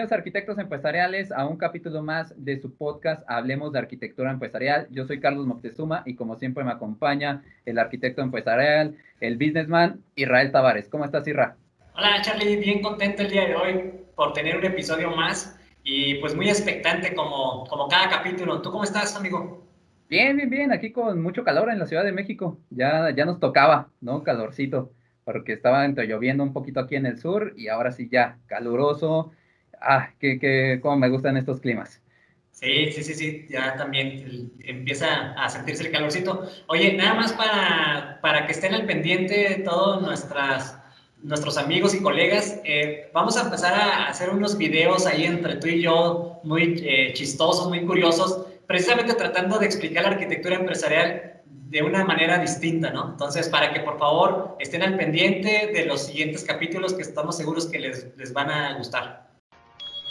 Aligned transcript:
Bienvenidos 0.00 0.18
arquitectos 0.18 0.58
empresariales 0.58 1.30
a 1.30 1.46
un 1.46 1.58
capítulo 1.58 2.02
más 2.02 2.32
de 2.34 2.58
su 2.58 2.74
podcast 2.74 3.22
Hablemos 3.28 3.70
de 3.70 3.80
Arquitectura 3.80 4.30
Empresarial. 4.30 4.88
Yo 4.90 5.04
soy 5.04 5.20
Carlos 5.20 5.46
Moctezuma 5.46 6.04
y 6.06 6.14
como 6.14 6.36
siempre 6.36 6.64
me 6.64 6.70
acompaña 6.70 7.44
el 7.66 7.78
arquitecto 7.78 8.22
empresarial, 8.22 8.96
el 9.20 9.36
businessman 9.36 10.02
Israel 10.14 10.52
Tavares. 10.52 10.88
¿Cómo 10.88 11.04
estás, 11.04 11.28
Isra? 11.28 11.54
Hola, 11.94 12.22
Charlie. 12.22 12.56
Bien 12.56 12.80
contento 12.80 13.20
el 13.20 13.30
día 13.30 13.46
de 13.46 13.54
hoy 13.54 13.92
por 14.16 14.32
tener 14.32 14.56
un 14.56 14.64
episodio 14.64 15.10
más 15.10 15.60
y 15.84 16.14
pues 16.14 16.34
muy 16.34 16.48
expectante 16.48 17.14
como, 17.14 17.66
como 17.66 17.86
cada 17.86 18.08
capítulo. 18.08 18.62
¿Tú 18.62 18.70
cómo 18.70 18.84
estás, 18.84 19.14
amigo? 19.14 19.68
Bien, 20.08 20.34
bien, 20.34 20.48
bien. 20.48 20.72
Aquí 20.72 20.92
con 20.92 21.20
mucho 21.20 21.44
calor 21.44 21.70
en 21.70 21.78
la 21.78 21.84
Ciudad 21.84 22.04
de 22.04 22.12
México. 22.12 22.58
Ya, 22.70 23.10
ya 23.14 23.26
nos 23.26 23.38
tocaba, 23.38 23.90
¿no? 24.00 24.22
Calorcito 24.22 24.94
porque 25.24 25.52
estaba 25.52 25.84
entre 25.84 26.06
lloviendo 26.06 26.42
un 26.42 26.54
poquito 26.54 26.80
aquí 26.80 26.96
en 26.96 27.06
el 27.06 27.18
sur 27.18 27.52
y 27.56 27.68
ahora 27.68 27.92
sí 27.92 28.08
ya, 28.10 28.38
caluroso. 28.46 29.32
Ah, 29.80 30.10
que, 30.18 30.38
que 30.38 30.78
cómo 30.82 30.96
me 30.96 31.08
gustan 31.08 31.36
estos 31.36 31.60
climas. 31.60 32.00
Sí, 32.60 32.92
sí, 32.92 33.02
sí, 33.02 33.14
sí, 33.14 33.46
ya 33.48 33.74
también 33.76 34.52
empieza 34.60 35.32
a 35.32 35.48
sentirse 35.48 35.84
el 35.84 35.92
calorcito. 35.92 36.46
Oye, 36.66 36.92
nada 36.92 37.14
más 37.14 37.32
para, 37.32 38.18
para 38.20 38.44
que 38.44 38.52
estén 38.52 38.74
al 38.74 38.84
pendiente 38.84 39.62
todos 39.64 40.02
nuestras, 40.02 40.76
nuestros 41.22 41.56
amigos 41.56 41.94
y 41.94 42.02
colegas, 42.02 42.60
eh, 42.64 43.08
vamos 43.14 43.38
a 43.38 43.44
empezar 43.44 43.72
a 43.72 44.08
hacer 44.08 44.28
unos 44.28 44.58
videos 44.58 45.06
ahí 45.06 45.24
entre 45.24 45.56
tú 45.56 45.68
y 45.68 45.80
yo, 45.80 46.40
muy 46.44 46.82
eh, 46.84 47.14
chistosos, 47.14 47.66
muy 47.68 47.86
curiosos, 47.86 48.46
precisamente 48.66 49.14
tratando 49.14 49.58
de 49.58 49.64
explicar 49.64 50.02
la 50.02 50.10
arquitectura 50.10 50.56
empresarial 50.56 51.40
de 51.46 51.82
una 51.82 52.04
manera 52.04 52.38
distinta, 52.38 52.90
¿no? 52.90 53.12
Entonces, 53.12 53.48
para 53.48 53.72
que 53.72 53.80
por 53.80 53.98
favor 53.98 54.56
estén 54.60 54.82
al 54.82 54.98
pendiente 54.98 55.70
de 55.72 55.86
los 55.86 56.06
siguientes 56.08 56.44
capítulos 56.44 56.92
que 56.92 57.02
estamos 57.02 57.38
seguros 57.38 57.68
que 57.68 57.78
les, 57.78 58.06
les 58.18 58.34
van 58.34 58.50
a 58.50 58.76
gustar. 58.76 59.29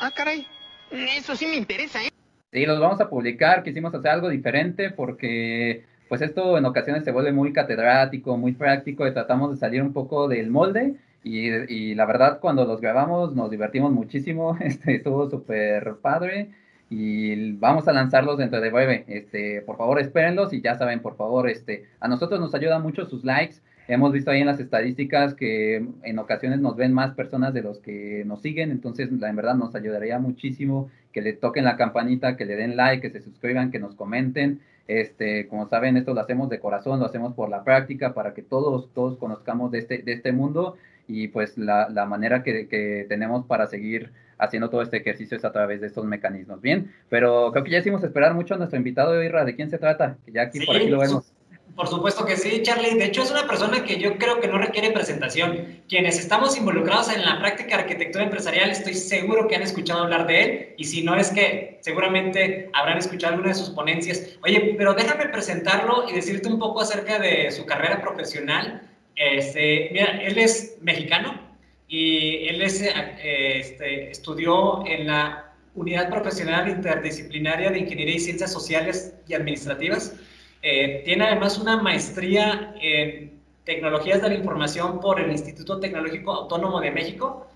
Ah, 0.02 0.12
caray, 0.16 0.48
eso 0.92 1.36
sí 1.36 1.46
me 1.46 1.58
interesa, 1.58 2.02
¿eh? 2.04 2.10
Sí, 2.54 2.66
los 2.66 2.80
vamos 2.80 3.02
a 3.02 3.10
publicar, 3.10 3.64
quisimos 3.64 3.94
hacer 3.94 4.12
algo 4.12 4.30
diferente 4.30 4.92
porque 4.92 5.84
pues 6.08 6.22
esto 6.22 6.58
en 6.58 6.66
ocasiones 6.66 7.04
se 7.04 7.12
vuelve 7.12 7.34
muy 7.34 7.52
catedrático, 7.52 8.38
muy 8.38 8.54
práctico 8.54 9.06
y 9.06 9.14
tratamos 9.14 9.52
de 9.52 9.58
salir 9.58 9.84
un 9.84 9.92
poco 9.92 10.28
del 10.30 10.50
molde 10.50 10.96
y, 11.24 11.96
la 11.96 12.06
verdad 12.06 12.40
cuando 12.40 12.64
los 12.66 12.80
grabamos 12.80 13.36
nos 13.36 13.52
divertimos 13.52 13.92
muchísimo, 13.92 14.58
este, 14.62 14.96
estuvo 14.96 15.30
súper 15.30 15.96
padre 16.02 16.50
y 16.90 17.52
vamos 17.58 17.88
a 17.88 17.94
lanzarlos 17.94 18.38
dentro 18.38 18.62
de 18.62 18.72
breve. 18.72 19.04
Este, 19.08 19.62
por 19.62 19.78
favor, 19.78 20.00
espérenlos 20.00 20.54
y 20.54 20.62
ya 20.62 20.78
saben, 20.78 21.02
por 21.02 21.18
favor, 21.18 21.50
este, 21.50 21.86
a 22.00 22.08
nosotros 22.08 22.40
nos 22.40 22.56
ayuda 22.56 22.80
mucho 22.80 23.06
sus 23.06 23.24
likes. 23.26 23.58
Hemos 23.90 24.14
visto 24.14 24.30
ahí 24.30 24.42
en 24.42 24.46
las 24.46 24.60
estadísticas 24.60 25.34
que 25.34 25.84
en 26.04 26.20
ocasiones 26.20 26.60
nos 26.60 26.76
ven 26.76 26.94
más 26.94 27.16
personas 27.16 27.56
de 27.56 27.64
los 27.64 27.80
que 27.80 28.24
nos 28.24 28.40
siguen, 28.40 28.70
entonces 28.70 29.12
la 29.12 29.30
en 29.30 29.36
verdad 29.36 29.56
nos 29.56 29.74
ayudaría 29.74 30.20
muchísimo 30.20 30.92
que 31.12 31.24
le 31.24 31.34
toquen 31.34 31.66
la 31.66 31.76
campanita, 31.76 32.38
que 32.38 32.46
le 32.46 32.56
den 32.56 32.78
like, 32.78 33.02
que 33.02 33.10
se 33.10 33.26
suscriban, 33.26 33.72
que 33.72 33.80
nos 33.80 33.96
comenten. 33.96 34.62
Este, 34.88 35.48
como 35.48 35.68
saben, 35.68 35.98
esto 35.98 36.14
lo 36.14 36.22
hacemos 36.22 36.50
de 36.50 36.60
corazón, 36.60 37.00
lo 37.00 37.08
hacemos 37.08 37.34
por 37.34 37.50
la 37.50 37.64
práctica, 37.64 38.14
para 38.14 38.36
que 38.36 38.44
todos, 38.44 38.94
todos 38.94 39.18
conozcamos 39.18 39.72
de 39.72 39.80
este, 39.80 40.04
de 40.04 40.14
este 40.14 40.34
mundo 40.34 40.78
y 41.08 41.30
pues 41.30 41.58
la, 41.58 41.90
la 41.90 42.06
manera 42.06 42.44
que, 42.44 42.68
que 42.68 43.08
tenemos 43.10 43.48
para 43.48 43.66
seguir 43.66 44.12
haciendo 44.38 44.70
todo 44.70 44.84
este 44.84 44.98
ejercicio 44.98 45.36
es 45.36 45.46
a 45.46 45.52
través 45.52 45.82
de 45.82 45.88
estos 45.88 46.06
mecanismos. 46.06 46.62
Bien, 46.62 46.94
pero 47.10 47.52
creo 47.52 47.64
que 47.64 47.72
ya 47.72 47.80
hicimos 47.80 48.04
esperar 48.04 48.36
mucho 48.36 48.54
a 48.54 48.58
nuestro 48.58 48.78
invitado, 48.78 49.24
Irra. 49.24 49.46
¿De 49.46 49.56
quién 49.56 49.72
se 49.72 49.80
trata? 49.80 50.18
Que 50.24 50.32
ya 50.32 50.44
aquí 50.44 50.64
por 50.64 50.76
aquí 50.76 50.90
lo 50.90 51.00
vemos. 51.00 51.34
Por 51.76 51.88
supuesto 51.88 52.26
que 52.26 52.36
sí, 52.36 52.62
Charlie. 52.62 52.96
De 52.96 53.06
hecho, 53.06 53.24
es 53.24 53.32
una 53.32 53.48
persona 53.48 53.84
que 53.84 53.98
yo 53.98 54.18
creo 54.18 54.40
que 54.40 54.48
no 54.48 54.58
requiere 54.58 54.92
presentación. 54.92 55.82
Quienes 55.88 56.20
estamos 56.20 56.58
involucrados 56.58 57.14
en 57.14 57.24
la 57.24 57.40
práctica 57.40 57.78
de 57.78 57.84
arquitectura 57.84 58.26
empresarial, 58.26 58.70
estoy 58.70 58.94
seguro 58.94 59.48
que 59.48 59.56
han 59.56 59.62
escuchado 59.62 60.04
hablar 60.04 60.28
de 60.28 60.44
él. 60.44 60.76
Y 60.78 60.84
si 60.84 61.04
no 61.04 61.16
es 61.16 61.30
que 61.32 61.80
seguramente 61.82 62.70
habrán 62.74 62.98
escuchado 62.98 63.34
alguna 63.34 63.50
de 63.50 63.56
sus 63.56 63.70
ponencias. 63.70 64.38
Oye, 64.44 64.76
pero 64.78 64.94
déjame 64.94 65.30
presentarlo 65.30 66.10
y 66.10 66.14
decirte 66.14 66.50
un 66.50 66.60
poco 66.60 66.82
acerca 66.82 67.18
de 67.20 67.50
su 67.52 67.66
carrera 67.66 68.02
profesional. 68.02 68.82
Este, 69.16 69.90
mira, 69.92 70.22
él 70.22 70.38
es 70.38 70.78
mexicano, 70.82 71.50
y 71.90 72.48
él 72.48 72.62
eh, 72.62 73.60
este, 73.60 74.12
estudió 74.12 74.86
en 74.86 75.08
la 75.08 75.54
Unidad 75.74 76.10
Profesional 76.10 76.70
Interdisciplinaria 76.70 77.72
de 77.72 77.80
Ingeniería 77.80 78.16
y 78.16 78.20
Ciencias 78.20 78.54
Sociales 78.54 79.16
y 79.28 79.34
Administrativas. 79.34 80.16
Eh, 80.62 81.02
tiene 81.06 81.26
además 81.26 81.58
una 81.58 81.82
maestría 81.82 82.74
en 82.82 83.40
Tecnologías 83.64 84.22
de 84.22 84.30
la 84.30 84.36
Información 84.36 85.00
por 85.00 85.20
el 85.20 85.32
Instituto 85.32 85.80
Tecnológico 85.80 86.34
Autónomo 86.34 86.82
de 86.82 86.92
México. 86.92 87.48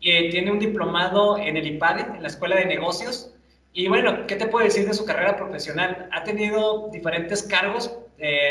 Eh, 0.00 0.30
tiene 0.30 0.50
un 0.50 0.58
diplomado 0.58 1.38
en 1.38 1.56
el 1.56 1.66
IPADE, 1.66 2.16
en 2.16 2.22
la 2.22 2.28
Escuela 2.28 2.56
de 2.56 2.66
Negocios. 2.66 3.32
Y 3.72 3.88
bueno, 3.88 4.26
¿qué 4.26 4.36
te 4.36 4.46
puedo 4.46 4.64
decir 4.64 4.86
de 4.86 4.94
su 4.94 5.04
carrera 5.04 5.36
profesional? 5.36 6.08
Ha 6.12 6.24
tenido 6.24 6.88
diferentes 6.90 7.42
cargos. 7.42 7.96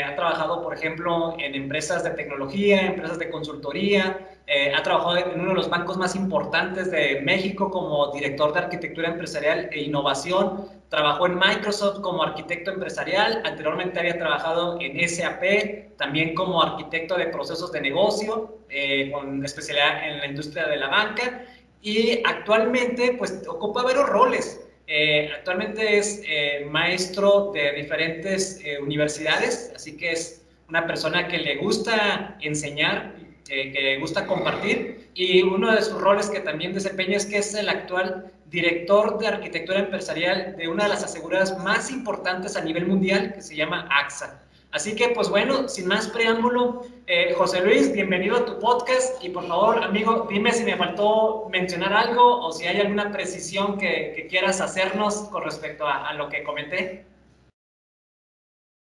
ha 0.04 0.16
trabajado, 0.16 0.62
por 0.62 0.74
ejemplo, 0.74 1.36
en 1.38 1.54
empresas 1.54 2.02
de 2.02 2.10
tecnología, 2.10 2.86
empresas 2.86 3.18
de 3.20 3.30
consultoría, 3.30 4.29
eh, 4.52 4.72
ha 4.74 4.82
trabajado 4.82 5.16
en 5.16 5.38
uno 5.38 5.50
de 5.50 5.54
los 5.54 5.70
bancos 5.70 5.96
más 5.96 6.16
importantes 6.16 6.90
de 6.90 7.20
México 7.20 7.70
como 7.70 8.10
director 8.10 8.52
de 8.52 8.58
arquitectura 8.58 9.06
empresarial 9.06 9.68
e 9.70 9.82
innovación. 9.82 10.66
Trabajó 10.88 11.26
en 11.26 11.36
Microsoft 11.36 12.00
como 12.00 12.24
arquitecto 12.24 12.72
empresarial. 12.72 13.42
Anteriormente 13.44 14.00
había 14.00 14.18
trabajado 14.18 14.76
en 14.80 15.08
SAP, 15.08 15.96
también 15.96 16.34
como 16.34 16.60
arquitecto 16.60 17.16
de 17.16 17.26
procesos 17.26 17.70
de 17.70 17.80
negocio, 17.80 18.58
eh, 18.68 19.12
con 19.12 19.44
especialidad 19.44 20.08
en 20.08 20.18
la 20.18 20.26
industria 20.26 20.66
de 20.66 20.78
la 20.78 20.88
banca. 20.88 21.44
Y 21.80 22.20
actualmente, 22.24 23.14
pues, 23.16 23.46
ocupa 23.46 23.84
varios 23.84 24.08
roles. 24.08 24.68
Eh, 24.88 25.30
actualmente 25.32 25.98
es 25.98 26.24
maestro 26.68 27.52
de 27.54 27.70
diferentes 27.74 28.60
universidades, 28.82 29.72
así 29.76 29.96
que 29.96 30.10
es 30.10 30.44
una 30.68 30.88
persona 30.88 31.28
que 31.28 31.38
le 31.38 31.56
gusta 31.58 32.36
enseñar 32.40 33.19
que, 33.50 33.98
gusta 33.98 34.26
compartir 34.26 35.10
y 35.14 35.42
uno 35.42 35.74
de 35.74 35.82
sus 35.82 36.00
roles 36.00 36.30
que 36.30 36.40
también 36.40 36.72
desempeña 36.72 37.16
es 37.16 37.26
que 37.26 37.38
es 37.38 37.52
el 37.54 37.68
actual 37.68 38.32
director 38.46 39.18
de 39.18 39.26
arquitectura 39.26 39.80
empresarial 39.80 40.56
de 40.56 40.68
una 40.68 40.84
de 40.84 40.90
las 40.90 41.04
aseguradoras 41.04 41.58
más 41.58 41.90
importantes 41.90 42.56
a 42.56 42.62
nivel 42.62 42.86
mundial 42.86 43.34
que 43.34 43.42
se 43.42 43.56
llama 43.56 43.88
AXA. 43.90 44.42
Así 44.72 44.94
que, 44.94 45.08
pues 45.08 45.28
bueno, 45.28 45.68
sin 45.68 45.88
más 45.88 46.06
preámbulo, 46.08 46.86
eh, 47.08 47.34
José 47.36 47.60
Luis, 47.60 47.92
bienvenido 47.92 48.36
a 48.36 48.44
tu 48.44 48.60
podcast 48.60 49.22
y 49.22 49.28
por 49.30 49.48
favor, 49.48 49.82
amigo, 49.82 50.28
dime 50.30 50.52
si 50.52 50.62
me 50.62 50.76
faltó 50.76 51.48
mencionar 51.50 51.92
algo 51.92 52.46
o 52.46 52.52
si 52.52 52.66
hay 52.66 52.80
alguna 52.80 53.10
precisión 53.10 53.78
que, 53.78 54.28
quieras 54.30 54.60
hacernos 54.60 55.22
con 55.32 55.42
respecto 55.42 55.88
a 55.88 56.12
lo 56.14 56.28
que 56.28 56.44
comenté. 56.44 57.04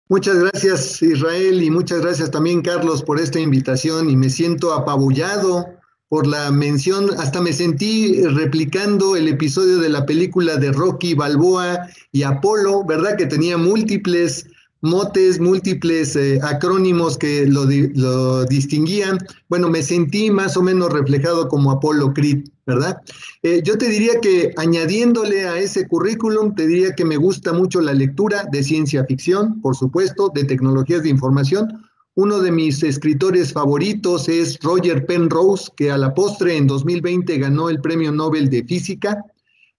Muchas 0.09 0.39
gracias 0.39 1.01
Israel 1.01 1.61
y 1.61 1.69
muchas 1.69 2.01
gracias 2.01 2.31
también 2.31 2.61
Carlos 2.61 3.03
por 3.03 3.19
esta 3.19 3.39
invitación 3.39 4.09
y 4.09 4.15
me 4.15 4.29
siento 4.29 4.73
apabullado 4.73 5.65
por 6.09 6.25
la 6.25 6.51
mención, 6.51 7.09
hasta 7.17 7.41
me 7.41 7.51
sentí 7.51 8.23
replicando 8.23 9.17
el 9.17 9.27
episodio 9.27 9.79
de 9.79 9.89
la 9.89 10.05
película 10.05 10.55
de 10.55 10.71
Rocky 10.71 11.13
Balboa 11.13 11.89
y 12.13 12.23
Apolo, 12.23 12.85
¿verdad? 12.85 13.17
Que 13.17 13.25
tenía 13.25 13.57
múltiples 13.57 14.47
motes, 14.81 15.39
múltiples 15.39 16.15
eh, 16.15 16.39
acrónimos 16.41 17.17
que 17.17 17.45
lo, 17.45 17.65
lo, 17.65 18.45
distinguían. 18.45 19.17
Bueno, 19.49 19.69
me 19.69 19.83
sentí 19.83 20.31
más 20.31 20.55
o 20.55 20.61
menos 20.61 20.93
reflejado 20.93 21.49
como 21.49 21.71
Apolo 21.71 22.13
Creed, 22.13 22.45
¿verdad? 22.67 23.01
Eh, 23.41 23.61
yo 23.63 23.77
te 23.77 23.87
diría 23.87 24.19
que 24.21 24.53
añadiéndole 24.57 25.47
a 25.47 25.57
ese 25.57 25.87
currículum, 25.87 26.53
te 26.53 26.67
diría 26.67 26.93
que 26.93 27.05
me 27.05 27.17
gusta 27.17 27.53
mucho 27.53 27.81
la 27.81 27.93
lectura 27.93 28.47
de 28.51 28.63
ciencia 28.63 29.05
ficción, 29.05 29.61
por 29.61 29.75
supuesto, 29.75 30.29
de 30.35 30.43
tecnologías 30.43 31.01
de 31.01 31.09
información. 31.09 31.83
Uno 32.13 32.39
de 32.39 32.51
mis 32.51 32.83
escritores 32.83 33.53
favoritos 33.53 34.27
es 34.27 34.59
Roger 34.61 35.05
Penrose, 35.05 35.71
que 35.75 35.91
a 35.91 35.97
la 35.97 36.13
postre 36.13 36.57
en 36.57 36.67
2020 36.67 37.37
ganó 37.37 37.69
el 37.69 37.81
Premio 37.81 38.11
Nobel 38.11 38.49
de 38.49 38.63
Física 38.63 39.23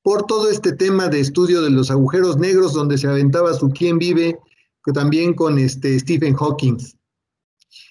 por 0.02 0.24
todo 0.24 0.50
este 0.50 0.72
tema 0.72 1.08
de 1.08 1.20
estudio 1.20 1.62
de 1.62 1.70
los 1.70 1.90
agujeros 1.90 2.38
negros, 2.38 2.72
donde 2.72 2.96
se 2.96 3.06
aventaba 3.06 3.52
su 3.54 3.68
quién 3.68 3.98
vive 3.98 4.38
también 4.92 5.34
con 5.34 5.58
este 5.58 5.98
Stephen 5.98 6.34
Hawking. 6.34 6.78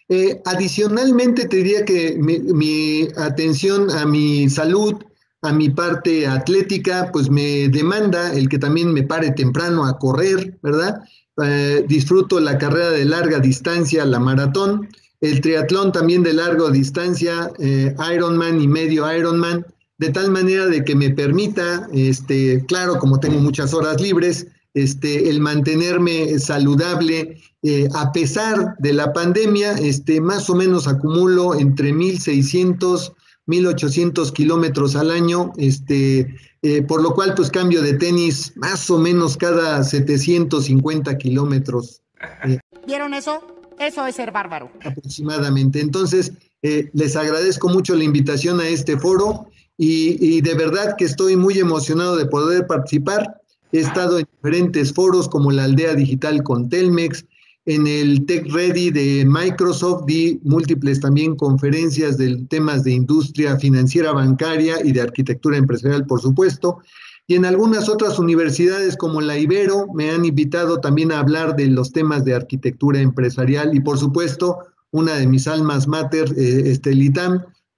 Eh, 0.09 0.42
adicionalmente, 0.45 1.48
te 1.48 1.57
diría 1.57 1.83
que 1.83 2.18
mi, 2.18 3.07
atención 3.18 3.92
a 3.92 4.06
mi 4.06 4.50
salud, 4.50 4.95
a 5.42 5.51
mi 5.51 5.69
parte 5.69 6.25
atlética, 6.25 7.09
pues 7.12 7.30
me 7.30 7.68
demanda 7.69 8.33
el 8.33 8.48
que 8.48 8.57
también 8.57 8.94
me 8.94 9.04
pare 9.04 9.31
temprano 9.31 9.86
a 9.86 9.98
correr, 10.00 10.57
¿verdad? 10.63 11.01
Eh, 11.44 11.86
disfruto 11.88 12.39
la 12.39 12.57
carrera 12.57 12.92
de 12.92 13.06
larga 13.06 13.39
distancia, 13.39 14.06
la 14.06 14.19
maratón, 14.19 14.88
el 15.19 15.42
triatlón 15.42 15.92
también 15.92 16.24
de 16.24 16.33
larga 16.33 16.69
distancia, 16.69 17.51
eh, 17.59 17.94
Ironman 18.13 18.62
y 18.62 18.68
medio 18.68 19.12
Ironman, 19.13 19.65
de 19.98 20.09
tal 20.09 20.31
manera 20.31 20.68
de 20.68 20.86
que 20.86 20.95
me 20.95 21.09
permita, 21.09 21.88
este, 21.92 22.63
claro, 22.65 22.98
como 22.98 23.19
tengo 23.19 23.39
muchas 23.39 23.74
horas 23.74 24.00
libres, 24.00 24.48
este, 24.74 25.30
el 25.30 25.42
mantenerme 25.42 26.38
saludable. 26.39 27.42
Eh, 27.69 27.90
a 27.96 28.14
pesar 28.14 28.78
de 28.80 28.94
la 28.94 29.12
pandemia, 29.12 29.74
este, 29.74 30.22
más 30.22 30.50
o 30.50 30.56
menos 30.56 30.88
acumulo 30.88 31.54
entre 31.54 31.92
1.600, 31.92 33.14
1800 33.46 34.31
kilómetros 34.31 34.96
al 34.96 35.12
año, 35.12 35.52
este, 35.58 36.34
eh, 36.62 36.81
por 36.84 37.02
lo 37.02 37.14
cual 37.14 37.34
pues 37.36 37.52
cambio 37.52 37.81
de 37.81 37.96
tenis 37.96 38.54
más 38.56 38.90
o 38.90 38.98
menos 38.98 39.36
cada 39.36 39.84
750 39.84 41.18
kilómetros. 41.18 42.02
Eh, 42.46 42.58
¿Vieron 42.86 43.14
eso? 43.14 43.42
Eso 43.78 44.08
es 44.08 44.16
ser 44.16 44.31
bárbaro. 44.31 44.72
Aproximadamente. 44.86 45.81
Entonces, 45.81 46.31
eh, 46.62 46.90
les 46.94 47.18
agradezco 47.18 47.68
mucho 47.68 47.96
la 47.96 48.06
invitación 48.06 48.62
a 48.62 48.68
este 48.69 48.98
foro 48.98 49.48
y, 49.78 50.16
y, 50.25 50.40
de 50.40 50.54
verdad 50.54 50.96
que 50.98 51.04
estoy 51.04 51.36
muy 51.36 51.60
emocionado 51.60 52.16
de 52.16 52.28
poder 52.28 52.66
participar. 52.66 53.42
He 53.74 53.80
estado 53.80 54.19
en 54.19 54.28
diferentes 54.38 54.94
foros 54.94 55.28
como 55.28 55.52
la 55.52 55.66
Aldea 55.66 55.96
Digital 55.96 56.44
con 56.44 56.69
Telmex, 56.69 57.25
en 57.68 57.86
el 57.86 58.25
Tech 58.25 58.50
Ready 58.50 58.92
de 58.92 59.25
Microsoft 59.25 60.06
di 60.06 60.40
múltiples 60.46 61.02
también 61.02 61.36
conferencias 61.36 62.18
de 62.18 62.38
temas 62.50 62.86
de 62.86 62.94
industria 62.94 63.58
financiera 63.58 64.14
bancaria 64.14 64.78
y 64.86 64.94
de 64.94 65.02
arquitectura 65.02 65.58
empresarial, 65.58 66.06
por 66.06 66.22
supuesto. 66.22 66.80
Y 67.28 67.36
en 67.36 67.44
algunas 67.44 67.90
otras 67.90 68.19
universidades 68.19 68.96
como 68.96 69.19
la 69.19 69.38
Ibero 69.38 69.88
me 69.94 70.12
han 70.12 70.24
invitado 70.24 70.80
también 70.80 71.12
a 71.12 71.19
hablar 71.19 71.58
de 71.58 71.68
los 71.68 71.92
temas 71.92 72.24
de 72.24 72.36
arquitectura 72.36 73.02
empresarial 73.02 73.75
y 73.75 73.81
por 73.81 73.98
supuesto 73.98 74.60
una 74.92 75.16
de 75.16 75.28
mis 75.28 75.46
almas 75.46 75.90
mater, 75.90 76.34
eh, 76.38 76.72
este, 76.72 76.94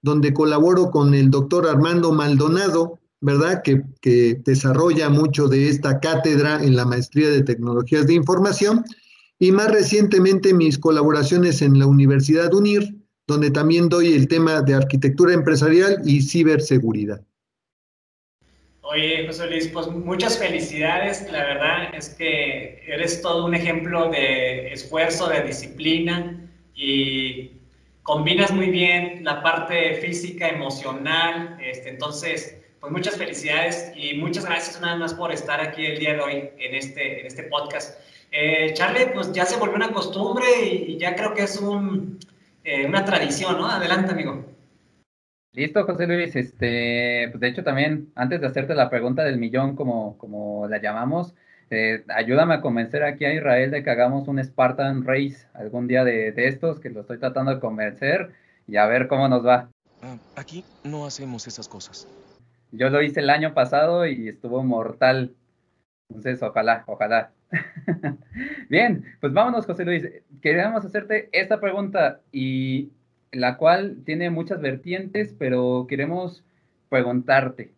donde 0.02 0.32
colaboro 0.32 0.92
con 0.92 1.14
el 1.14 1.32
doctor 1.32 1.66
Armando 1.66 2.12
Maldonado, 2.12 3.00
¿verdad? 3.20 3.62
Que, 3.64 3.82
que 4.00 4.40
desarrolla 4.44 5.10
mucho 5.10 5.48
de 5.48 5.68
esta 5.68 5.98
cátedra 5.98 6.62
en 6.62 6.76
la 6.76 6.84
maestría 6.84 7.28
de 7.28 7.42
tecnologías 7.42 8.06
de 8.06 8.14
información 8.14 8.84
y 9.42 9.52
más 9.52 9.72
recientemente 9.72 10.52
mis 10.52 10.78
colaboraciones 10.78 11.62
en 11.62 11.78
la 11.78 11.86
Universidad 11.86 12.52
UNIR, 12.52 12.94
donde 13.26 13.50
también 13.50 13.88
doy 13.88 14.12
el 14.12 14.28
tema 14.28 14.60
de 14.60 14.74
arquitectura 14.74 15.32
empresarial 15.32 16.02
y 16.04 16.20
ciberseguridad. 16.20 17.22
Oye, 18.82 19.26
José 19.26 19.48
Luis, 19.48 19.68
pues 19.68 19.86
muchas 19.86 20.38
felicidades. 20.38 21.26
La 21.32 21.44
verdad 21.44 21.94
es 21.94 22.10
que 22.10 22.82
eres 22.86 23.22
todo 23.22 23.46
un 23.46 23.54
ejemplo 23.54 24.10
de 24.10 24.72
esfuerzo, 24.72 25.28
de 25.28 25.42
disciplina 25.42 26.46
y 26.74 27.52
combinas 28.02 28.52
muy 28.52 28.68
bien 28.68 29.24
la 29.24 29.42
parte 29.42 29.94
física, 30.02 30.48
emocional. 30.48 31.56
Este, 31.62 31.88
entonces, 31.88 32.56
pues 32.80 32.92
muchas 32.92 33.16
felicidades 33.16 33.92
y 33.96 34.14
muchas 34.14 34.44
gracias 34.44 34.78
nada 34.82 34.96
más 34.96 35.14
por 35.14 35.32
estar 35.32 35.60
aquí 35.60 35.86
el 35.86 35.98
día 35.98 36.14
de 36.14 36.20
hoy 36.20 36.50
en 36.58 36.74
este, 36.74 37.20
en 37.20 37.26
este 37.26 37.44
podcast. 37.44 37.98
Eh, 38.30 38.72
Charlie, 38.74 39.06
pues 39.12 39.32
ya 39.32 39.44
se 39.44 39.58
volvió 39.58 39.76
una 39.76 39.92
costumbre 39.92 40.44
y, 40.62 40.96
ya 40.98 41.16
creo 41.16 41.34
que 41.34 41.42
es 41.42 41.60
un, 41.60 42.18
eh, 42.62 42.86
una 42.86 43.04
tradición, 43.04 43.58
¿no? 43.58 43.66
Adelante, 43.66 44.12
amigo. 44.12 44.44
Listo, 45.52 45.84
José 45.84 46.06
Luis. 46.06 46.36
Este, 46.36 47.28
pues 47.30 47.40
de 47.40 47.48
hecho, 47.48 47.64
también 47.64 48.12
antes 48.14 48.40
de 48.40 48.46
hacerte 48.46 48.74
la 48.74 48.88
pregunta 48.88 49.24
del 49.24 49.38
millón, 49.38 49.74
como, 49.74 50.16
como 50.16 50.68
la 50.68 50.80
llamamos, 50.80 51.34
eh, 51.70 52.04
ayúdame 52.08 52.54
a 52.54 52.60
convencer 52.60 53.02
aquí 53.02 53.24
a 53.24 53.34
Israel 53.34 53.70
de 53.70 53.82
que 53.82 53.90
hagamos 53.90 54.28
un 54.28 54.42
Spartan 54.42 55.04
Race 55.04 55.46
algún 55.54 55.88
día 55.88 56.04
de, 56.04 56.32
de 56.32 56.48
estos, 56.48 56.78
que 56.78 56.90
lo 56.90 57.00
estoy 57.00 57.18
tratando 57.18 57.52
de 57.52 57.60
convencer 57.60 58.32
y 58.66 58.76
a 58.76 58.86
ver 58.86 59.08
cómo 59.08 59.28
nos 59.28 59.44
va. 59.44 59.70
Ah, 60.02 60.16
aquí 60.36 60.64
no 60.84 61.04
hacemos 61.04 61.46
esas 61.46 61.68
cosas. 61.68 62.06
Yo 62.72 62.88
lo 62.88 63.02
hice 63.02 63.20
el 63.20 63.30
año 63.30 63.52
pasado 63.54 64.06
y 64.06 64.28
estuvo 64.28 64.62
mortal. 64.62 65.34
Entonces, 66.08 66.42
ojalá, 66.42 66.84
ojalá. 66.86 67.32
Bien, 68.68 69.04
pues 69.20 69.32
vámonos, 69.32 69.66
José 69.66 69.84
Luis. 69.84 70.04
Queríamos 70.40 70.84
hacerte 70.84 71.28
esta 71.32 71.60
pregunta 71.60 72.20
y 72.32 72.90
la 73.32 73.56
cual 73.56 73.98
tiene 74.04 74.30
muchas 74.30 74.60
vertientes, 74.60 75.34
pero 75.38 75.86
queremos 75.88 76.42
preguntarte, 76.88 77.72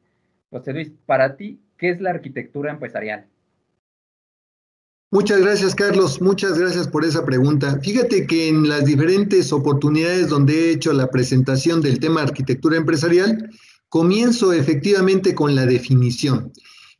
José 0.51 0.73
Luis, 0.73 0.93
para 1.07 1.37
ti, 1.37 1.61
¿qué 1.77 1.91
es 1.91 2.01
la 2.01 2.11
arquitectura 2.11 2.71
empresarial? 2.71 3.27
Muchas 5.11 5.43
gracias, 5.43 5.75
Carlos. 5.75 6.23
Muchas 6.23 6.59
gracias 6.59 6.89
por 6.89 7.05
esa 7.05 7.27
pregunta. 7.27 7.79
Fíjate 7.83 8.27
que 8.27 8.49
en 8.49 8.67
las 8.67 8.87
diferentes 8.87 9.53
oportunidades 9.53 10.29
donde 10.29 10.55
he 10.55 10.71
hecho 10.73 10.91
la 10.95 11.09
presentación 11.09 11.83
del 11.83 12.01
tema 12.01 12.23
arquitectura 12.23 12.79
empresarial, 12.79 13.51
comienzo 13.91 14.55
efectivamente 14.55 15.35
con 15.35 15.55
la 15.55 15.67
definición 15.67 16.51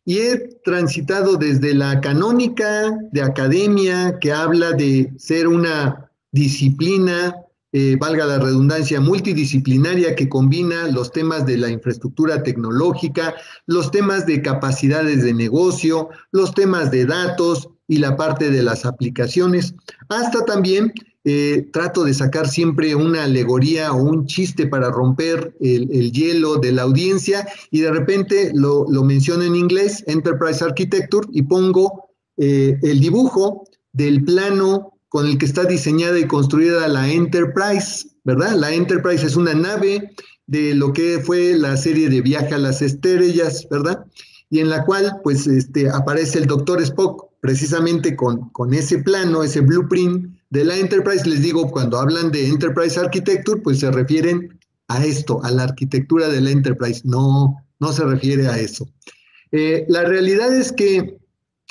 y 0.05 0.19
he 0.19 0.39
transitado 0.65 1.37
desde 1.37 1.75
la 1.75 2.01
canónica 2.01 2.91
de 3.13 3.23
academia 3.23 4.19
que 4.21 4.33
habla 4.33 4.73
de 4.73 5.13
ser 5.17 5.47
una 5.47 6.11
disciplina, 6.33 7.37
eh, 7.73 7.97
valga 7.99 8.27
la 8.27 8.39
redundancia, 8.39 9.01
multidisciplinaria 9.01 10.15
que 10.15 10.29
combina 10.29 10.89
los 10.89 11.13
temas 11.13 11.47
de 11.47 11.57
la 11.57 11.71
infraestructura 11.71 12.43
tecnológica, 12.43 13.35
los 13.67 13.91
temas 13.91 14.27
de 14.27 14.43
capacidades 14.43 15.23
de 15.23 15.33
negocio, 15.33 16.11
los 16.33 16.53
temas 16.53 16.91
de 16.91 17.07
datos 17.07 17.69
y 17.87 17.99
la 17.99 18.17
parte 18.17 18.51
de 18.51 18.63
las 18.63 18.85
aplicaciones, 18.85 19.75
hasta 20.09 20.45
también 20.45 20.93
eh, 21.25 21.69
trato 21.73 22.03
de 22.03 22.15
sacar 22.15 22.49
siempre 22.49 22.97
una 22.97 23.23
alegoría 23.23 23.93
o 23.93 24.03
un 24.03 24.27
chiste 24.27 24.67
para 24.67 24.91
romper 24.91 25.55
el, 25.61 26.11
hielo 26.11 26.57
de 26.57 26.73
la 26.73 26.83
audiencia 26.83 27.47
y 27.71 27.81
de 27.81 27.93
repente 27.93 28.51
lo, 28.55 28.87
menciono 29.05 29.45
en 29.45 29.55
inglés, 29.55 30.03
Enterprise 30.09 30.65
Architecture, 30.65 31.29
y 31.31 31.43
pongo 31.43 32.09
eh, 32.39 32.77
el 32.83 32.99
dibujo 32.99 33.65
del 33.93 34.25
plano 34.25 34.95
con 35.09 35.29
el 35.29 35.39
que 35.39 35.47
está 35.47 35.65
diseñada 35.65 36.19
y 36.19 36.27
construida 36.27 36.89
la 36.89 37.09
Enterprise, 37.13 38.09
¿verdad? 38.25 38.57
La 38.57 38.73
Enterprise 38.73 39.25
es 39.25 39.37
una 39.37 39.55
nave 39.55 40.11
de 40.49 40.75
lo 40.75 40.93
que 40.93 41.21
fue 41.25 41.55
la 41.55 41.77
serie 41.77 42.09
de 42.09 42.21
Viaje 42.21 42.55
a 42.55 42.59
las 42.59 42.83
Estrellas, 42.83 43.69
¿verdad? 43.71 44.05
Y 44.51 44.59
en 44.59 44.71
la 44.71 44.85
cual, 44.85 45.21
pues, 45.23 45.47
este, 45.47 45.89
aparece 45.89 46.39
el 46.39 46.47
Doctor 46.47 46.83
Spock 46.83 47.27
precisamente 47.41 48.17
con, 48.17 48.49
con 48.51 48.75
ese 48.75 48.99
plano, 48.99 49.45
ese 49.45 49.61
blueprint 49.61 50.42
de 50.53 50.67
la 50.67 50.77
Enterprise, 50.77 51.27
les 51.27 51.41
digo, 51.41 51.71
cuando 51.71 51.99
hablan 51.99 52.31
de 52.31 52.47
Enterprise 52.47 53.01
Architecture, 53.01 53.59
pues 53.63 53.79
se 53.79 53.91
refieren 53.91 54.61
a 54.89 55.03
esto, 55.03 55.43
a 55.43 55.51
la 55.51 55.63
arquitectura 55.63 56.29
de 56.29 56.43
la 56.43 56.51
Enterprise, 56.51 57.01
no, 57.05 57.57
no 57.81 57.91
se 57.91 58.05
refiere 58.05 58.47
a 58.49 58.59
eso. 58.59 58.87
Eh, 59.51 59.87
la 59.89 60.05
realidad 60.05 60.55
es 60.55 60.71
que 60.71 61.17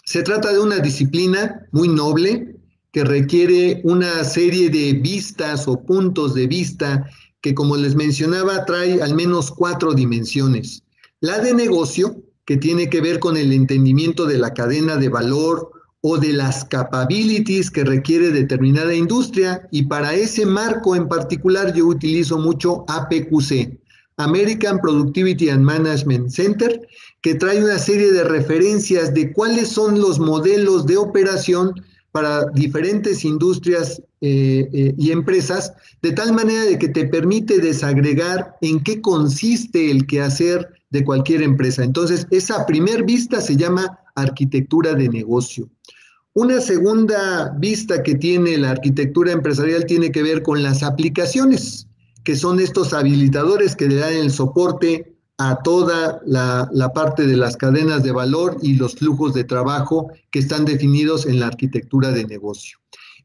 se 0.04 0.24
trata 0.24 0.52
de 0.52 0.60
una 0.60 0.80
disciplina 0.80 1.64
muy 1.72 1.90
noble 1.90 2.56
que 2.92 3.04
requiere 3.04 3.82
una 3.84 4.24
serie 4.24 4.72
de 4.72 4.94
vistas 4.94 5.68
o 5.68 5.80
puntos 5.84 6.34
de 6.34 6.48
vista 6.48 7.08
que, 7.42 7.54
como 7.54 7.78
les 7.78 7.94
mencionaba, 7.94 8.66
trae 8.66 9.00
al 9.04 9.14
menos 9.14 9.52
cuatro 9.52 9.94
dimensiones. 9.94 10.82
La 11.20 11.38
de 11.38 11.54
negocio, 11.54 12.16
que 12.46 12.58
tiene 12.58 12.90
que 12.90 13.02
ver 13.02 13.20
con 13.20 13.38
el 13.38 13.54
entendimiento 13.54 14.26
de 14.26 14.40
la 14.40 14.56
cadena 14.56 14.98
de 14.98 15.10
valor 15.10 15.70
o 16.02 16.18
de 16.18 16.34
las 16.34 16.66
capabilities 16.66 17.70
que 17.70 17.84
requiere 17.84 18.32
determinada 18.32 18.94
industria 18.94 19.68
y 19.72 19.84
para 19.84 20.16
ese 20.16 20.46
marco 20.46 20.96
en 20.96 21.08
particular 21.08 21.74
yo 21.74 21.86
utilizo 21.86 22.40
mucho 22.40 22.84
APQC, 22.88 23.80
American 24.18 24.80
Productivity 24.80 25.50
and 25.50 25.64
Management 25.64 26.30
Center, 26.30 26.82
que 27.22 27.36
trae 27.36 27.64
una 27.64 27.78
serie 27.78 28.12
de 28.12 28.24
referencias 28.24 29.14
de 29.14 29.32
cuáles 29.32 29.70
son 29.70 30.00
los 30.00 30.20
modelos 30.20 30.88
de 30.88 30.98
operación 30.98 31.74
para 32.12 32.46
diferentes 32.54 33.24
industrias 33.24 34.02
eh, 34.22 34.70
eh, 34.74 34.94
y 34.98 35.12
empresas, 35.12 35.74
de 36.02 36.12
tal 36.12 36.34
manera 36.34 36.66
de 36.66 36.78
que 36.78 36.90
te 36.90 37.06
permite 37.06 37.60
desagregar 37.60 38.56
en 38.62 38.84
qué 38.84 39.02
consiste 39.02 39.90
el 39.90 40.06
quehacer 40.06 40.68
de 40.90 41.06
cualquier 41.06 41.42
empresa. 41.42 41.84
Entonces, 41.84 42.28
esa 42.32 42.66
primer 42.66 43.04
vista 43.04 43.40
se 43.40 43.56
llama 43.56 44.00
arquitectura 44.16 44.94
de 44.94 45.10
negocio. 45.10 45.70
Una 46.34 46.62
segunda 46.62 47.54
vista 47.58 48.04
que 48.04 48.16
tiene 48.16 48.58
la 48.58 48.72
arquitectura 48.72 49.34
empresarial 49.34 49.86
tiene 49.86 50.14
que 50.14 50.24
ver 50.24 50.44
con 50.44 50.64
las 50.64 50.82
aplicaciones, 50.82 51.88
que 52.24 52.38
son 52.38 52.62
estos 52.62 52.94
habilitadores 52.94 53.76
que 53.76 53.90
le 53.90 53.96
dan 53.96 54.14
el 54.14 54.32
soporte 54.32 55.18
a 55.38 55.62
toda 55.62 56.22
la, 56.26 56.70
parte 56.94 57.28
de 57.28 57.36
las 57.36 57.58
cadenas 57.58 58.04
de 58.04 58.14
valor 58.14 58.58
y 58.62 58.76
los 58.76 58.96
flujos 58.96 59.34
de 59.34 59.44
trabajo 59.44 60.10
que 60.32 60.40
están 60.40 60.64
definidos 60.64 61.26
en 61.26 61.42
la 61.42 61.48
arquitectura 61.48 62.12
de 62.12 62.24
negocio. 62.24 62.78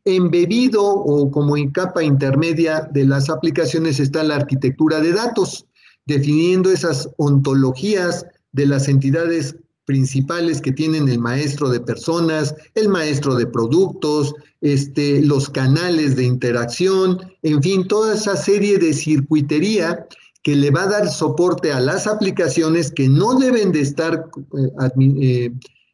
Embebido 0.04 0.82
o 0.82 1.30
como 1.30 1.56
en 1.56 1.70
capa 1.70 2.02
intermedia 2.02 2.88
de 2.90 3.04
las 3.04 3.30
aplicaciones 3.30 4.00
está 4.00 4.24
la 4.24 4.34
arquitectura 4.34 5.00
de 5.00 5.12
datos, 5.12 5.66
definiendo 6.06 6.72
esas 6.72 7.08
ontologías 7.18 8.26
de 8.50 8.66
las 8.66 8.88
entidades 8.88 9.54
principales 9.86 10.60
que 10.60 10.72
tienen 10.72 11.08
el 11.08 11.18
maestro 11.18 11.70
de 11.70 11.80
personas, 11.80 12.54
el 12.74 12.88
maestro 12.88 13.36
de 13.36 13.46
productos, 13.46 14.34
este, 14.60 15.22
los 15.22 15.48
canales 15.48 16.16
de 16.16 16.24
interacción, 16.24 17.20
en 17.42 17.62
fin, 17.62 17.86
toda 17.86 18.14
esa 18.14 18.36
serie 18.36 18.78
de 18.78 18.92
circuitería 18.92 20.06
que 20.42 20.54
le 20.54 20.70
va 20.70 20.82
a 20.82 20.88
dar 20.88 21.08
soporte 21.08 21.72
a 21.72 21.80
las 21.80 22.06
aplicaciones 22.06 22.92
que 22.92 23.08
no 23.08 23.38
deben 23.38 23.72
de 23.72 23.80
estar 23.80 24.26
eh, 24.58 24.90
eh, 25.20 25.52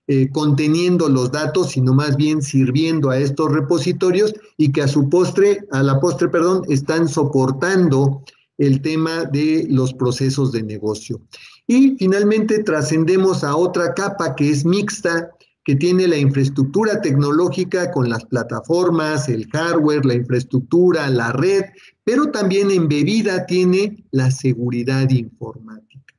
eh, 0.08 0.28
conteniendo 0.30 1.08
los 1.08 1.30
datos, 1.30 1.70
sino 1.70 1.94
más 1.94 2.16
bien 2.16 2.42
sirviendo 2.42 3.10
a 3.10 3.18
estos 3.18 3.50
repositorios 3.52 4.34
y 4.56 4.72
que 4.72 4.82
a 4.82 4.88
su 4.88 5.08
postre, 5.08 5.60
a 5.70 5.82
la 5.82 6.00
postre, 6.00 6.28
perdón, 6.28 6.64
están 6.68 7.08
soportando 7.08 8.22
el 8.58 8.82
tema 8.82 9.24
de 9.24 9.66
los 9.70 9.94
procesos 9.94 10.52
de 10.52 10.62
negocio. 10.62 11.20
Y 11.66 11.96
finalmente 11.96 12.62
trascendemos 12.62 13.44
a 13.44 13.56
otra 13.56 13.94
capa 13.94 14.34
que 14.34 14.50
es 14.50 14.64
mixta, 14.64 15.30
que 15.64 15.76
tiene 15.76 16.08
la 16.08 16.16
infraestructura 16.16 17.00
tecnológica 17.00 17.92
con 17.92 18.08
las 18.08 18.24
plataformas, 18.24 19.28
el 19.28 19.48
hardware, 19.50 20.04
la 20.04 20.14
infraestructura, 20.14 21.08
la 21.08 21.32
red, 21.32 21.62
pero 22.04 22.30
también 22.30 22.70
embebida 22.70 23.46
tiene 23.46 24.04
la 24.10 24.30
seguridad 24.30 25.08
informática, 25.10 26.14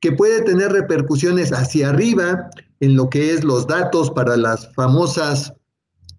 que 0.00 0.12
puede 0.12 0.42
tener 0.42 0.70
repercusiones 0.70 1.52
hacia 1.52 1.90
arriba 1.90 2.48
en 2.78 2.94
lo 2.94 3.10
que 3.10 3.32
es 3.32 3.42
los 3.42 3.66
datos 3.66 4.10
para 4.12 4.36
las 4.36 4.72
famosas 4.74 5.52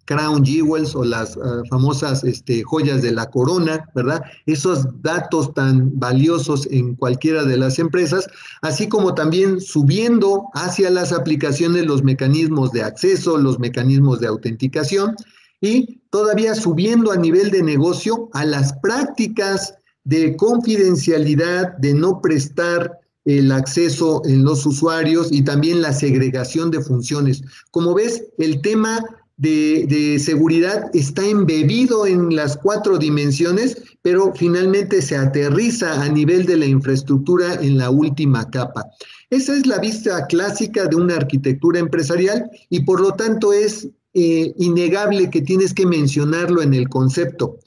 crown 0.08 0.44
jewels 0.44 0.96
o 0.96 1.04
las 1.04 1.36
eh, 1.36 1.40
famosas 1.70 2.24
este, 2.24 2.64
joyas 2.64 3.02
de 3.02 3.12
la 3.12 3.30
corona, 3.30 3.88
¿verdad? 3.94 4.24
Esos 4.46 4.86
datos 5.04 5.54
tan 5.54 6.00
valiosos 6.00 6.68
en 6.72 6.96
cualquiera 6.96 7.44
de 7.44 7.58
las 7.58 7.78
empresas, 7.78 8.26
así 8.62 8.88
como 8.88 9.14
también 9.14 9.62
subiendo 9.62 10.46
hacia 10.54 10.90
las 10.90 11.12
aplicaciones 11.12 11.86
los 11.86 12.04
mecanismos 12.04 12.72
de 12.72 12.84
acceso, 12.84 13.38
los 13.38 13.60
mecanismos 13.60 14.20
de 14.20 14.28
autenticación 14.28 15.16
y 15.62 16.00
todavía 16.10 16.56
subiendo 16.56 17.12
a 17.12 17.18
nivel 17.18 17.52
de 17.52 17.62
negocio 17.62 18.30
a 18.34 18.46
las 18.46 18.74
prácticas 18.82 19.76
de 20.06 20.38
confidencialidad, 20.38 21.76
de 21.78 21.94
no 21.94 22.22
prestar 22.22 22.98
el 23.26 23.52
acceso 23.52 24.22
en 24.24 24.46
los 24.46 24.66
usuarios 24.66 25.34
y 25.34 25.44
también 25.44 25.82
la 25.82 25.92
segregación 25.92 26.72
de 26.72 26.82
funciones. 26.82 27.44
Como 27.72 27.94
ves, 27.94 28.24
el 28.38 28.62
tema 28.62 29.04
de, 29.38 30.20
seguridad 30.20 30.90
está 30.94 31.26
embebido 31.26 32.06
en 32.06 32.36
las 32.36 32.58
cuatro 32.58 32.98
dimensiones, 32.98 33.78
pero 34.02 34.34
finalmente 34.36 35.02
se 35.02 35.16
aterriza 35.16 36.02
a 36.02 36.10
nivel 36.10 36.46
de 36.46 36.58
la 36.58 36.66
infraestructura 36.66 37.56
en 37.56 37.78
la 37.78 37.90
última 37.90 38.50
capa. 38.50 38.86
Esa 39.30 39.56
es 39.56 39.68
la 39.68 39.78
vista 39.80 40.26
clásica 40.28 40.86
de 40.88 40.96
una 40.96 41.16
arquitectura 41.16 41.80
empresarial 41.80 42.50
y 42.70 42.82
por 42.82 43.00
lo 43.00 43.12
tanto 43.12 43.54
es 43.54 43.88
eh, 44.14 44.54
innegable 44.58 45.30
que 45.30 45.42
tienes 45.42 45.74
que 45.74 45.86
mencionarlo 45.86 46.62
en 46.62 46.74
el 46.74 46.90
concepto. 46.90 47.60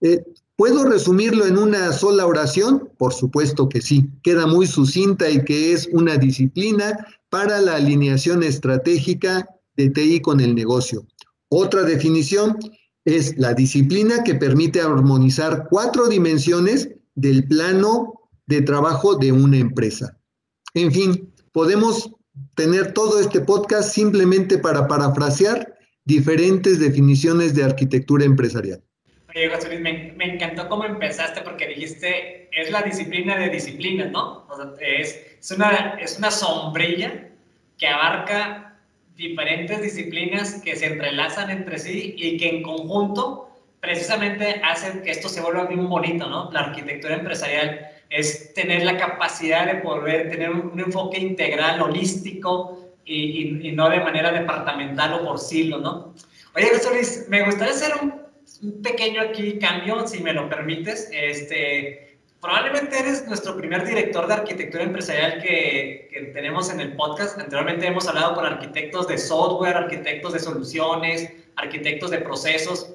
Eh, 0.00 0.22
¿Puedo 0.56 0.84
resumirlo 0.84 1.46
en 1.46 1.58
una 1.58 1.92
sola 1.92 2.26
oración? 2.26 2.88
Por 2.96 3.12
supuesto 3.12 3.68
que 3.68 3.82
sí. 3.82 4.08
Queda 4.22 4.46
muy 4.46 4.66
sucinta 4.66 5.28
y 5.28 5.44
que 5.44 5.72
es 5.72 5.88
una 5.92 6.16
disciplina 6.16 7.06
para 7.28 7.60
la 7.60 7.74
alineación 7.74 8.42
estratégica 8.42 9.46
de 9.76 9.90
TI 9.90 10.20
con 10.20 10.40
el 10.40 10.54
negocio. 10.54 11.06
Otra 11.48 11.82
definición 11.82 12.58
es 13.04 13.36
la 13.38 13.54
disciplina 13.54 14.24
que 14.24 14.34
permite 14.34 14.80
armonizar 14.80 15.68
cuatro 15.70 16.08
dimensiones 16.08 16.90
del 17.14 17.46
plano 17.46 18.30
de 18.46 18.62
trabajo 18.62 19.16
de 19.16 19.32
una 19.32 19.58
empresa. 19.58 20.18
En 20.74 20.92
fin, 20.92 21.32
podemos 21.52 22.10
tener 22.54 22.92
todo 22.92 23.20
este 23.20 23.40
podcast 23.40 23.90
simplemente 23.92 24.58
para 24.58 24.88
parafrasear 24.88 25.74
diferentes 26.04 26.78
definiciones 26.78 27.54
de 27.54 27.64
arquitectura 27.64 28.24
empresarial. 28.24 28.82
Oye, 29.28 29.50
José 29.50 29.68
Luis, 29.68 29.80
me, 29.80 30.34
encantó 30.34 30.68
cómo 30.68 30.84
empezaste 30.84 31.42
porque 31.42 31.68
dijiste, 31.68 32.48
es 32.52 32.70
la 32.70 32.82
disciplina 32.82 33.36
de 33.38 33.50
disciplinas, 33.50 34.10
¿no? 34.10 34.46
O 34.48 34.56
sea, 34.56 34.72
es, 34.80 35.20
es, 35.40 35.50
una, 35.50 35.96
es 36.00 36.18
una 36.18 36.30
sombrilla 36.30 37.28
que 37.78 37.86
abarca 37.86 38.65
diferentes 39.16 39.80
disciplinas 39.80 40.60
que 40.62 40.76
se 40.76 40.86
entrelazan 40.86 41.50
entre 41.50 41.78
sí 41.78 42.14
y 42.16 42.36
que 42.36 42.48
en 42.48 42.62
conjunto 42.62 43.48
precisamente 43.80 44.60
hacen 44.62 45.02
que 45.02 45.10
esto 45.10 45.28
se 45.28 45.40
vuelva 45.40 45.64
bien 45.64 45.88
bonito, 45.88 46.28
¿no? 46.28 46.50
La 46.52 46.60
arquitectura 46.60 47.14
empresarial 47.14 47.88
es 48.10 48.52
tener 48.54 48.84
la 48.84 48.96
capacidad 48.96 49.66
de 49.66 49.76
poder 49.76 50.30
tener 50.30 50.50
un, 50.50 50.78
enfoque 50.78 51.18
integral, 51.18 51.80
holístico 51.80 52.92
y, 53.04 53.68
y, 53.68 53.72
no 53.72 53.88
de 53.88 54.00
manera 54.00 54.32
departamental 54.32 55.14
o 55.14 55.24
por 55.24 55.38
silo, 55.38 55.78
¿no? 55.78 56.14
Oye, 56.54 56.70
Luis, 56.92 57.26
me 57.28 57.44
gustaría 57.44 57.74
hacer 57.74 57.92
un, 58.02 58.14
un, 58.62 58.82
pequeño 58.82 59.20
aquí 59.20 59.58
cambio, 59.58 60.06
si 60.06 60.22
me 60.22 60.32
lo 60.32 60.48
permites. 60.48 61.08
Este, 61.12 62.15
probablemente 62.46 62.96
eres 62.96 63.26
nuestro 63.26 63.56
primer 63.56 63.84
director 63.84 64.28
de 64.28 64.34
arquitectura 64.34 64.84
empresarial 64.84 65.42
que, 65.42 66.08
que, 66.12 66.20
tenemos 66.32 66.70
en 66.70 66.78
el 66.78 66.94
podcast. 66.94 67.36
Anteriormente 67.40 67.88
hemos 67.88 68.06
hablado 68.06 68.36
con 68.36 68.46
arquitectos 68.46 69.08
de 69.08 69.18
software, 69.18 69.76
arquitectos 69.76 70.32
de 70.32 70.38
soluciones, 70.38 71.28
arquitectos 71.56 72.12
de 72.12 72.18
procesos. 72.18 72.94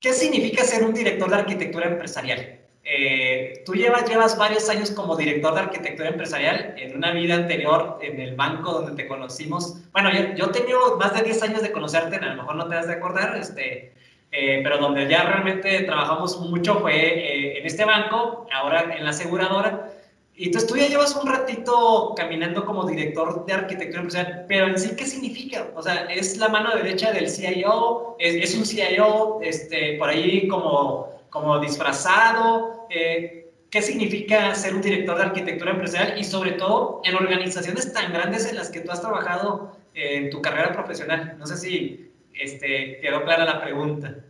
¿Qué 0.00 0.12
significa 0.12 0.64
ser 0.64 0.84
un 0.84 0.92
director 0.92 1.30
de 1.30 1.36
arquitectura 1.36 1.86
empresarial? 1.86 2.58
Eh, 2.82 3.62
tú 3.64 3.74
llevas, 3.74 4.08
llevas 4.08 4.36
varios 4.36 4.68
años 4.68 4.90
como 4.90 5.16
director 5.16 5.54
de 5.54 5.60
arquitectura 5.60 6.08
empresarial. 6.08 6.74
En 6.76 6.96
una 6.96 7.12
vida 7.12 7.36
anterior, 7.36 8.00
en 8.02 8.20
el 8.20 8.34
banco 8.34 8.72
donde 8.72 9.00
te 9.00 9.08
conocimos. 9.08 9.82
Bueno, 9.92 10.10
yo, 10.12 10.34
yo 10.34 10.50
tenido 10.50 10.96
más 10.96 11.14
de 11.14 11.22
10 11.22 11.42
años 11.44 11.62
de 11.62 11.70
conocerte, 11.70 12.16
a 12.16 12.26
lo 12.26 12.42
mejor 12.42 12.56
no 12.56 12.66
te 12.66 12.74
has 12.74 12.88
de 12.88 12.94
acordar. 12.94 13.36
Este, 13.36 13.94
eh, 14.38 14.60
pero 14.62 14.76
donde 14.76 15.08
ya 15.08 15.22
realmente 15.22 15.80
trabajamos 15.84 16.38
mucho 16.40 16.80
fue 16.80 16.94
eh, 16.94 17.58
en 17.58 17.64
este 17.64 17.86
banco, 17.86 18.46
ahora 18.52 18.94
en 18.94 19.02
la 19.02 19.08
aseguradora. 19.08 19.90
Y 20.34 20.46
entonces 20.48 20.68
tú 20.68 20.76
ya 20.76 20.88
llevas 20.88 21.16
un 21.16 21.26
ratito 21.26 22.12
caminando 22.14 22.66
como 22.66 22.84
director 22.84 23.46
de 23.46 23.54
arquitectura 23.54 24.02
empresarial, 24.02 24.44
pero 24.46 24.66
en 24.66 24.78
sí, 24.78 24.94
¿qué 24.94 25.06
significa? 25.06 25.68
O 25.74 25.82
sea, 25.82 26.04
es 26.10 26.36
la 26.36 26.50
mano 26.50 26.76
derecha 26.76 27.12
del 27.12 27.30
CIO, 27.30 28.16
es, 28.18 28.54
un 28.54 28.66
CIO 28.66 29.38
este, 29.40 29.96
por 29.96 30.10
ahí 30.10 30.46
como, 30.48 31.08
como 31.30 31.58
disfrazado. 31.58 32.86
Eh, 32.90 33.50
¿Qué 33.70 33.80
significa 33.80 34.54
ser 34.54 34.74
un 34.74 34.82
director 34.82 35.16
de 35.16 35.22
arquitectura 35.22 35.70
empresarial 35.70 36.18
y 36.18 36.24
sobre 36.24 36.52
todo 36.52 37.00
en 37.04 37.14
organizaciones 37.14 37.90
tan 37.94 38.12
grandes 38.12 38.44
en 38.50 38.56
las 38.56 38.68
que 38.68 38.80
tú 38.80 38.90
has 38.90 39.00
trabajado 39.00 39.74
en 39.94 40.28
tu 40.28 40.42
carrera 40.42 40.74
profesional? 40.74 41.36
No 41.38 41.46
sé 41.46 41.56
si 41.56 42.12
este, 42.34 42.98
quedó 43.00 43.24
clara 43.24 43.46
la 43.46 43.62
pregunta. 43.62 44.25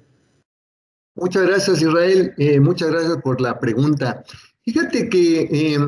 Muchas 1.17 1.47
gracias, 1.47 1.81
Israel. 1.81 2.35
Eh, 2.37 2.61
muchas 2.61 2.91
gracias 2.91 3.17
por 3.23 3.41
la 3.41 3.59
pregunta. 3.59 4.23
Fíjate 4.63 5.09
que 5.09 5.49
eh, 5.51 5.79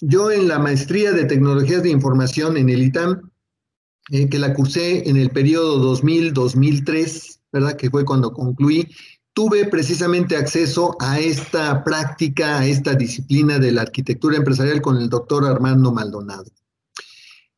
yo 0.00 0.30
en 0.32 0.48
la 0.48 0.58
maestría 0.58 1.12
de 1.12 1.24
tecnologías 1.24 1.84
de 1.84 1.90
información 1.90 2.56
en 2.56 2.68
el 2.68 2.82
ITAM, 2.82 3.30
eh, 4.10 4.28
que 4.28 4.38
la 4.40 4.54
cursé 4.54 5.08
en 5.08 5.16
el 5.16 5.30
periodo 5.30 5.96
2000-2003, 5.96 7.40
¿verdad? 7.52 7.76
Que 7.76 7.90
fue 7.90 8.04
cuando 8.04 8.32
concluí, 8.32 8.88
tuve 9.32 9.66
precisamente 9.66 10.36
acceso 10.36 10.96
a 10.98 11.20
esta 11.20 11.84
práctica, 11.84 12.58
a 12.58 12.66
esta 12.66 12.94
disciplina 12.94 13.60
de 13.60 13.70
la 13.70 13.82
arquitectura 13.82 14.36
empresarial 14.36 14.82
con 14.82 14.96
el 14.96 15.08
doctor 15.08 15.44
Armando 15.44 15.92
Maldonado. 15.92 16.50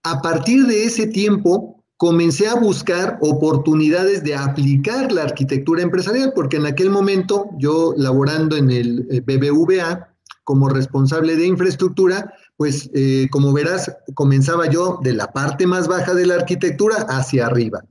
A 0.03 0.21
partir 0.21 0.67
de 0.67 0.85
ese 0.85 1.07
tiempo, 1.07 1.78
comencé 1.99 2.47
a 2.47 2.55
buscar 2.55 3.19
oportunidades 3.21 4.23
de 4.23 4.37
aplicar 4.37 5.11
la 5.13 5.25
arquitectura 5.25 5.83
empresarial, 5.83 6.33
porque 6.35 6.57
en 6.57 6.67
aquel 6.67 6.91
momento 6.91 7.51
yo 7.59 7.93
laborando 7.97 8.57
en 8.57 8.71
el 8.71 9.07
eh, 9.11 9.21
BBVA 9.21 10.15
como 10.45 10.69
responsable 10.69 11.37
de 11.37 11.47
infraestructura, 11.47 12.33
pues 12.57 12.89
eh, 12.95 13.27
como 13.31 13.53
verás, 13.53 13.93
comenzaba 14.15 14.71
yo 14.71 15.01
de 15.03 15.13
la 15.13 15.33
parte 15.33 15.67
más 15.67 15.89
baja 15.89 16.15
de 16.15 16.25
la 16.25 16.37
arquitectura 16.37 17.05
hacia 17.09 17.47
arriba. 17.47 17.85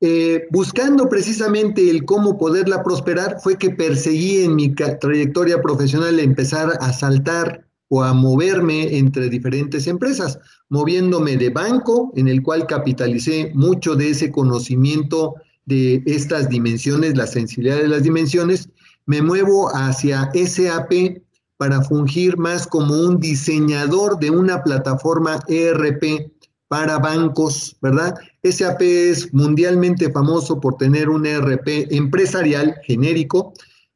Eh, 0.00 0.48
buscando 0.50 1.08
precisamente 1.08 1.88
el 1.88 2.04
cómo 2.04 2.36
poderla 2.36 2.82
prosperar, 2.82 3.38
fue 3.40 3.56
que 3.56 3.70
perseguí 3.70 4.44
en 4.44 4.56
mi 4.56 4.74
trayectoria 4.74 5.62
profesional 5.62 6.18
empezar 6.18 6.76
a 6.80 6.92
saltar 6.92 7.64
o 7.88 8.02
a 8.02 8.12
moverme 8.12 8.96
entre 8.96 9.28
diferentes 9.28 9.86
empresas, 9.86 10.38
moviéndome 10.68 11.36
de 11.36 11.50
banco, 11.50 12.12
en 12.16 12.28
el 12.28 12.42
cual 12.42 12.66
capitalicé 12.66 13.52
mucho 13.54 13.94
de 13.94 14.10
ese 14.10 14.30
conocimiento 14.30 15.34
de 15.66 16.02
estas 16.06 16.48
dimensiones, 16.48 17.16
la 17.16 17.26
sensibilidad 17.26 17.76
de 17.76 17.88
las 17.88 18.02
dimensiones, 18.02 18.68
me 19.06 19.22
muevo 19.22 19.68
hacia 19.74 20.30
SAP 20.34 21.22
para 21.56 21.82
fungir 21.82 22.36
más 22.36 22.66
como 22.66 22.94
un 22.94 23.20
diseñador 23.20 24.18
de 24.18 24.30
una 24.30 24.62
plataforma 24.62 25.40
ERP 25.48 26.32
para 26.68 26.98
bancos, 26.98 27.76
¿verdad? 27.80 28.14
SAP 28.42 28.82
es 28.82 29.32
mundialmente 29.32 30.10
famoso 30.10 30.60
por 30.60 30.76
tener 30.76 31.08
un 31.08 31.26
ERP 31.26 31.92
empresarial 31.92 32.74
genérico, 32.82 33.52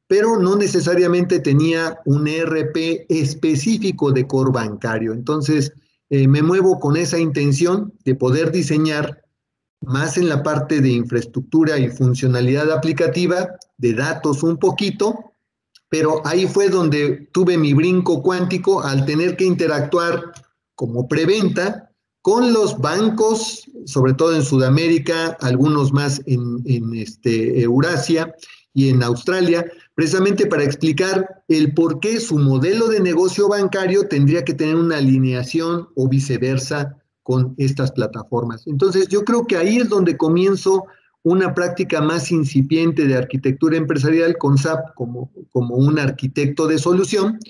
pero 0.08 0.38
no 0.38 0.56
necesariamente 0.56 1.38
tenía 1.38 2.00
un 2.06 2.26
ERP 2.26 3.06
específico 3.10 4.10
de 4.10 4.26
core 4.26 4.50
bancario. 4.50 5.12
Entonces, 5.12 5.72
eh, 6.08 6.26
me 6.26 6.42
muevo 6.42 6.80
con 6.80 6.96
esa 6.96 7.18
intención 7.18 7.92
de 8.04 8.14
poder 8.14 8.50
diseñar 8.50 9.22
más 9.82 10.16
en 10.16 10.28
la 10.28 10.42
parte 10.42 10.80
de 10.80 10.88
infraestructura 10.88 11.78
y 11.78 11.90
funcionalidad 11.90 12.72
aplicativa, 12.72 13.50
de 13.76 13.94
datos 13.94 14.42
un 14.42 14.56
poquito, 14.56 15.32
pero 15.90 16.22
ahí 16.26 16.46
fue 16.46 16.70
donde 16.70 17.28
tuve 17.32 17.58
mi 17.58 17.74
brinco 17.74 18.22
cuántico 18.22 18.82
al 18.82 19.04
tener 19.04 19.36
que 19.36 19.44
interactuar 19.44 20.32
como 20.74 21.06
preventa 21.06 21.90
con 22.22 22.52
los 22.52 22.78
bancos, 22.78 23.70
sobre 23.84 24.14
todo 24.14 24.34
en 24.34 24.42
Sudamérica, 24.42 25.36
algunos 25.40 25.92
más 25.92 26.20
en, 26.26 26.62
en 26.64 26.94
este, 26.94 27.62
Eurasia, 27.62 28.34
y 28.78 28.90
en 28.90 29.02
Australia, 29.02 29.66
precisamente 29.98 30.46
para 30.46 30.62
explicar 30.62 31.42
el 31.48 31.74
por 31.74 31.98
qué 31.98 32.20
su 32.20 32.38
modelo 32.38 32.86
de 32.86 33.00
negocio 33.00 33.48
bancario 33.48 34.06
tendría 34.06 34.44
que 34.44 34.54
tener 34.54 34.76
una 34.76 34.98
alineación 34.98 35.88
o 35.96 36.08
viceversa 36.08 36.96
con 37.24 37.56
estas 37.58 37.90
plataformas. 37.90 38.64
Entonces, 38.68 39.08
yo 39.08 39.24
creo 39.24 39.44
que 39.44 39.56
ahí 39.56 39.78
es 39.78 39.88
donde 39.88 40.16
comienzo 40.16 40.84
una 41.24 41.52
práctica 41.52 42.00
más 42.00 42.30
incipiente 42.30 43.06
de 43.08 43.16
arquitectura 43.16 43.76
empresarial 43.76 44.38
con 44.38 44.56
SAP 44.56 44.94
como, 44.94 45.32
como 45.50 45.74
un 45.74 45.98
arquitecto 45.98 46.68
de 46.68 46.78
solución. 46.78 47.40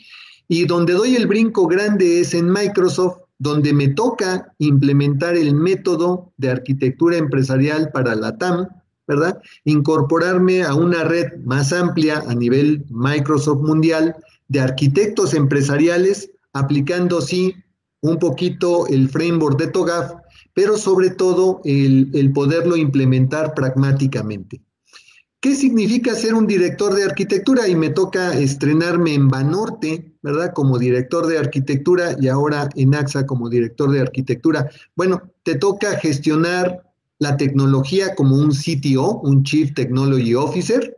Y 0.49 0.65
donde 0.65 0.95
doy 0.95 1.17
el 1.17 1.27
brinco 1.27 1.67
grande 1.67 2.23
es 2.23 2.33
en 2.33 2.51
Microsoft, 2.51 3.19
donde 3.39 3.75
me 3.75 3.89
toca 3.89 4.55
implementar 4.57 5.37
el 5.37 5.55
método 5.55 6.33
de 6.39 6.49
arquitectura 6.49 7.19
empresarial 7.19 7.91
para 7.93 8.15
la 8.15 8.39
TAM, 8.39 8.69
¿verdad? 9.09 9.41
Incorporarme 9.65 10.63
a 10.63 10.75
una 10.75 11.03
red 11.03 11.39
más 11.45 11.73
amplia 11.73 12.23
a 12.29 12.35
nivel 12.35 12.85
Microsoft 12.91 13.63
mundial 13.63 14.15
de 14.49 14.61
arquitectos 14.61 15.35
empresariales, 15.35 16.31
aplicando, 16.53 17.21
sí, 17.23 17.55
un 18.03 18.19
poquito 18.19 18.87
el 18.87 19.09
framework 19.09 19.59
de 19.59 19.69
TOGAF, 19.69 20.13
pero 20.55 20.77
sobre 20.77 21.11
todo 21.11 21.61
el, 21.65 22.11
el 22.15 22.33
poderlo 22.33 22.77
implementar 22.77 23.55
pragmáticamente. 23.55 24.61
¿Qué 25.41 25.55
significa 25.55 26.17
ser 26.17 26.35
un 26.35 26.49
director 26.49 26.95
de 26.95 27.05
arquitectura? 27.05 27.69
Y 27.69 27.77
me 27.77 27.91
toca 27.91 28.37
estrenarme 28.37 29.15
en 29.15 29.29
Banorte, 29.29 30.13
¿verdad? 30.21 30.53
Como 30.53 30.79
director 30.79 31.29
de 31.29 31.39
arquitectura 31.39 32.17
y 32.21 32.27
ahora 32.27 32.69
en 32.75 32.95
AXA 32.95 33.25
como 33.25 33.49
director 33.49 33.91
de 33.93 34.01
arquitectura. 34.01 34.69
Bueno, 34.97 35.23
te 35.45 35.55
toca 35.55 35.97
gestionar 36.01 36.88
la 37.19 37.37
tecnología 37.37 38.15
como 38.15 38.37
un 38.37 38.51
CTO, 38.51 39.21
un 39.21 39.43
Chief 39.43 39.75
Technology 39.75 40.35
Officer. 40.35 40.97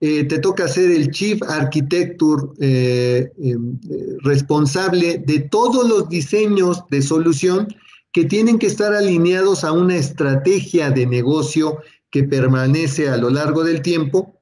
Eh, 0.00 0.24
te 0.24 0.38
toca 0.38 0.66
ser 0.66 0.90
el 0.90 1.10
Chief 1.10 1.42
Architecture 1.42 2.44
eh, 2.60 3.30
em, 3.38 3.78
eh, 3.90 4.16
responsable 4.20 5.18
de 5.26 5.40
todos 5.40 5.86
los 5.86 6.08
diseños 6.08 6.84
de 6.90 7.02
solución 7.02 7.68
que 8.12 8.24
tienen 8.24 8.58
que 8.58 8.66
estar 8.66 8.94
alineados 8.94 9.62
a 9.62 9.72
una 9.72 9.96
estrategia 9.96 10.90
de 10.90 11.06
negocio 11.06 11.78
que 12.10 12.24
permanece 12.24 13.08
a 13.08 13.18
lo 13.18 13.30
largo 13.30 13.62
del 13.62 13.82
tiempo, 13.82 14.40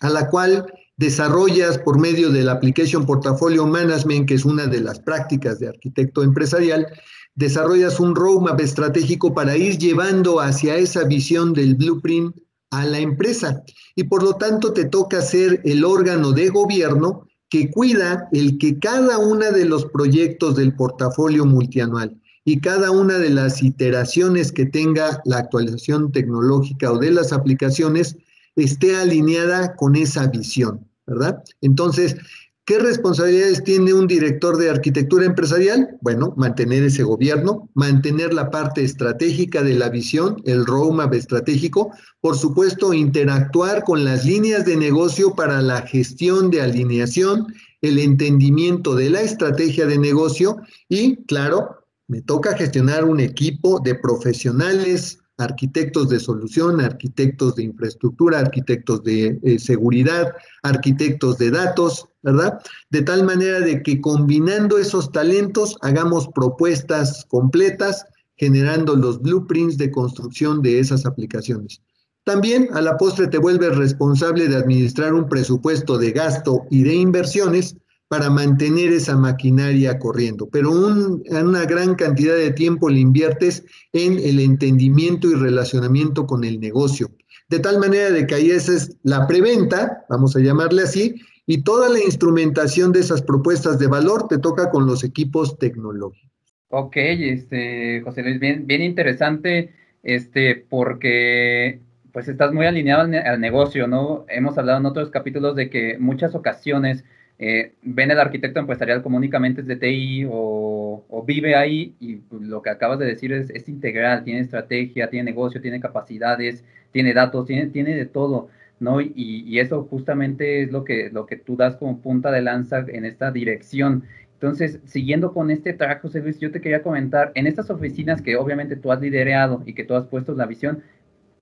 a 0.00 0.08
la 0.08 0.28
cual 0.28 0.66
desarrollas 0.96 1.78
por 1.78 1.98
medio 1.98 2.30
del 2.30 2.48
Application 2.48 3.04
Portfolio 3.04 3.66
Management, 3.66 4.26
que 4.26 4.34
es 4.34 4.44
una 4.44 4.66
de 4.66 4.80
las 4.80 5.00
prácticas 5.00 5.58
de 5.58 5.68
arquitecto 5.68 6.22
empresarial, 6.22 6.86
desarrollas 7.34 8.00
un 8.00 8.14
roadmap 8.14 8.60
estratégico 8.60 9.34
para 9.34 9.56
ir 9.56 9.78
llevando 9.78 10.40
hacia 10.40 10.76
esa 10.76 11.04
visión 11.04 11.52
del 11.52 11.74
blueprint 11.74 12.36
a 12.70 12.84
la 12.84 12.98
empresa. 12.98 13.62
Y 13.94 14.04
por 14.04 14.22
lo 14.22 14.34
tanto 14.34 14.72
te 14.72 14.84
toca 14.84 15.22
ser 15.22 15.60
el 15.64 15.84
órgano 15.84 16.32
de 16.32 16.48
gobierno 16.48 17.26
que 17.48 17.70
cuida 17.70 18.28
el 18.32 18.58
que 18.58 18.78
cada 18.78 19.18
una 19.18 19.50
de 19.50 19.64
los 19.64 19.86
proyectos 19.86 20.56
del 20.56 20.74
portafolio 20.74 21.44
multianual 21.44 22.20
y 22.44 22.60
cada 22.60 22.90
una 22.90 23.18
de 23.18 23.30
las 23.30 23.62
iteraciones 23.62 24.52
que 24.52 24.66
tenga 24.66 25.22
la 25.24 25.38
actualización 25.38 26.12
tecnológica 26.12 26.92
o 26.92 26.98
de 26.98 27.10
las 27.10 27.32
aplicaciones 27.32 28.16
esté 28.56 28.96
alineada 28.96 29.74
con 29.76 29.96
esa 29.96 30.26
visión, 30.26 30.86
¿verdad? 31.06 31.42
Entonces, 31.60 32.16
¿qué 32.64 32.78
responsabilidades 32.78 33.62
tiene 33.64 33.92
un 33.92 34.06
director 34.06 34.56
de 34.56 34.70
arquitectura 34.70 35.26
empresarial? 35.26 35.96
Bueno, 36.00 36.34
mantener 36.36 36.82
ese 36.82 37.02
gobierno, 37.02 37.68
mantener 37.74 38.32
la 38.32 38.50
parte 38.50 38.82
estratégica 38.82 39.62
de 39.62 39.74
la 39.74 39.88
visión, 39.88 40.42
el 40.44 40.64
roadmap 40.64 41.12
estratégico, 41.14 41.92
por 42.20 42.36
supuesto, 42.36 42.94
interactuar 42.94 43.84
con 43.84 44.04
las 44.04 44.24
líneas 44.24 44.64
de 44.64 44.76
negocio 44.76 45.34
para 45.34 45.60
la 45.60 45.82
gestión 45.82 46.50
de 46.50 46.62
alineación, 46.62 47.54
el 47.82 47.98
entendimiento 47.98 48.94
de 48.94 49.10
la 49.10 49.20
estrategia 49.20 49.86
de 49.86 49.98
negocio 49.98 50.56
y, 50.88 51.16
claro, 51.24 51.84
me 52.08 52.22
toca 52.22 52.56
gestionar 52.56 53.04
un 53.04 53.20
equipo 53.20 53.80
de 53.80 53.94
profesionales, 53.94 55.18
arquitectos 55.38 56.08
de 56.08 56.20
solución, 56.20 56.80
arquitectos 56.80 57.56
de 57.56 57.64
infraestructura, 57.64 58.38
arquitectos 58.38 59.02
de 59.02 59.38
eh, 59.42 59.58
seguridad, 59.58 60.32
arquitectos 60.62 61.38
de 61.38 61.50
datos, 61.50 62.08
¿verdad? 62.22 62.60
De 62.90 63.02
tal 63.02 63.24
manera 63.24 63.60
de 63.60 63.82
que 63.82 64.00
combinando 64.00 64.78
esos 64.78 65.10
talentos 65.10 65.76
hagamos 65.82 66.28
propuestas 66.28 67.24
completas, 67.26 68.04
generando 68.36 68.96
los 68.96 69.20
blueprints 69.20 69.76
de 69.78 69.90
construcción 69.90 70.62
de 70.62 70.80
esas 70.80 71.06
aplicaciones. 71.06 71.80
También 72.24 72.68
a 72.72 72.80
la 72.80 72.96
postre 72.96 73.26
te 73.26 73.38
vuelves 73.38 73.76
responsable 73.76 74.48
de 74.48 74.56
administrar 74.56 75.12
un 75.12 75.28
presupuesto 75.28 75.98
de 75.98 76.12
gasto 76.12 76.64
y 76.70 76.82
de 76.82 76.94
inversiones 76.94 77.76
para 78.14 78.30
mantener 78.30 78.92
esa 78.92 79.16
maquinaria 79.16 79.98
corriendo, 79.98 80.48
pero 80.48 80.70
una 80.70 81.64
gran 81.64 81.96
cantidad 81.96 82.36
de 82.36 82.52
tiempo 82.52 82.88
le 82.88 83.00
inviertes 83.00 83.64
en 83.92 84.20
el 84.20 84.38
entendimiento 84.38 85.28
y 85.28 85.34
relacionamiento 85.34 86.24
con 86.24 86.44
el 86.44 86.60
negocio. 86.60 87.10
De 87.48 87.58
tal 87.58 87.80
manera 87.80 88.12
de 88.12 88.24
que 88.24 88.36
ahí 88.36 88.52
esa 88.52 88.72
es 88.74 88.96
la 89.02 89.26
preventa, 89.26 90.04
vamos 90.08 90.36
a 90.36 90.38
llamarle 90.38 90.82
así, 90.82 91.16
y 91.44 91.64
toda 91.64 91.88
la 91.88 91.98
instrumentación 91.98 92.92
de 92.92 93.00
esas 93.00 93.20
propuestas 93.20 93.80
de 93.80 93.88
valor 93.88 94.28
te 94.28 94.38
toca 94.38 94.70
con 94.70 94.86
los 94.86 95.02
equipos 95.02 95.58
tecnológicos. 95.58 96.30
Ok, 96.68 96.96
este, 96.96 98.00
José 98.02 98.22
Luis, 98.22 98.38
bien, 98.38 98.64
bien 98.64 98.82
interesante, 98.82 99.74
este, 100.04 100.54
porque 100.54 101.80
pues 102.12 102.28
estás 102.28 102.52
muy 102.52 102.66
alineado 102.66 103.02
al, 103.02 103.12
al 103.12 103.40
negocio, 103.40 103.88
¿no? 103.88 104.24
Hemos 104.28 104.56
hablado 104.56 104.78
en 104.78 104.86
otros 104.86 105.10
capítulos 105.10 105.56
de 105.56 105.68
que 105.68 105.98
muchas 105.98 106.36
ocasiones 106.36 107.02
eh, 107.38 107.74
ven 107.82 108.10
el 108.10 108.20
arquitecto 108.20 108.60
empresarial 108.60 109.02
como 109.02 109.16
únicamente 109.16 109.62
es 109.62 109.66
de 109.66 109.76
TI 109.76 110.26
o, 110.30 111.24
vive 111.26 111.54
ahí 111.54 111.94
y 112.00 112.16
pues, 112.16 112.42
lo 112.42 112.60
que 112.62 112.70
acabas 112.70 112.98
de 112.98 113.06
decir 113.06 113.32
es, 113.32 113.68
integral, 113.68 114.24
tiene 114.24 114.40
estrategia, 114.40 115.08
tiene 115.08 115.30
negocio, 115.30 115.60
tiene 115.60 115.80
capacidades, 115.80 116.64
tiene 116.92 117.14
datos, 117.14 117.46
tiene, 117.46 117.66
tiene 117.68 117.94
de 117.94 118.04
todo, 118.06 118.48
¿no? 118.78 119.00
Y, 119.00 119.58
eso 119.58 119.84
justamente 119.84 120.62
es 120.62 120.70
lo 120.72 120.84
que, 120.84 121.10
lo 121.10 121.26
que 121.26 121.36
tú 121.36 121.56
das 121.56 121.76
como 121.76 122.00
punta 122.00 122.30
de 122.30 122.42
lanza 122.42 122.84
en 122.88 123.04
esta 123.04 123.30
dirección. 123.30 124.04
Entonces, 124.34 124.80
siguiendo 124.84 125.32
con 125.32 125.50
este 125.50 125.72
trabajo, 125.72 126.02
José 126.02 126.20
Luis, 126.20 126.38
yo 126.38 126.50
te 126.52 126.60
quería 126.60 126.82
comentar, 126.82 127.32
en 127.34 127.46
estas 127.46 127.70
oficinas 127.70 128.20
que 128.22 128.36
obviamente 128.36 128.76
tú 128.76 128.92
has 128.92 129.00
liderado 129.00 129.62
y 129.66 129.74
que 129.74 129.84
tú 129.84 129.94
has 129.94 130.06
puesto 130.06 130.34
la 130.34 130.46
visión, 130.46 130.82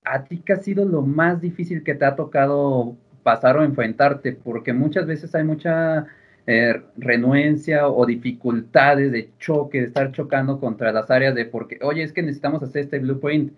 ¿a 0.05 0.23
ti 0.25 0.41
qué 0.45 0.53
ha 0.53 0.57
sido 0.57 0.85
lo 0.85 1.01
más 1.01 1.41
difícil 1.41 1.83
que 1.83 1.95
te 1.95 2.05
ha 2.05 2.15
tocado 2.15 2.97
pasar 3.23 3.57
o 3.57 3.63
enfrentarte, 3.63 4.33
porque 4.33 4.73
muchas 4.73 5.05
veces 5.07 5.33
hay 5.35 5.43
mucha 5.43 6.07
eh, 6.47 6.81
renuencia 6.97 7.87
o 7.87 8.05
dificultades 8.05 9.11
de 9.11 9.31
choque, 9.39 9.81
de 9.81 9.87
estar 9.87 10.11
chocando 10.11 10.59
contra 10.59 10.91
las 10.91 11.09
áreas 11.11 11.35
de 11.35 11.45
porque, 11.45 11.79
oye, 11.81 12.03
es 12.03 12.13
que 12.13 12.21
necesitamos 12.21 12.61
hacer 12.63 12.83
este 12.83 12.99
blueprint. 12.99 13.53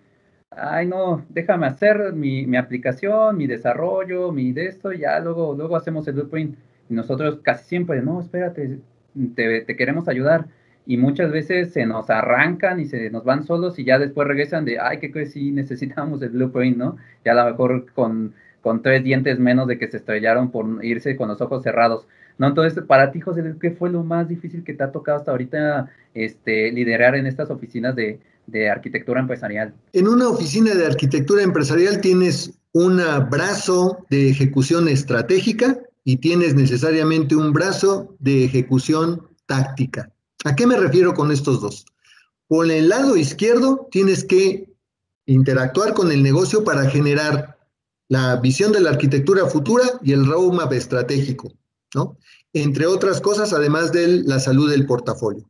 Ay, 0.50 0.86
no, 0.86 1.24
déjame 1.28 1.66
hacer 1.66 2.12
mi, 2.14 2.46
mi 2.46 2.56
aplicación, 2.56 3.36
mi 3.36 3.46
desarrollo, 3.46 4.32
mi 4.32 4.52
de 4.52 4.66
esto, 4.68 4.92
y 4.92 5.00
ya 5.00 5.20
luego, 5.20 5.54
luego 5.54 5.76
hacemos 5.76 6.06
el 6.08 6.14
blueprint. 6.14 6.56
Y 6.88 6.94
nosotros 6.94 7.40
casi 7.42 7.64
siempre, 7.64 8.00
no, 8.02 8.20
espérate, 8.20 8.78
te, 9.34 9.62
te 9.62 9.76
queremos 9.76 10.08
ayudar 10.08 10.46
y 10.86 10.96
muchas 10.96 11.32
veces 11.32 11.72
se 11.72 11.84
nos 11.84 12.08
arrancan 12.10 12.80
y 12.80 12.86
se 12.86 13.10
nos 13.10 13.24
van 13.24 13.44
solos 13.44 13.78
y 13.78 13.84
ya 13.84 13.98
después 13.98 14.28
regresan 14.28 14.64
de, 14.64 14.78
ay, 14.78 14.98
que 14.98 15.26
sí 15.26 15.50
necesitamos 15.50 16.22
el 16.22 16.30
blueprint, 16.30 16.76
¿no? 16.76 16.96
Ya 17.24 17.32
a 17.32 17.34
lo 17.34 17.50
mejor 17.50 17.92
con 17.92 18.34
con 18.66 18.82
tres 18.82 19.04
dientes 19.04 19.38
menos 19.38 19.68
de 19.68 19.78
que 19.78 19.86
se 19.88 19.98
estrellaron 19.98 20.50
por 20.50 20.84
irse 20.84 21.14
con 21.14 21.28
los 21.28 21.40
ojos 21.40 21.62
cerrados. 21.62 22.04
¿no? 22.36 22.48
Entonces, 22.48 22.82
para 22.82 23.12
ti, 23.12 23.20
José, 23.20 23.54
¿qué 23.60 23.70
fue 23.70 23.90
lo 23.90 24.02
más 24.02 24.28
difícil 24.28 24.64
que 24.64 24.74
te 24.74 24.82
ha 24.82 24.90
tocado 24.90 25.18
hasta 25.18 25.30
ahorita 25.30 25.88
este, 26.14 26.72
liderar 26.72 27.14
en 27.14 27.28
estas 27.28 27.48
oficinas 27.50 27.94
de, 27.94 28.18
de 28.48 28.68
arquitectura 28.68 29.20
empresarial? 29.20 29.72
En 29.92 30.08
una 30.08 30.26
oficina 30.28 30.74
de 30.74 30.84
arquitectura 30.84 31.44
empresarial 31.44 32.00
tienes 32.00 32.58
un 32.72 33.00
brazo 33.30 34.04
de 34.10 34.30
ejecución 34.30 34.88
estratégica 34.88 35.78
y 36.02 36.16
tienes 36.16 36.56
necesariamente 36.56 37.36
un 37.36 37.52
brazo 37.52 38.16
de 38.18 38.46
ejecución 38.46 39.28
táctica. 39.46 40.10
¿A 40.44 40.56
qué 40.56 40.66
me 40.66 40.76
refiero 40.76 41.14
con 41.14 41.30
estos 41.30 41.60
dos? 41.60 41.86
Por 42.48 42.68
el 42.68 42.88
lado 42.88 43.16
izquierdo 43.16 43.86
tienes 43.92 44.24
que 44.24 44.68
interactuar 45.24 45.94
con 45.94 46.10
el 46.10 46.24
negocio 46.24 46.64
para 46.64 46.90
generar 46.90 47.55
la 48.08 48.36
visión 48.36 48.72
de 48.72 48.80
la 48.80 48.90
arquitectura 48.90 49.46
futura 49.46 49.84
y 50.02 50.12
el 50.12 50.26
roadmap 50.26 50.72
estratégico, 50.72 51.52
¿no? 51.94 52.16
Entre 52.52 52.86
otras 52.86 53.20
cosas, 53.20 53.52
además 53.52 53.92
de 53.92 54.22
la 54.24 54.40
salud 54.40 54.70
del 54.70 54.86
portafolio. 54.86 55.48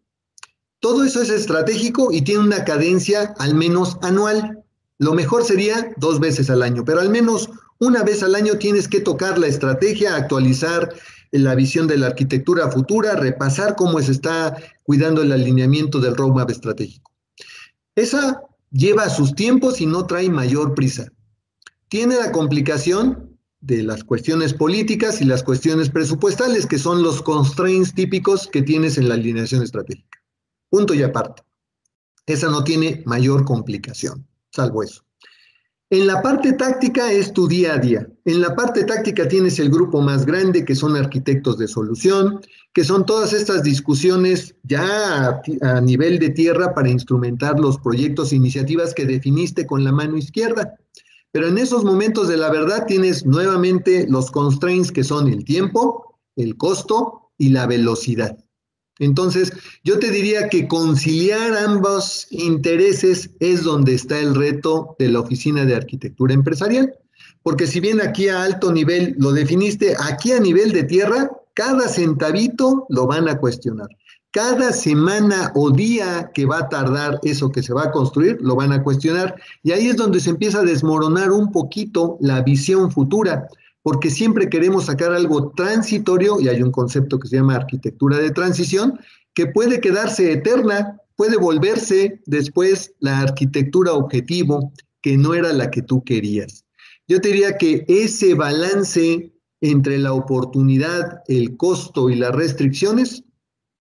Todo 0.81 1.05
eso 1.05 1.23
es 1.23 1.31
estratégico 1.31 2.13
y 2.13 2.23
tiene 2.23 2.41
una 2.41 2.65
cadencia 2.65 3.35
al 3.39 3.55
menos 3.55 3.99
anual. 4.03 4.63
Lo 4.99 5.15
mejor 5.15 5.45
sería 5.45 5.93
dos 5.97 6.21
veces 6.21 6.51
al 6.51 6.63
año, 6.63 6.85
pero 6.85 7.01
al 7.01 7.11
menos 7.11 7.51
una 7.79 8.03
vez 8.03 8.23
al 8.23 8.35
año 8.35 8.59
tienes 8.59 8.89
que 8.89 9.01
tocar 9.01 9.39
la 9.39 9.47
estrategia, 9.47 10.17
actualizar 10.17 10.95
la 11.33 11.55
visión 11.55 11.87
de 11.87 11.99
la 11.99 12.07
arquitectura 12.07 12.71
futura, 12.71 13.15
repasar 13.17 13.77
cómo 13.77 14.01
se 14.01 14.13
está 14.13 14.57
cuidando 14.83 15.23
el 15.23 15.33
alineamiento 15.33 16.01
del 16.01 16.17
roadmap 16.17 16.51
estratégico. 16.51 17.13
Esa 17.95 18.43
lleva 18.71 19.09
sus 19.11 19.35
tiempos 19.35 19.81
y 19.81 19.87
no 19.87 20.07
trae 20.07 20.29
mayor 20.31 20.75
prisa. 20.75 21.09
Tiene 21.89 22.17
la 22.17 22.33
complicación 22.33 23.39
de 23.61 23.83
las 23.83 24.05
cuestiones 24.05 24.55
políticas 24.55 25.21
y 25.21 25.25
las 25.25 25.43
cuestiones 25.43 25.91
presupuestales, 25.91 26.67
que 26.67 26.79
son 26.79 27.03
los 27.03 27.23
constraints 27.23 27.95
típicos 27.95 28.47
que 28.49 28.63
tienes 28.63 28.99
en 28.99 29.09
la 29.09 29.15
alineación 29.15 29.63
estratégica. 29.63 30.23
Punto 30.69 30.95
y 30.95 31.03
aparte. 31.03 31.43
Esa 32.27 32.49
no 32.49 32.65
tiene 32.65 33.03
mayor 33.07 33.45
complicación, 33.45 34.27
salvo 34.51 34.83
eso. 34.83 35.07
En 35.89 36.09
la 36.09 36.21
parte 36.21 36.53
táctica 36.55 37.13
es 37.13 37.33
tu 37.33 37.47
día 37.47 37.75
a 37.75 37.79
día. 37.79 38.09
En 38.25 38.41
la 38.41 38.57
parte 38.57 38.83
táctica 38.83 39.29
tienes 39.29 39.61
el 39.61 39.71
grupo 39.71 40.03
más 40.03 40.27
grande, 40.27 40.65
que 40.65 40.75
son 40.75 40.97
arquitectos 40.97 41.59
de 41.59 41.69
solución, 41.69 42.41
que 42.73 42.83
son 42.83 43.07
todas 43.07 43.33
estas 43.33 43.63
discusiones 43.63 44.57
ya 44.65 45.41
a, 45.63 45.81
nivel 45.81 46.19
de 46.19 46.31
tierra 46.31 46.75
para 46.75 46.89
instrumentar 46.89 47.61
los 47.61 47.79
proyectos 47.79 48.33
e 48.33 48.37
iniciativas 48.37 48.95
que 48.95 49.07
definiste 49.07 49.65
con 49.65 49.85
la 49.85 49.93
mano 49.93 50.17
izquierda. 50.17 50.77
Pero 51.37 51.49
en 51.49 51.59
esos 51.59 51.85
momentos 51.85 52.29
de 52.29 52.39
la 52.39 52.51
verdad 52.51 52.87
tienes 52.87 53.27
nuevamente 53.27 54.07
los 54.09 54.31
constraints 54.31 54.91
que 54.91 55.05
son 55.05 55.29
el 55.29 55.45
tiempo, 55.45 56.19
el 56.35 56.57
costo 56.57 57.31
y 57.37 57.51
la 57.51 57.67
velocidad. 57.67 58.39
Entonces, 59.01 59.53
yo 59.85 59.99
te 59.99 60.11
diría 60.11 60.49
que 60.49 60.67
conciliar 60.67 61.55
ambos 61.59 62.27
intereses 62.31 63.29
es 63.39 63.65
donde 63.65 63.97
está 63.97 64.19
el 64.19 64.35
reto 64.35 64.97
de 64.99 65.11
la 65.11 65.21
Oficina 65.21 65.67
de 65.67 65.75
Arquitectura 65.75 66.33
Empresarial. 66.33 66.95
Porque 67.43 67.67
si 67.67 67.81
bien 67.81 68.01
aquí 68.01 68.29
a 68.29 68.43
alto 68.43 68.73
nivel 68.73 69.15
lo 69.19 69.33
definiste, 69.33 69.95
aquí 70.09 70.33
a 70.33 70.41
nivel 70.41 70.73
de 70.73 70.85
tierra, 70.85 71.31
cada 71.53 71.87
centavito 71.89 72.87
lo 72.89 73.07
van 73.07 73.29
a 73.29 73.37
cuestionar. 73.37 73.89
Cada 74.37 74.71
semana 74.71 75.51
o 75.55 75.71
día 75.71 76.31
que 76.35 76.45
va 76.45 76.59
a 76.59 76.69
tardar 76.69 77.19
eso 77.23 77.51
que 77.51 77.63
se 77.63 77.73
va 77.73 77.85
a 77.85 77.91
construir, 77.91 78.37
lo 78.43 78.55
van 78.55 78.71
a 78.71 78.83
cuestionar. 78.83 79.35
Y 79.63 79.73
ahí 79.73 79.87
es 79.87 79.97
donde 79.97 80.21
se 80.21 80.29
empieza 80.29 80.59
a 80.59 80.63
desmoronar 80.63 81.33
un 81.33 81.51
poquito 81.51 82.19
la 82.21 82.43
visión 82.43 82.93
futura 82.93 83.49
porque 83.81 84.11
siempre 84.11 84.51
queremos 84.51 84.85
sacar 84.87 85.15
algo 85.15 85.53
transitorio, 85.53 86.39
y 86.39 86.49
hay 86.49 86.61
un 86.61 86.71
concepto 86.71 87.19
que 87.19 87.29
se 87.29 87.37
llama 87.37 87.55
arquitectura 87.55 88.19
de 88.19 88.31
transición, 88.31 89.01
que 89.33 89.47
puede 89.47 89.81
quedarse 89.81 90.31
eterna, 90.31 91.01
puede 91.15 91.39
volverse 91.39 92.21
después 92.27 92.93
la 93.01 93.21
arquitectura 93.21 93.95
objetivo, 93.95 94.71
que 95.01 95.17
no 95.17 95.33
era 95.33 95.51
la 95.55 95.71
que 95.71 95.81
tú 95.81 96.05
querías. 96.05 96.67
Yo 97.09 97.23
te 97.23 97.29
diría 97.29 97.57
que 97.57 97.87
ese 97.89 98.35
balance 98.35 99.33
entre 99.63 99.97
la 99.97 100.13
oportunidad, 100.13 101.23
el 101.29 101.57
costo 101.57 102.11
y 102.11 102.17
las 102.17 102.35
restricciones 102.35 103.23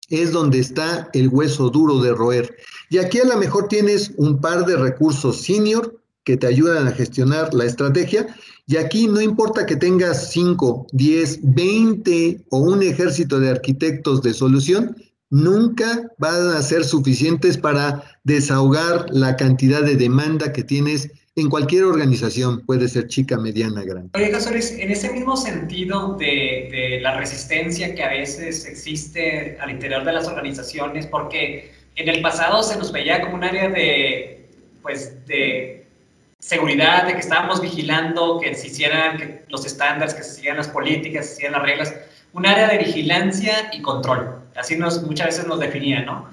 es 0.10 0.32
donde 0.32 0.60
está 0.60 1.10
el 1.14 1.30
hueso 1.30 1.70
duro 1.70 2.00
de 2.00 2.14
roer. 2.14 2.56
Y 2.90 2.98
aquí 2.98 3.20
a 3.20 3.26
lo 3.26 3.38
mejor 3.38 3.68
tienes 3.68 4.12
un 4.18 4.42
par 4.42 4.66
de 4.66 4.76
recursos 4.76 5.42
senior 5.42 6.00
que 6.24 6.38
te 6.38 6.48
ayudan 6.48 6.88
a 6.88 6.92
gestionar 6.92 7.54
la 7.54 7.66
estrategia 7.66 8.28
y 8.70 8.78
aquí 8.78 9.08
no 9.08 9.20
importa 9.20 9.66
que 9.66 9.76
tengas 9.76 10.30
5, 10.32 10.88
10, 10.92 11.40
20 11.42 12.46
o 12.52 12.60
un 12.60 12.84
ejército 12.84 13.40
de 13.40 13.50
arquitectos 13.50 14.22
de 14.22 14.34
solución, 14.36 14.96
nunca 15.32 16.12
van 16.20 16.50
a 16.50 16.62
ser 16.62 16.84
suficientes 16.84 17.58
para 17.58 18.04
desahogar 18.24 19.08
la 19.10 19.36
cantidad 19.38 19.82
de 19.82 19.96
demanda 19.96 20.54
que 20.54 20.64
tienes 20.64 21.10
en 21.40 21.50
cualquier 21.50 21.86
organización, 21.86 22.62
puede 22.66 22.88
ser 22.88 23.08
chica, 23.08 23.38
mediana, 23.38 23.84
grande. 23.84 24.10
Oye, 24.14 24.32
Casores, 24.32 24.72
en 24.72 24.92
ese 24.92 25.12
mismo 25.12 25.38
sentido 25.38 26.16
de, 26.16 26.70
de, 26.72 27.00
la 27.02 27.18
resistencia 27.18 27.94
que 27.96 28.04
a 28.04 28.10
veces 28.10 28.66
existe 28.66 29.58
al 29.60 29.72
interior 29.72 30.04
de 30.04 30.14
las 30.14 30.28
organizaciones, 30.28 31.08
porque 31.08 31.72
en 31.96 32.10
el 32.10 32.22
pasado 32.22 32.64
se 32.64 32.78
nos 32.78 32.92
veía 32.92 33.22
como 33.22 33.36
un 33.36 33.44
área 33.44 33.70
de, 33.70 34.48
pues, 34.82 35.26
de 35.26 35.86
seguridad, 36.40 37.06
de 37.06 37.14
que 37.14 37.20
estábamos 37.20 37.62
vigilando 37.62 38.40
que 38.40 38.56
se 38.56 38.68
hicieran 38.68 39.42
los 39.50 39.66
estándares, 39.66 40.14
que 40.14 40.24
se 40.24 40.36
siguieran 40.36 40.58
las 40.58 40.70
políticas, 40.70 41.26
que 41.26 41.28
se 41.28 41.36
siguieran 41.36 41.62
las 41.62 41.70
reglas, 41.70 41.96
un 42.34 42.46
área 42.46 42.68
de 42.68 42.78
vigilancia 42.78 43.70
y 43.74 43.82
control. 43.82 44.40
Así 44.56 44.78
nos, 44.78 45.04
muchas 45.04 45.28
veces 45.28 45.48
nos 45.48 45.60
definía, 45.60 46.02
¿no? 46.02 46.30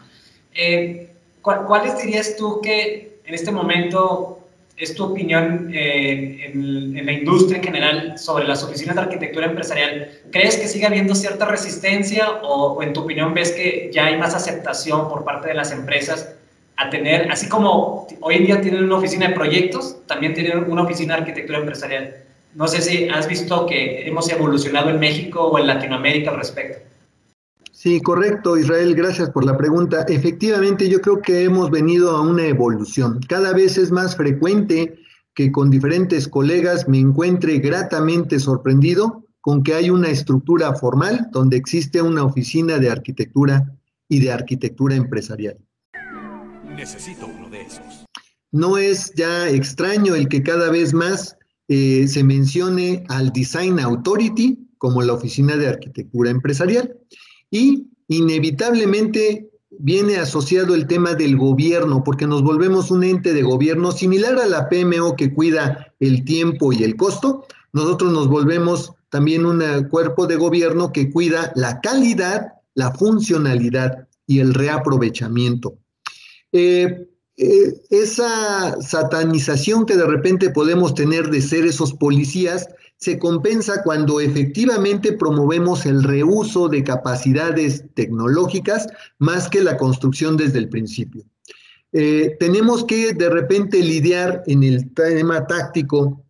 Eh, 0.55 1.11
¿Cuáles 1.43 2.01
dirías 2.03 2.37
tú 2.37 2.61
que 2.61 3.21
en 3.25 3.35
este 3.35 3.53
momento 3.53 4.36
es 4.77 4.95
tu 4.95 5.05
opinión 5.05 5.71
eh, 5.73 6.51
en, 6.53 7.07
la 7.07 7.13
industria 7.13 7.59
en 7.59 7.65
general 7.65 8.19
sobre 8.19 8.47
las 8.47 8.63
oficinas 8.63 8.97
de 8.97 9.03
arquitectura 9.03 9.47
empresarial? 9.47 10.11
¿Crees 10.31 10.57
que 10.57 10.69
sigue 10.69 10.87
habiendo 10.87 11.15
cierta 11.15 11.47
resistencia 11.47 12.31
o, 12.43 12.73
o 12.73 12.83
en 12.83 12.93
tu 12.93 13.01
opinión 13.01 13.33
ves 13.35 13.53
que 13.53 13.91
ya 13.93 14.07
hay 14.07 14.19
más 14.19 14.35
aceptación 14.35 15.09
por 15.09 15.25
parte 15.25 15.49
de 15.49 15.55
las 15.55 15.73
empresas 15.73 16.37
a 16.77 16.91
tener, 16.91 17.31
así 17.31 17.49
como 17.49 18.07
hoy 18.21 18.35
en 18.35 18.47
día 18.47 18.61
tienen 18.61 18.85
una 18.85 18.97
oficina 18.97 19.29
de 19.29 19.35
proyectos, 19.35 19.97
también 20.07 20.35
tienen 20.35 20.71
una 20.71 20.83
oficina 20.83 21.15
de 21.15 21.21
arquitectura 21.21 21.59
empresarial. 21.59 22.17
No 22.55 22.69
sé 22.69 22.83
si 22.83 23.09
has 23.09 23.29
visto 23.29 23.67
que 23.67 24.07
hemos 24.07 24.31
evolucionado 24.31 24.91
en 24.91 24.99
México 24.99 25.43
o 25.43 25.59
en 25.59 25.67
Latinoamérica 25.67 26.31
al 26.31 26.37
respecto. 26.37 26.86
Sí, 27.77 28.01
correcto, 28.01 28.57
Israel, 28.57 28.95
gracias 28.95 29.29
por 29.29 29.45
la 29.45 29.59
pregunta. 29.59 30.07
Efectivamente, 30.09 30.89
yo 30.89 30.99
creo 31.03 31.21
que 31.21 31.45
hemos 31.45 31.71
venido 31.71 32.17
a 32.17 32.23
una 32.23 32.47
evolución. 32.47 33.21
Cada 33.29 33.53
vez 33.53 33.77
es 33.77 33.91
más 33.91 34.17
frecuente 34.17 34.99
que 35.35 35.53
con 35.53 35.69
diferentes 35.69 36.27
colegas 36.27 36.89
me 36.89 36.99
encuentre 36.99 37.59
gratamente 37.59 38.41
sorprendido 38.41 39.27
con 39.43 39.63
que 39.63 39.75
hay 39.75 39.91
una 39.91 40.09
estructura 40.09 40.75
formal 40.75 41.29
donde 41.33 41.59
existe 41.59 42.01
una 42.01 42.25
oficina 42.25 42.79
de 42.79 42.89
arquitectura 42.89 43.71
y 44.09 44.21
de 44.21 44.33
arquitectura 44.33 44.95
empresarial. 44.95 45.59
Necesito 46.75 47.27
uno 47.27 47.51
de 47.51 47.61
esos. 47.61 48.07
No 48.53 48.79
es 48.79 49.13
ya 49.17 49.51
extraño 49.51 50.15
el 50.15 50.29
que 50.29 50.43
cada 50.43 50.71
vez 50.71 50.95
más 50.95 51.37
eh, 51.69 52.09
se 52.09 52.25
mencione 52.25 53.05
al 53.11 53.35
Design 53.35 53.81
Authority 53.81 54.67
como 54.79 55.03
la 55.03 55.13
oficina 55.13 55.59
de 55.59 55.69
arquitectura 55.69 56.31
empresarial 56.31 56.97
y 57.51 57.89
inevitablemente 58.09 59.51
viene 59.71 60.17
asociado 60.17 60.75
el 60.75 60.87
tema 60.87 61.15
del 61.15 61.37
gobierno, 61.37 62.03
porque 62.05 62.27
nos 62.27 62.43
volvemos 62.43 62.91
un 62.91 63.05
ente 63.05 63.33
de 63.35 63.43
gobierno 63.43 63.93
similar 63.93 64.39
a 64.39 64.47
la 64.47 64.69
PMO 64.69 65.17
que 65.17 65.33
cuida 65.33 65.95
el 66.01 66.25
tiempo 66.25 66.73
y 66.73 66.83
el 66.83 66.97
costo. 66.97 67.47
Nosotros 67.73 68.13
nos 68.13 68.29
volvemos 68.29 68.93
también 69.11 69.47
un 69.47 69.63
cuerpo 69.89 70.27
de 70.27 70.37
gobierno 70.37 70.93
que 70.93 71.11
cuida 71.11 71.53
la 71.55 71.81
calidad, 71.81 72.53
la 72.75 72.93
funcionalidad 72.93 74.09
y 74.27 74.41
el 74.41 74.55
reaprovechamiento. 74.55 75.79
Eh, 76.53 77.09
eh, 77.39 77.83
esa 77.91 78.81
satanización 78.81 79.85
que 79.85 79.97
de 79.97 80.07
repente 80.07 80.51
podemos 80.51 80.95
tener 80.95 81.29
de 81.29 81.43
ser 81.43 81.67
esos 81.67 81.93
policías 81.93 82.67
se 82.99 83.19
compensa 83.19 83.83
cuando 83.83 84.21
efectivamente 84.21 85.13
promovemos 85.13 85.87
el 85.87 86.03
reuso 86.03 86.69
de 86.69 86.83
capacidades 86.83 87.85
tecnológicas 87.95 88.89
más 89.19 89.49
que 89.49 89.63
la 89.63 89.77
construcción 89.77 90.37
desde 90.37 90.59
el 90.59 90.69
principio. 90.69 91.25
Eh, 91.93 92.37
tenemos 92.41 92.85
que 92.85 93.13
de 93.13 93.31
repente 93.31 93.83
lidiar 93.83 94.43
en 94.47 94.63
el 94.63 94.93
tema 94.93 95.47
táctico, 95.47 96.23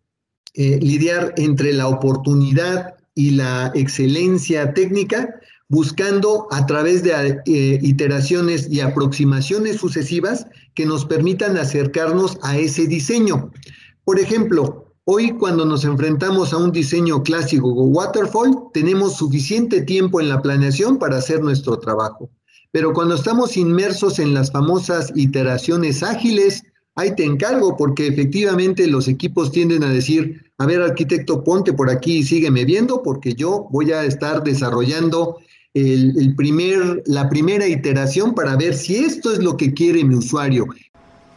lidiar 0.53 1.33
entre 1.37 1.71
la 1.71 1.87
oportunidad 1.87 2.95
y 3.17 3.31
la 3.31 3.71
excelencia 3.73 4.73
técnica, 4.73 5.39
buscando 5.69 6.47
a 6.51 6.65
través 6.65 7.03
de 7.03 7.41
eh, 7.45 7.79
iteraciones 7.81 8.69
y 8.69 8.79
aproximaciones 8.79 9.77
sucesivas 9.77 10.45
que 10.75 10.85
nos 10.85 11.05
permitan 11.05 11.57
acercarnos 11.57 12.37
a 12.43 12.57
ese 12.57 12.87
diseño. 12.87 13.51
Por 14.05 14.19
ejemplo, 14.19 14.86
hoy 15.09 15.31
cuando 15.31 15.65
nos 15.65 15.85
enfrentamos 15.85 16.51
a 16.51 16.57
un 16.57 16.73
diseño 16.73 17.23
clásico 17.23 17.69
o 17.69 17.85
waterfall, 17.85 18.53
tenemos 18.73 19.15
suficiente 19.15 19.81
tiempo 19.81 20.19
en 20.19 20.27
la 20.27 20.41
planeación 20.41 20.99
para 20.99 21.17
hacer 21.17 21.41
nuestro 21.41 21.79
trabajo. 21.79 22.29
Pero 22.71 22.91
cuando 22.91 23.15
estamos 23.15 23.55
inmersos 23.55 24.19
en 24.19 24.33
las 24.33 24.51
famosas 24.51 25.13
iteraciones 25.15 26.03
ágiles, 26.03 26.63
ahí 26.95 27.15
te 27.15 27.23
encargo 27.23 27.77
porque 27.77 28.07
efectivamente 28.07 28.85
los 28.85 29.07
equipos 29.07 29.49
tienden 29.49 29.85
a 29.85 29.89
decir, 29.89 30.51
a 30.57 30.65
ver 30.65 30.81
arquitecto, 30.81 31.41
ponte 31.41 31.71
por 31.71 31.89
aquí 31.89 32.17
y 32.17 32.23
sígueme 32.23 32.65
viendo 32.65 33.01
porque 33.01 33.33
yo 33.33 33.69
voy 33.71 33.93
a 33.93 34.03
estar 34.03 34.43
desarrollando 34.43 35.37
el, 35.73 36.35
primer, 36.35 37.03
la 37.05 37.29
primera 37.29 37.65
iteración 37.65 38.35
para 38.35 38.57
ver 38.57 38.73
si 38.73 38.97
esto 38.97 39.31
es 39.31 39.39
lo 39.39 39.55
que 39.55 39.73
quiere 39.73 40.03
mi 40.03 40.15
usuario. 40.15 40.65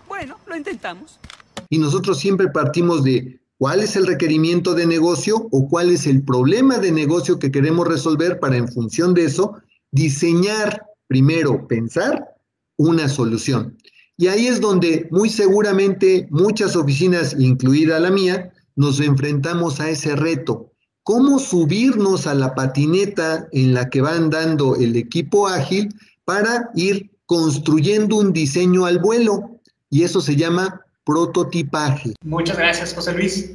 Bueno, 0.08 0.36
lo 0.48 0.56
intentamos. 0.56 1.20
Y 1.68 1.78
nosotros 1.78 2.18
siempre 2.18 2.48
partimos 2.48 3.04
de 3.04 3.39
cuál 3.60 3.80
es 3.80 3.94
el 3.94 4.06
requerimiento 4.06 4.74
de 4.74 4.86
negocio 4.86 5.46
o 5.50 5.68
cuál 5.68 5.90
es 5.90 6.06
el 6.06 6.22
problema 6.22 6.78
de 6.78 6.92
negocio 6.92 7.38
que 7.38 7.50
queremos 7.50 7.86
resolver 7.86 8.40
para 8.40 8.56
en 8.56 8.66
función 8.66 9.12
de 9.12 9.26
eso 9.26 9.52
diseñar, 9.90 10.86
primero 11.08 11.68
pensar 11.68 12.36
una 12.78 13.06
solución. 13.06 13.76
Y 14.16 14.28
ahí 14.28 14.46
es 14.46 14.62
donde 14.62 15.08
muy 15.10 15.28
seguramente 15.28 16.26
muchas 16.30 16.74
oficinas, 16.74 17.36
incluida 17.38 18.00
la 18.00 18.10
mía, 18.10 18.50
nos 18.76 18.98
enfrentamos 18.98 19.78
a 19.78 19.90
ese 19.90 20.16
reto 20.16 20.72
cómo 21.02 21.38
subirnos 21.38 22.26
a 22.26 22.32
la 22.34 22.54
patineta 22.54 23.46
en 23.52 23.74
la 23.74 23.90
que 23.90 24.00
va 24.00 24.14
andando 24.14 24.76
el 24.76 24.96
equipo 24.96 25.48
ágil 25.48 25.94
para 26.24 26.70
ir 26.74 27.10
construyendo 27.26 28.16
un 28.16 28.32
diseño 28.32 28.86
al 28.86 29.00
vuelo. 29.00 29.60
Y 29.90 30.04
eso 30.04 30.22
se 30.22 30.36
llama 30.36 30.80
prototipaje. 31.10 32.14
Muchas 32.24 32.56
gracias, 32.56 32.94
José 32.94 33.12
Luis. 33.12 33.52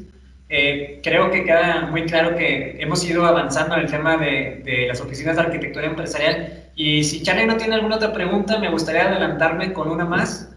Eh, 0.50 1.00
creo 1.04 1.32
que 1.32 1.44
queda 1.44 1.88
muy 1.90 2.06
claro 2.06 2.36
que 2.36 2.76
hemos 2.80 3.04
ido 3.04 3.26
avanzando 3.26 3.76
en 3.76 3.82
el 3.82 3.90
tema 3.90 4.18
de, 4.18 4.62
de, 4.64 4.88
las 4.88 5.00
oficinas 5.00 5.38
de 5.38 5.44
arquitectura 5.44 5.86
empresarial. 5.86 6.66
Y 6.76 7.04
si 7.04 7.24
Charlie 7.24 7.48
no 7.48 7.56
tiene 7.58 7.76
alguna 7.76 7.96
otra 7.96 8.12
pregunta, 8.12 8.60
me 8.60 8.70
gustaría 8.70 9.08
adelantarme 9.10 9.72
con 9.74 9.90
una 9.90 10.06
más. 10.06 10.50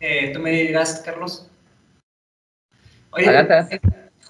Eh, 0.00 0.30
tú 0.32 0.40
me 0.40 0.50
dirás, 0.50 1.02
Carlos. 1.04 1.46
Oye, 3.10 3.26
eh, 3.28 3.80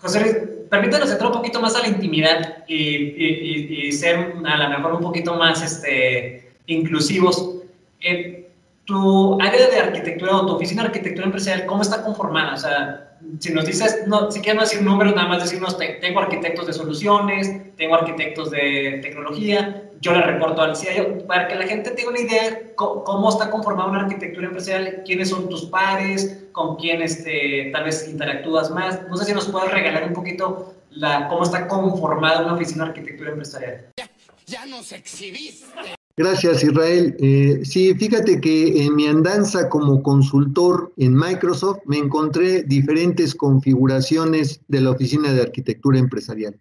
José 0.00 0.20
Luis, 0.20 0.36
permítanos 0.68 1.10
entrar 1.10 1.30
un 1.30 1.38
poquito 1.38 1.60
más 1.60 1.76
a 1.76 1.80
la 1.80 1.88
intimidad 1.88 2.64
y, 2.66 2.76
y, 2.76 3.86
y, 3.86 3.92
ser 3.92 4.34
a 4.44 4.56
lo 4.56 4.68
mejor 4.68 4.94
un 4.94 5.00
poquito 5.00 5.34
más 5.34 5.62
este, 5.62 6.52
inclusivos. 6.66 7.62
Eh, 8.00 8.45
tu 8.86 9.40
área 9.42 9.68
de 9.68 9.78
arquitectura 9.78 10.36
o 10.36 10.46
tu 10.46 10.54
oficina 10.54 10.82
de 10.82 10.88
arquitectura 10.88 11.26
empresarial, 11.26 11.66
¿cómo 11.66 11.82
está 11.82 12.02
conformada? 12.02 12.54
O 12.54 12.56
sea, 12.56 13.18
si 13.40 13.52
nos 13.52 13.66
dices, 13.66 14.04
no, 14.06 14.30
si 14.30 14.40
quieres 14.40 14.54
no 14.54 14.62
decir 14.62 14.82
números, 14.82 15.14
nada 15.14 15.28
más 15.28 15.42
decirnos, 15.42 15.76
tengo 15.76 16.20
arquitectos 16.20 16.66
de 16.68 16.72
soluciones, 16.72 17.76
tengo 17.76 17.96
arquitectos 17.96 18.50
de 18.52 19.00
tecnología, 19.02 19.90
yo 20.00 20.12
le 20.12 20.22
reporto 20.22 20.62
al 20.62 20.76
CIO, 20.76 21.26
para 21.26 21.48
que 21.48 21.56
la 21.56 21.66
gente 21.66 21.90
tenga 21.90 22.10
una 22.10 22.20
idea 22.20 22.74
cómo, 22.76 23.28
está 23.28 23.50
conformada 23.50 23.90
una 23.90 24.00
arquitectura 24.02 24.46
empresarial, 24.46 25.02
quiénes 25.04 25.30
son 25.30 25.48
tus 25.48 25.66
pares, 25.66 26.44
con 26.52 26.76
quién 26.76 27.02
este, 27.02 27.70
tal 27.72 27.84
vez 27.84 28.08
interactúas 28.08 28.70
más. 28.70 29.00
No 29.08 29.16
sé 29.16 29.24
si 29.24 29.32
nos 29.32 29.48
puedes 29.48 29.72
regalar 29.72 30.04
un 30.04 30.12
poquito 30.12 30.74
la, 30.90 31.26
cómo 31.28 31.42
está 31.42 31.66
conformada 31.66 32.44
una 32.44 32.54
oficina 32.54 32.84
de 32.84 32.90
arquitectura 32.90 33.30
empresarial. 33.30 33.86
Ya, 33.96 34.08
ya 34.46 34.64
nos 34.66 34.92
exhibiste. 34.92 35.96
Gracias, 36.18 36.64
Israel. 36.64 37.14
Eh, 37.18 37.60
sí, 37.64 37.92
fíjate 37.94 38.40
que 38.40 38.84
en 38.84 38.96
mi 38.96 39.06
andanza 39.06 39.68
como 39.68 40.02
consultor 40.02 40.94
en 40.96 41.14
Microsoft 41.14 41.80
me 41.84 41.98
encontré 41.98 42.62
diferentes 42.62 43.34
configuraciones 43.34 44.60
de 44.68 44.80
la 44.80 44.92
oficina 44.92 45.34
de 45.34 45.42
arquitectura 45.42 45.98
empresarial. 45.98 46.58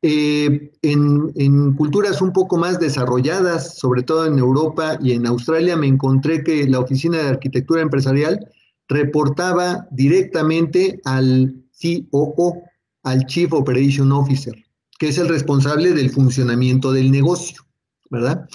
Eh, 0.00 0.72
en, 0.80 1.30
en, 1.34 1.74
culturas 1.74 2.22
un 2.22 2.32
poco 2.32 2.56
más 2.56 2.80
desarrolladas, 2.80 3.76
sobre 3.76 4.02
todo 4.02 4.24
en 4.24 4.38
Europa 4.38 4.98
y 5.02 5.12
en 5.12 5.26
Australia, 5.26 5.76
me 5.76 5.86
encontré 5.86 6.42
que 6.42 6.66
la 6.66 6.80
oficina 6.80 7.18
de 7.18 7.28
arquitectura 7.28 7.82
empresarial 7.82 8.48
reportaba 8.88 9.86
directamente 9.90 11.02
al 11.04 11.54
COO, 12.10 12.62
al 13.02 13.26
Chief 13.26 13.52
Operation 13.52 14.10
Officer, 14.10 14.54
que 14.98 15.08
es 15.08 15.18
el 15.18 15.28
responsable 15.28 15.92
del 15.92 16.08
funcionamiento 16.08 16.92
del 16.92 17.10
negocio. 17.10 17.62
¿verdad? 18.10 18.48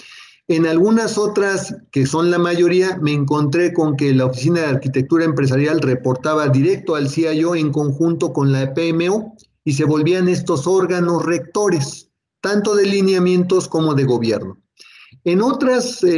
En 0.47 0.67
algunas 0.67 1.17
otras, 1.17 1.75
que 1.91 2.05
son 2.05 2.29
la 2.29 2.37
mayoría, 2.37 2.99
me 3.01 3.13
encontré 3.13 3.73
con 3.73 3.97
que 3.97 4.13
la 4.13 4.27
Oficina 4.27 4.61
de 4.61 4.67
Arquitectura 4.67 5.25
Empresarial 5.25 5.81
reportaba 5.81 6.47
directo 6.49 6.95
al 6.95 7.09
CIO 7.09 7.55
en 7.55 7.71
conjunto 7.71 8.31
con 8.31 8.51
la 8.51 8.73
PMO 8.75 9.35
y 9.63 9.73
se 9.73 9.85
volvían 9.85 10.29
estos 10.29 10.67
órganos 10.67 11.25
rectores, 11.25 12.11
tanto 12.41 12.75
de 12.75 12.85
lineamientos 12.85 13.67
como 13.67 13.95
de 13.95 14.03
gobierno. 14.03 14.59
En 15.23 15.41
otras 15.41 16.03
eh, 16.03 16.09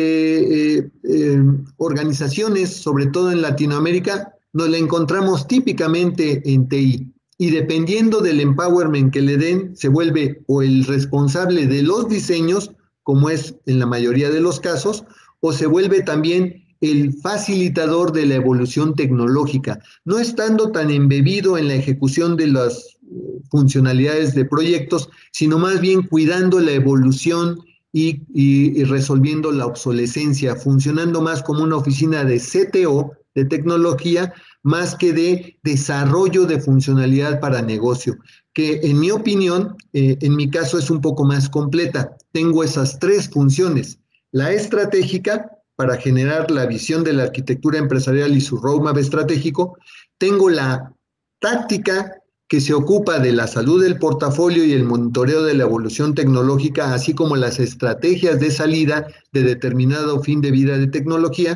eh, 0.76 0.90
eh, 1.04 1.42
organizaciones, 1.78 2.76
sobre 2.76 3.06
todo 3.06 3.32
en 3.32 3.42
Latinoamérica, 3.42 4.34
nos 4.52 4.70
la 4.70 4.78
encontramos 4.78 5.48
típicamente 5.48 6.42
en 6.52 6.68
TI. 6.68 7.14
Y 7.38 7.52
dependiendo 7.52 8.20
del 8.20 8.42
empowerment 8.42 9.14
que 9.14 9.22
le 9.22 9.38
den, 9.38 9.78
se 9.78 9.88
vuelve 9.88 10.44
o 10.48 10.62
el 10.62 10.84
responsable 10.84 11.68
de 11.68 11.84
los 11.84 12.10
diseños 12.10 12.72
como 13.08 13.30
es 13.30 13.56
en 13.68 13.80
la 13.80 13.86
mayoría 13.86 14.30
de 14.30 14.42
los 14.42 14.60
casos, 14.60 15.06
o 15.40 15.54
se 15.54 15.66
vuelve 15.66 16.02
también 16.02 16.66
el 16.82 17.14
facilitador 17.22 18.12
de 18.12 18.26
la 18.26 18.36
evolución 18.36 18.96
tecnológica, 18.96 19.80
no 20.04 20.20
estando 20.20 20.74
tan 20.74 20.92
embebido 20.92 21.58
en 21.58 21.70
la 21.70 21.76
ejecución 21.76 22.36
de 22.36 22.48
las 22.48 22.98
eh, 23.10 23.40
funcionalidades 23.50 24.36
de 24.36 24.44
proyectos, 24.44 25.10
sino 25.32 25.58
más 25.58 25.80
bien 25.80 26.02
cuidando 26.02 26.60
la 26.60 26.74
evolución 26.74 27.58
y, 27.94 28.24
y, 28.34 28.84
resolviendo 28.84 29.54
la 29.54 29.68
obsolescencia, 29.68 30.58
funcionando 30.58 31.22
más 31.22 31.42
como 31.42 31.64
una 31.64 31.78
oficina 31.78 32.26
de 32.26 32.42
CTO, 32.42 33.14
de 33.36 33.46
tecnología, 33.46 34.34
más 34.68 34.96
que 34.96 35.14
de 35.14 35.58
desarrollo 35.64 36.46
de 36.46 36.60
funcionalidad 36.60 37.40
para 37.40 37.62
negocio 37.62 38.18
que 38.58 38.80
en 38.82 39.00
mi 39.00 39.12
opinión, 39.12 39.78
eh, 39.94 40.18
en 40.20 40.36
mi 40.36 40.50
caso 40.50 40.80
es 40.80 40.90
un 40.90 41.00
poco 41.00 41.24
más 41.24 41.48
completa. 41.48 42.18
Tengo 42.32 42.64
esas 42.64 42.98
tres 42.98 43.30
funciones. 43.30 44.00
La 44.32 44.52
estratégica, 44.52 45.52
para 45.76 45.96
generar 45.98 46.50
la 46.50 46.66
visión 46.66 47.04
de 47.04 47.14
la 47.14 47.26
arquitectura 47.26 47.78
empresarial 47.78 48.36
y 48.36 48.42
su 48.42 48.58
roadmap 48.58 48.98
estratégico. 48.98 49.78
Tengo 50.18 50.50
la 50.50 50.92
táctica, 51.40 52.14
que 52.48 52.60
se 52.60 52.74
ocupa 52.74 53.20
de 53.20 53.32
la 53.32 53.46
salud 53.46 53.84
del 53.84 54.00
portafolio 54.00 54.66
y 54.66 54.74
el 54.74 54.86
monitoreo 54.86 55.44
de 55.44 55.54
la 55.54 55.66
evolución 55.66 56.16
tecnológica, 56.16 56.96
así 56.96 57.14
como 57.14 57.36
las 57.36 57.60
estrategias 57.60 58.40
de 58.40 58.50
salida 58.50 59.06
de 59.34 59.44
determinado 59.44 60.24
fin 60.24 60.42
de 60.42 60.50
vida 60.50 60.80
de 60.80 60.88
tecnología. 60.88 61.56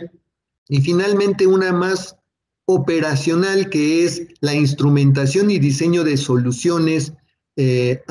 Y 0.68 0.82
finalmente 0.82 1.48
una 1.48 1.74
más 1.74 2.16
operacional, 2.74 3.70
que 3.70 4.06
es 4.06 4.24
la 4.42 4.54
instrumentación 4.54 5.52
y 5.52 5.60
diseño 5.60 6.04
de 6.04 6.18
soluciones 6.18 7.14
eh, 7.58 8.02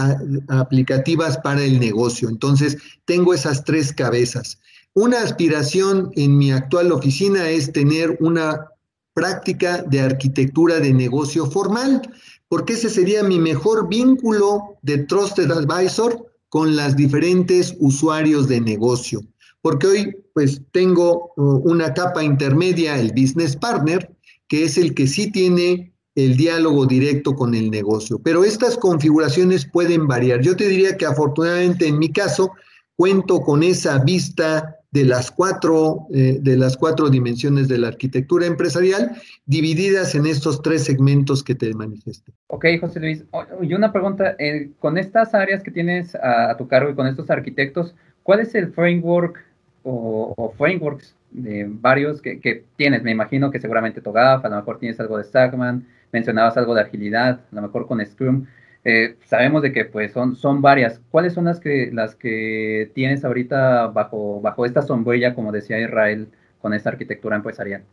aplicativas 0.48 1.38
para 1.38 1.62
el 1.64 1.80
negocio. 1.80 2.28
Entonces, 2.28 2.76
tengo 3.04 3.34
esas 3.34 3.64
tres 3.64 3.92
cabezas. 3.92 4.58
Una 4.94 5.22
aspiración 5.22 6.10
en 6.16 6.36
mi 6.36 6.52
actual 6.52 6.92
oficina 6.92 7.48
es 7.48 7.72
tener 7.72 8.16
una 8.20 8.66
práctica 9.14 9.82
de 9.82 10.00
arquitectura 10.00 10.80
de 10.80 10.92
negocio 10.92 11.46
formal, 11.50 12.02
porque 12.48 12.72
ese 12.74 12.90
sería 12.90 13.22
mi 13.22 13.38
mejor 13.38 13.88
vínculo 13.88 14.78
de 14.82 14.98
Trusted 14.98 15.50
Advisor 15.50 16.26
con 16.48 16.74
las 16.76 16.96
diferentes 16.96 17.74
usuarios 17.78 18.48
de 18.48 18.60
negocio. 18.60 19.22
Porque 19.62 19.86
hoy 19.86 20.16
pues 20.34 20.60
tengo 20.72 21.32
uh, 21.36 21.42
una 21.70 21.92
capa 21.94 22.22
intermedia, 22.24 22.98
el 22.98 23.12
business 23.12 23.56
partner, 23.56 24.10
que 24.50 24.64
es 24.64 24.76
el 24.76 24.94
que 24.94 25.06
sí 25.06 25.30
tiene 25.30 25.92
el 26.16 26.36
diálogo 26.36 26.84
directo 26.84 27.36
con 27.36 27.54
el 27.54 27.70
negocio. 27.70 28.18
Pero 28.18 28.44
estas 28.44 28.76
configuraciones 28.76 29.64
pueden 29.64 30.08
variar. 30.08 30.40
Yo 30.40 30.56
te 30.56 30.68
diría 30.68 30.96
que 30.96 31.06
afortunadamente 31.06 31.86
en 31.86 32.00
mi 32.00 32.10
caso 32.10 32.50
cuento 32.96 33.40
con 33.42 33.62
esa 33.62 33.98
vista 34.00 34.76
de 34.90 35.04
las 35.04 35.30
cuatro, 35.30 36.08
eh, 36.12 36.38
de 36.40 36.56
las 36.56 36.76
cuatro 36.76 37.08
dimensiones 37.08 37.68
de 37.68 37.78
la 37.78 37.88
arquitectura 37.88 38.44
empresarial, 38.44 39.12
divididas 39.46 40.16
en 40.16 40.26
estos 40.26 40.62
tres 40.62 40.82
segmentos 40.82 41.44
que 41.44 41.54
te 41.54 41.72
manifesté. 41.72 42.32
Ok, 42.48 42.66
José 42.80 42.98
Luis. 42.98 43.24
Y 43.62 43.72
una 43.72 43.92
pregunta, 43.92 44.34
eh, 44.40 44.70
con 44.80 44.98
estas 44.98 45.32
áreas 45.32 45.62
que 45.62 45.70
tienes 45.70 46.16
a, 46.16 46.56
tu 46.56 46.66
cargo 46.66 46.90
y 46.90 46.96
con 46.96 47.06
estos 47.06 47.30
arquitectos, 47.30 47.94
¿cuál 48.24 48.40
es 48.40 48.52
el 48.56 48.72
framework 48.72 49.44
o, 49.84 50.34
o 50.36 50.52
frameworks 50.58 51.14
de 51.30 51.66
varios 51.68 52.20
que, 52.20 52.40
que, 52.40 52.64
tienes, 52.76 53.02
me 53.02 53.10
imagino 53.10 53.50
que 53.50 53.60
seguramente 53.60 54.00
TOGAF, 54.00 54.44
a 54.44 54.48
lo 54.48 54.56
mejor 54.56 54.78
tienes 54.78 54.98
algo 55.00 55.18
de 55.18 55.24
Stagman, 55.24 55.86
mencionabas 56.12 56.56
algo 56.56 56.74
de 56.74 56.82
agilidad, 56.82 57.40
a 57.50 57.54
lo 57.54 57.62
mejor 57.62 57.86
con 57.86 58.04
Scrum. 58.04 58.46
Eh, 58.84 59.16
sabemos 59.26 59.62
de 59.62 59.72
que 59.72 59.84
pues 59.84 60.12
son, 60.12 60.36
son 60.36 60.62
varias. 60.62 61.00
¿Cuáles 61.10 61.34
son 61.34 61.44
las 61.44 61.60
que, 61.60 61.90
las 61.92 62.14
que 62.14 62.90
tienes 62.94 63.24
ahorita 63.24 63.88
bajo, 63.88 64.40
bajo 64.40 64.64
esta 64.64 64.82
sombrilla, 64.82 65.34
como 65.34 65.52
decía 65.52 65.80
Israel, 65.80 66.28
con 66.60 66.72
esta 66.72 66.90
arquitectura 66.90 67.36
empresarial? 67.36 67.84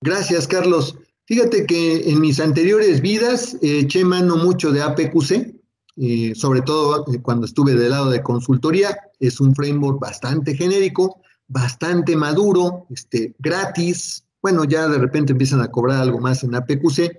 Gracias, 0.00 0.46
Carlos. 0.46 0.98
Fíjate 1.26 1.66
que 1.66 2.08
en 2.08 2.20
mis 2.20 2.38
anteriores 2.38 3.00
vidas 3.00 3.54
eh, 3.60 3.80
eché 3.80 4.04
mano 4.04 4.36
mucho 4.36 4.70
de 4.70 4.82
APQC, 4.82 5.54
eh, 5.96 6.32
sobre 6.36 6.60
todo 6.60 7.04
cuando 7.22 7.46
estuve 7.46 7.74
del 7.74 7.90
lado 7.90 8.10
de 8.10 8.22
consultoría. 8.22 8.96
Es 9.18 9.40
un 9.40 9.54
framework 9.54 9.98
bastante 9.98 10.54
genérico, 10.54 11.20
bastante 11.48 12.16
maduro, 12.16 12.86
este, 12.90 13.34
gratis. 13.38 14.24
Bueno, 14.42 14.64
ya 14.64 14.88
de 14.88 14.98
repente 14.98 15.32
empiezan 15.32 15.60
a 15.60 15.70
cobrar 15.70 16.00
algo 16.00 16.18
más 16.20 16.42
en 16.44 16.54
APQC. 16.54 17.18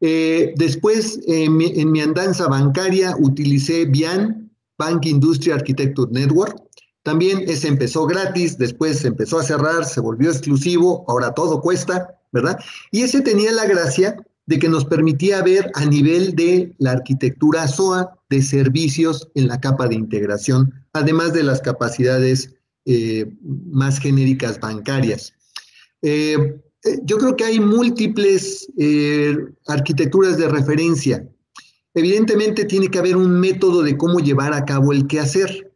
Eh, 0.00 0.54
después, 0.56 1.20
en 1.26 1.56
mi 1.92 2.00
andanza 2.00 2.48
bancaria, 2.48 3.14
utilicé 3.18 3.84
BIAN, 3.84 4.50
Bank 4.78 5.06
Industry 5.06 5.52
Architecture 5.52 6.10
Network. 6.10 6.56
También 7.02 7.44
ese 7.46 7.68
empezó 7.68 8.06
gratis, 8.06 8.58
después 8.58 9.00
se 9.00 9.08
empezó 9.08 9.38
a 9.38 9.42
cerrar, 9.42 9.84
se 9.84 10.00
volvió 10.00 10.30
exclusivo, 10.30 11.04
ahora 11.08 11.34
todo 11.34 11.60
cuesta, 11.60 12.18
¿verdad? 12.32 12.58
Y 12.90 13.02
ese 13.02 13.20
tenía 13.20 13.52
la 13.52 13.66
gracia 13.66 14.16
de 14.46 14.58
que 14.58 14.68
nos 14.68 14.84
permitía 14.84 15.42
ver 15.42 15.70
a 15.74 15.84
nivel 15.84 16.34
de 16.34 16.74
la 16.78 16.92
arquitectura 16.92 17.66
SOA 17.66 18.18
de 18.30 18.42
servicios 18.42 19.28
en 19.34 19.48
la 19.48 19.60
capa 19.60 19.88
de 19.88 19.96
integración, 19.96 20.72
además 20.92 21.32
de 21.32 21.42
las 21.42 21.60
capacidades 21.60 22.54
eh, 22.84 23.32
más 23.42 23.98
genéricas 23.98 24.58
bancarias. 24.60 25.32
Eh, 26.02 26.36
eh, 26.84 26.98
yo 27.04 27.18
creo 27.18 27.36
que 27.36 27.44
hay 27.44 27.60
múltiples 27.60 28.68
arquitecturas 29.66 30.36
de 30.36 30.48
referencia. 30.48 31.28
Evidentemente 31.94 32.64
tiene 32.64 32.88
que 32.88 32.98
haber 32.98 33.16
un 33.16 33.38
método 33.38 33.82
de 33.82 33.96
cómo 33.96 34.18
llevar 34.18 34.52
a 34.54 34.64
cabo 34.64 34.92
el 34.92 35.06
quehacer. 35.06 35.72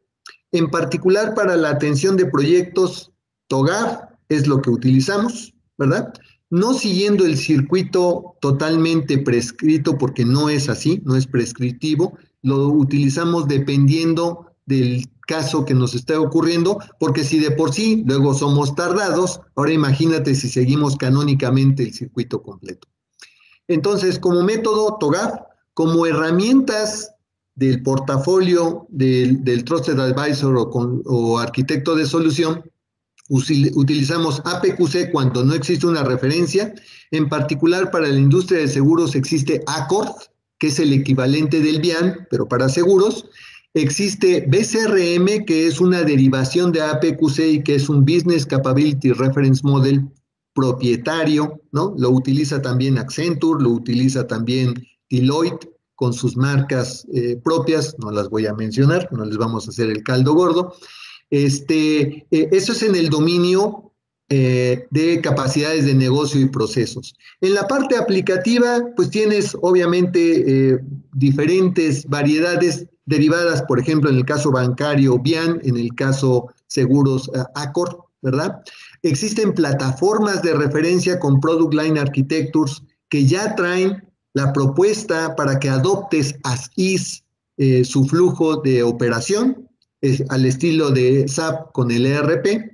En 0.52 0.70
particular 0.70 1.34
para 1.34 1.56
la 1.56 1.70
atención 1.70 2.16
de 2.16 2.26
proyectos, 2.26 3.12
TOGAF 3.48 4.00
es 4.28 4.46
lo 4.46 4.60
que 4.62 4.70
utilizamos, 4.70 5.54
¿verdad? 5.76 6.12
no 6.50 6.74
siguiendo 6.74 7.24
el 7.24 7.36
circuito 7.36 8.36
totalmente 8.40 9.18
prescrito, 9.18 9.98
porque 9.98 10.24
no 10.24 10.48
es 10.48 10.68
así, 10.68 11.02
no 11.04 11.16
es 11.16 11.26
prescriptivo, 11.26 12.16
lo 12.42 12.68
utilizamos 12.68 13.48
dependiendo 13.48 14.52
del 14.66 15.06
caso 15.26 15.64
que 15.64 15.74
nos 15.74 15.94
esté 15.94 16.16
ocurriendo, 16.16 16.78
porque 16.98 17.24
si 17.24 17.38
de 17.38 17.50
por 17.50 17.72
sí 17.72 18.02
luego 18.06 18.32
somos 18.34 18.74
tardados, 18.74 19.40
ahora 19.56 19.72
imagínate 19.72 20.34
si 20.34 20.48
seguimos 20.48 20.96
canónicamente 20.96 21.82
el 21.82 21.92
circuito 21.92 22.42
completo. 22.42 22.88
Entonces, 23.68 24.18
como 24.18 24.42
método 24.42 24.96
TOGAF, 24.98 25.34
como 25.74 26.06
herramientas 26.06 27.10
del 27.56 27.82
portafolio 27.82 28.86
del, 28.88 29.64
Trusted 29.64 29.98
Advisor 29.98 30.56
o, 30.56 30.70
o 31.04 31.38
arquitecto 31.38 31.96
de 31.96 32.06
solución, 32.06 32.62
utilizamos 33.28 34.40
APQC 34.44 35.10
cuando 35.10 35.44
no 35.44 35.54
existe 35.54 35.86
una 35.86 36.04
referencia. 36.04 36.72
En 37.10 37.28
particular, 37.28 37.90
para 37.90 38.08
la 38.08 38.18
industria 38.18 38.60
de 38.60 38.68
seguros 38.68 39.14
existe 39.14 39.62
ACORD, 39.66 40.12
que 40.58 40.68
es 40.68 40.78
el 40.78 40.92
equivalente 40.92 41.60
del 41.60 41.80
BIAN, 41.80 42.26
pero 42.30 42.46
para 42.46 42.68
seguros. 42.68 43.26
Existe 43.76 44.46
BCRM, 44.48 45.44
que 45.44 45.66
es 45.66 45.82
una 45.82 46.02
derivación 46.02 46.72
de 46.72 46.80
APQC 46.80 47.38
y 47.40 47.62
que 47.62 47.74
es 47.74 47.90
un 47.90 48.06
Business 48.06 48.46
Capability 48.46 49.12
Reference 49.12 49.60
Model 49.62 50.02
propietario, 50.54 51.60
¿no? 51.72 51.94
Lo 51.98 52.08
utiliza 52.08 52.62
también 52.62 52.96
Accenture, 52.96 53.62
lo 53.62 53.72
utiliza 53.72 54.26
también 54.26 54.72
Deloitte 55.10 55.68
con 55.94 56.14
sus 56.14 56.38
marcas 56.38 57.06
eh, 57.12 57.38
propias, 57.44 57.94
no 57.98 58.10
las 58.10 58.30
voy 58.30 58.46
a 58.46 58.54
mencionar, 58.54 59.10
no 59.12 59.26
les 59.26 59.36
vamos 59.36 59.66
a 59.66 59.70
hacer 59.70 59.90
el 59.90 60.02
caldo 60.02 60.32
gordo. 60.32 60.72
Este, 61.28 62.26
eh, 62.30 62.48
eso 62.52 62.72
es 62.72 62.82
en 62.82 62.94
el 62.94 63.10
dominio 63.10 63.92
eh, 64.28 64.86
de 64.90 65.20
capacidades 65.20 65.86
de 65.86 65.94
negocio 65.94 66.40
y 66.40 66.48
procesos. 66.48 67.14
En 67.40 67.54
la 67.54 67.66
parte 67.66 67.96
aplicativa, 67.96 68.80
pues 68.96 69.10
tienes 69.10 69.56
obviamente 69.60 70.80
diferentes 71.12 72.04
variedades 72.06 72.86
derivadas, 73.06 73.62
por 73.62 73.80
ejemplo, 73.80 74.10
en 74.10 74.16
el 74.16 74.24
caso 74.24 74.50
bancario 74.50 75.18
BIAN, 75.18 75.60
en 75.64 75.76
el 75.76 75.94
caso 75.94 76.48
seguros 76.66 77.30
eh, 77.34 77.42
¿verdad? 78.20 78.62
Existen 79.02 79.54
plataformas 79.54 80.42
de 80.42 80.54
referencia 80.54 81.18
con 81.18 81.40
Product 81.40 81.74
Line 81.74 82.00
Architectures 82.00 82.82
que 83.08 83.24
ya 83.24 83.54
traen 83.54 84.02
la 84.34 84.52
propuesta 84.52 85.36
para 85.36 85.58
que 85.60 85.68
adoptes 85.68 86.34
as 86.42 86.70
is 86.74 87.22
eh, 87.56 87.84
su 87.84 88.04
flujo 88.04 88.56
de 88.56 88.82
operación 88.82 89.68
al 90.28 90.44
estilo 90.44 90.90
de 90.90 91.26
SAP 91.26 91.72
con 91.72 91.90
el 91.90 92.06
ERP. 92.06 92.72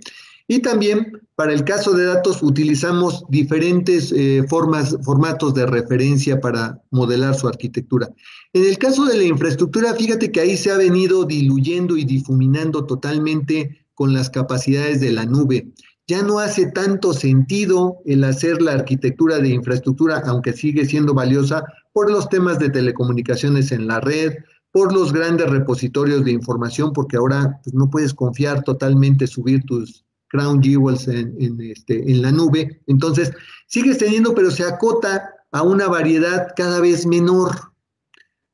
Y 0.49 0.61
también 0.61 1.22
para 1.35 1.53
el 1.53 1.65
caso 1.65 1.93
de 1.93 2.05
datos 2.05 2.43
utilizamos 2.43 3.25
diferentes 3.29 4.13
eh, 4.13 4.45
formas, 4.49 4.97
formatos 5.03 5.55
de 5.55 5.67
referencia 5.67 6.41
para 6.41 6.81
modelar 6.91 7.35
su 7.35 7.49
arquitectura. 7.49 8.09
En 8.53 8.65
el 8.65 8.77
caso 8.79 9.07
de 9.07 9.17
la 9.17 9.25
infraestructura, 9.25 9.95
fíjate 9.95 10.31
que 10.31 10.41
ahí 10.41 10.57
se 10.57 10.71
ha 10.71 10.77
venido 10.77 11.25
diluyendo 11.25 11.97
y 11.97 12.05
difuminando 12.05 12.85
totalmente 12.85 13.87
con 13.95 14.13
las 14.13 14.29
capacidades 14.29 15.01
de 15.01 15.13
la 15.13 15.25
nube. 15.25 15.73
Ya 16.07 16.23
no 16.23 16.39
hace 16.39 16.67
tanto 16.67 17.15
sentido 17.15 17.99
el 18.05 18.25
hacer 18.25 18.61
la 18.61 18.73
arquitectura 18.73 19.39
de 19.39 19.49
infraestructura, 19.49 20.23
aunque 20.27 20.53
sigue 20.53 20.85
siendo 20.85 21.15
valiosa 21.15 21.65
por 21.93 22.11
los 22.11 22.29
temas 22.29 22.59
de 22.59 22.69
telecomunicaciones 22.69 23.73
en 23.73 23.87
la 23.87 24.01
red, 24.01 24.35
por 24.73 24.93
los 24.93 25.13
grandes 25.13 25.49
repositorios 25.49 26.25
de 26.25 26.33
información, 26.33 26.93
porque 26.93 27.17
ahora 27.17 27.61
pues, 27.63 27.75
no 27.75 27.89
puedes 27.89 28.13
confiar 28.13 28.65
totalmente, 28.65 29.27
subir 29.27 29.63
tus 29.65 30.05
Crown 30.33 30.63
Jewels 30.63 31.07
en, 31.09 31.61
este, 31.61 32.11
en 32.11 32.23
la 32.23 32.33
nube. 32.33 32.81
Entonces, 32.87 33.31
sigues 33.67 33.99
teniendo, 33.99 34.35
pero 34.35 34.51
se 34.51 34.65
acota 34.65 35.31
a 35.53 35.63
una 35.63 35.87
variedad 35.89 36.49
cada 36.57 36.81
vez 36.81 37.07
menor. 37.07 37.51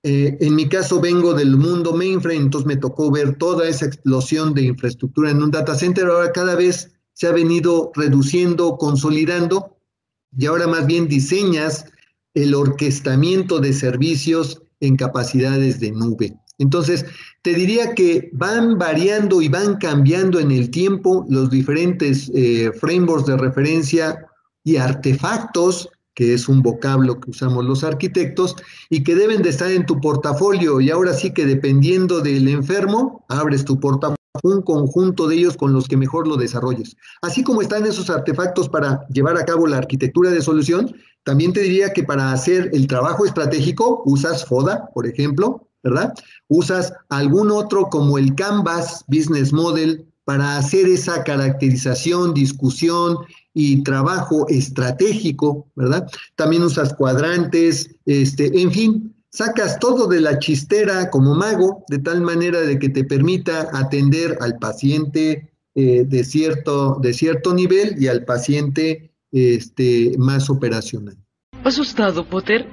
Eh, 0.03 0.37
en 0.41 0.55
mi 0.57 0.69
caso 0.69 1.01
vengo 1.01 1.35
del 1.35 1.57
mundo 1.57 1.93
mainframe, 1.93 2.41
entonces 2.41 2.67
me 2.67 2.77
tocó 2.77 3.11
ver 3.11 3.37
toda 3.37 3.69
esa 3.69 3.87
explosión 3.87 4.55
de 4.55 4.63
infraestructura 4.63 5.31
en 5.31 5.43
un 5.43 5.53
data 5.53 5.77
center. 5.77 6.07
Ahora 6.07 6.33
cada 6.33 6.57
vez 6.57 6.91
se 7.13 7.29
ha 7.29 7.33
venido 7.33 7.93
reduciendo, 7.95 8.77
consolidando, 8.77 9.77
y 10.37 10.47
ahora 10.47 10.67
más 10.67 10.87
bien 10.87 11.09
diseñas 11.09 11.85
el 12.35 12.55
orquestamiento 12.55 13.61
de 13.61 13.73
servicios 13.73 14.63
en 14.81 14.97
capacidades 14.97 15.81
de 15.81 15.93
nube. 15.93 16.37
Entonces, 16.59 17.07
te 17.43 17.55
diría 17.55 17.95
que 17.95 18.31
van 18.33 18.79
variando 18.79 19.41
y 19.41 19.49
van 19.49 19.77
cambiando 19.77 20.41
en 20.41 20.51
el 20.51 20.71
tiempo 20.71 21.25
los 21.29 21.51
diferentes 21.51 22.31
eh, 22.35 22.73
frameworks 22.79 23.27
de 23.27 23.37
referencia 23.37 24.27
y 24.65 24.77
artefactos, 24.77 25.89
que 26.15 26.35
es 26.35 26.49
un 26.49 26.63
vocablo 26.63 27.21
que 27.21 27.31
usamos 27.31 27.65
los 27.65 27.85
arquitectos, 27.85 28.57
y 28.91 29.05
que 29.05 29.15
deben 29.15 29.43
de 29.43 29.51
estar 29.51 29.71
en 29.71 29.87
tu 29.87 30.01
portafolio. 30.01 30.81
Y 30.81 30.91
ahora 30.91 31.15
sí 31.15 31.33
que 31.33 31.47
dependiendo 31.47 32.21
del 32.21 32.49
enfermo, 32.49 33.25
abres 33.29 33.65
tu 33.65 33.79
portafolio 33.79 34.19
un 34.43 34.63
conjunto 34.63 35.27
de 35.27 35.37
ellos 35.37 35.57
con 35.57 35.73
los 35.73 35.89
que 35.89 35.97
mejor 35.97 36.27
lo 36.27 36.37
desarrolles. 36.37 36.97
Así 37.23 37.43
como 37.43 37.63
están 37.63 37.87
esos 37.87 38.11
artefactos 38.11 38.69
para 38.69 39.07
llevar 39.09 39.37
a 39.37 39.45
cabo 39.45 39.67
la 39.67 39.79
arquitectura 39.79 40.31
de 40.31 40.43
solución, 40.43 40.95
también 41.25 41.53
te 41.53 41.61
diría 41.61 41.93
que 41.93 42.05
para 42.05 42.33
hacer 42.33 42.71
el 42.73 42.87
trabajo 42.87 43.27
estratégico 43.27 44.03
usas 44.05 44.45
FODA, 44.47 44.89
por 44.95 45.07
ejemplo, 45.07 45.68
¿verdad? 45.83 46.15
Usas 46.49 46.93
algún 47.09 47.51
otro 47.51 47.89
como 47.91 48.19
el 48.19 48.35
Canvas 48.35 49.05
Business 49.09 49.53
Model 49.53 50.07
para 50.25 50.59
hacer 50.59 50.87
esa 50.87 51.25
caracterización, 51.25 52.35
discusión 52.35 53.17
y 53.55 53.83
trabajo 53.83 54.47
estratégico, 54.49 55.67
¿verdad? 55.75 56.07
También 56.37 56.63
usas 56.63 56.93
cuadrantes, 56.93 57.91
este, 58.05 58.61
en 58.61 58.71
fin, 58.71 59.17
sacas 59.31 59.79
todo 59.79 60.07
de 60.07 60.21
la 60.21 60.39
chistera 60.39 61.11
como 61.11 61.35
mago, 61.35 61.85
de 61.89 61.99
tal 61.99 62.21
manera 62.21 62.61
de 62.61 62.79
que 62.79 62.89
te 62.89 63.05
permita 63.05 63.69
atender 63.73 64.37
al 64.41 64.59
paciente 64.59 65.51
eh, 65.75 66.05
de, 66.07 66.25
cierto, 66.25 66.99
de 67.01 67.15
cierto 67.15 67.55
nivel 67.55 67.95
y 67.99 68.09
al 68.09 68.25
paciente 68.25 69.13
este, 69.33 70.13
más 70.19 70.51
operacional. 70.51 71.17
¿Asustado, 71.65 72.29
Potter? 72.29 72.67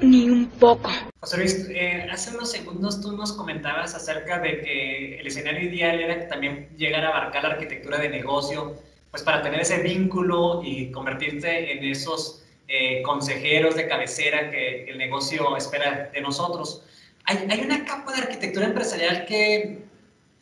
Ni 0.00 0.28
un 0.28 0.46
poco. 0.48 0.90
José 1.20 1.36
Luis, 1.38 1.66
eh, 1.70 2.06
hace 2.10 2.34
unos 2.36 2.50
segundos 2.50 3.00
tú 3.00 3.16
nos 3.16 3.32
comentabas 3.32 3.94
acerca 3.94 4.38
de 4.38 4.60
que 4.60 5.20
el 5.20 5.26
escenario 5.26 5.68
ideal 5.70 6.00
era 6.00 6.28
también 6.28 6.68
llegar 6.76 7.04
a 7.04 7.08
abarcar 7.08 7.44
la 7.44 7.50
arquitectura 7.50 7.98
de 7.98 8.08
negocio, 8.08 8.76
pues 9.10 9.22
para 9.22 9.42
tener 9.42 9.60
ese 9.60 9.78
vínculo 9.82 10.62
y 10.64 10.90
convertirte 10.90 11.72
en 11.72 11.84
esos 11.84 12.44
eh, 12.68 13.02
consejeros 13.02 13.76
de 13.76 13.88
cabecera 13.88 14.50
que 14.50 14.84
el 14.84 14.98
negocio 14.98 15.56
espera 15.56 16.10
de 16.12 16.20
nosotros. 16.20 16.82
Hay, 17.24 17.46
hay 17.50 17.60
una 17.60 17.84
capa 17.84 18.12
de 18.12 18.22
arquitectura 18.22 18.66
empresarial 18.66 19.24
que 19.26 19.84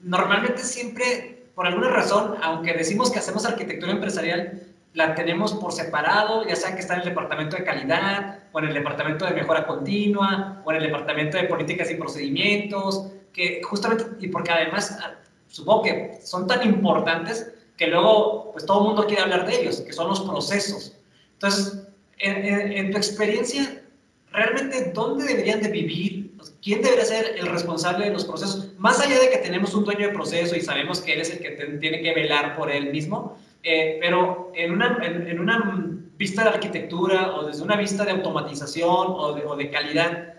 normalmente 0.01 0.63
siempre, 0.63 1.45
por 1.55 1.67
alguna 1.67 1.91
razón, 1.91 2.37
aunque 2.43 2.73
decimos 2.73 3.11
que 3.11 3.19
hacemos 3.19 3.45
arquitectura 3.45 3.93
empresarial, 3.93 4.72
la 4.95 5.15
tenemos 5.15 5.55
por 5.55 5.73
separado, 5.73 6.47
ya 6.47 6.57
sea 6.57 6.75
que 6.75 6.81
está 6.81 6.95
en 6.95 7.01
el 7.01 7.07
departamento 7.07 7.57
de 7.57 7.65
calidad, 7.65 8.41
o 8.53 8.59
en 8.59 8.67
el 8.67 8.75
departamento 8.75 9.25
de 9.25 9.33
mejora 9.33 9.67
continua, 9.67 10.63
o 10.65 10.71
en 10.71 10.77
el 10.79 10.83
departamento 10.85 11.39
de 11.39 11.45
políticas 11.45 11.91
y 11.91 11.95
procedimientos, 11.95 13.07
que 13.33 13.63
justamente, 13.63 14.05
y 14.21 14.29
porque 14.29 14.51
además 14.51 14.99
ah, 15.03 15.15
supongo 15.49 15.83
que 15.83 16.19
son 16.23 16.47
tan 16.47 16.63
importantes 16.67 17.53
que 17.77 17.87
luego 17.87 18.53
pues 18.53 18.67
todo 18.67 18.81
el 18.81 18.85
mundo 18.89 19.07
quiere 19.07 19.23
hablar 19.23 19.47
de 19.47 19.61
ellos, 19.61 19.81
que 19.81 19.93
son 19.93 20.09
los 20.09 20.21
procesos. 20.21 20.97
Entonces, 21.35 21.89
en, 22.19 22.91
tu 22.91 22.97
experiencia, 22.99 23.83
¿realmente 24.31 24.93
dónde 24.95 25.25
deberían 25.25 25.63
de 25.63 25.69
vivir? 25.69 26.33
¿Quién 26.63 26.83
debería 26.83 27.05
ser 27.05 27.35
el 27.39 27.47
responsable 27.47 28.07
de 28.07 28.13
los 28.13 28.25
procesos? 28.25 28.69
Más 28.79 29.01
allá 29.01 29.19
de 29.19 29.31
que 29.31 29.39
tenemos 29.39 29.75
un 29.75 29.85
dueño 29.85 30.09
de 30.09 30.15
proceso 30.15 30.55
y 30.55 30.61
sabemos 30.61 31.01
que 31.01 31.15
él 31.15 31.23
es 31.23 31.31
el 31.31 31.39
que 31.41 31.51
tiene 31.81 32.03
que 32.03 32.15
velar 32.15 32.57
por 32.57 32.71
él 32.71 32.93
mismo, 32.93 33.37
eh, 33.63 33.99
pero 34.01 34.51
en 34.55 34.73
una, 34.73 34.99
en, 35.03 35.41
una, 35.41 35.99
vista 36.17 36.45
de 36.45 36.51
arquitectura 36.51 37.35
o 37.35 37.47
desde 37.47 37.63
una 37.63 37.77
vista 37.77 38.05
de 38.05 38.13
automatización 38.13 39.07
o 39.09 39.35
de, 39.35 39.45
o 39.45 39.57
de, 39.57 39.71
calidad, 39.71 40.35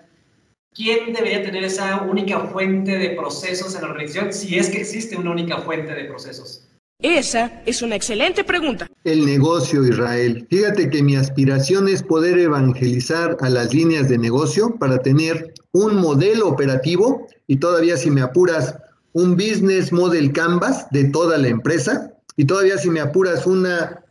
¿quién 0.74 1.12
debería 1.12 1.44
tener 1.44 1.64
esa 1.64 2.02
única 2.04 2.40
fuente 2.48 2.98
de 2.98 3.10
procesos 3.12 3.76
en 3.76 3.82
la 3.82 3.90
organización 3.90 4.32
si 4.32 4.58
es 4.58 4.70
que 4.70 4.80
existe 4.80 5.18
una 5.18 5.32
única 5.32 5.58
fuente 5.58 5.94
de 5.94 6.06
procesos? 6.06 6.68
Esa 7.00 7.62
es 7.66 7.82
una 7.82 7.96
excelente 7.96 8.46
pregunta. 8.46 8.88
El 9.04 9.26
negocio, 9.26 9.86
Israel. 9.86 10.48
Fíjate 10.50 10.90
que 10.90 11.04
mi 11.04 11.18
aspiración 11.18 11.90
es 11.90 12.02
poder 12.02 12.40
evangelizar 12.40 13.36
a 13.42 13.50
las 13.50 13.74
líneas 13.74 14.08
de 14.08 14.18
negocio 14.18 14.78
para 14.80 15.00
tener 15.00 15.54
un 15.74 15.96
modelo 15.96 16.48
operativo 16.48 17.28
y 17.46 17.58
todavía 17.58 17.98
si 17.98 18.10
me 18.10 18.22
apuras, 18.22 18.78
un 19.12 19.36
business 19.36 19.92
model 19.92 20.32
canvas 20.32 20.88
de 20.92 21.04
toda 21.06 21.38
la 21.38 21.50
empresa 21.50 22.13
y 22.36 22.46
todavía 22.46 22.78
si 22.78 22.90
me 22.90 23.00
apuras 23.00 23.46
una 23.46 24.04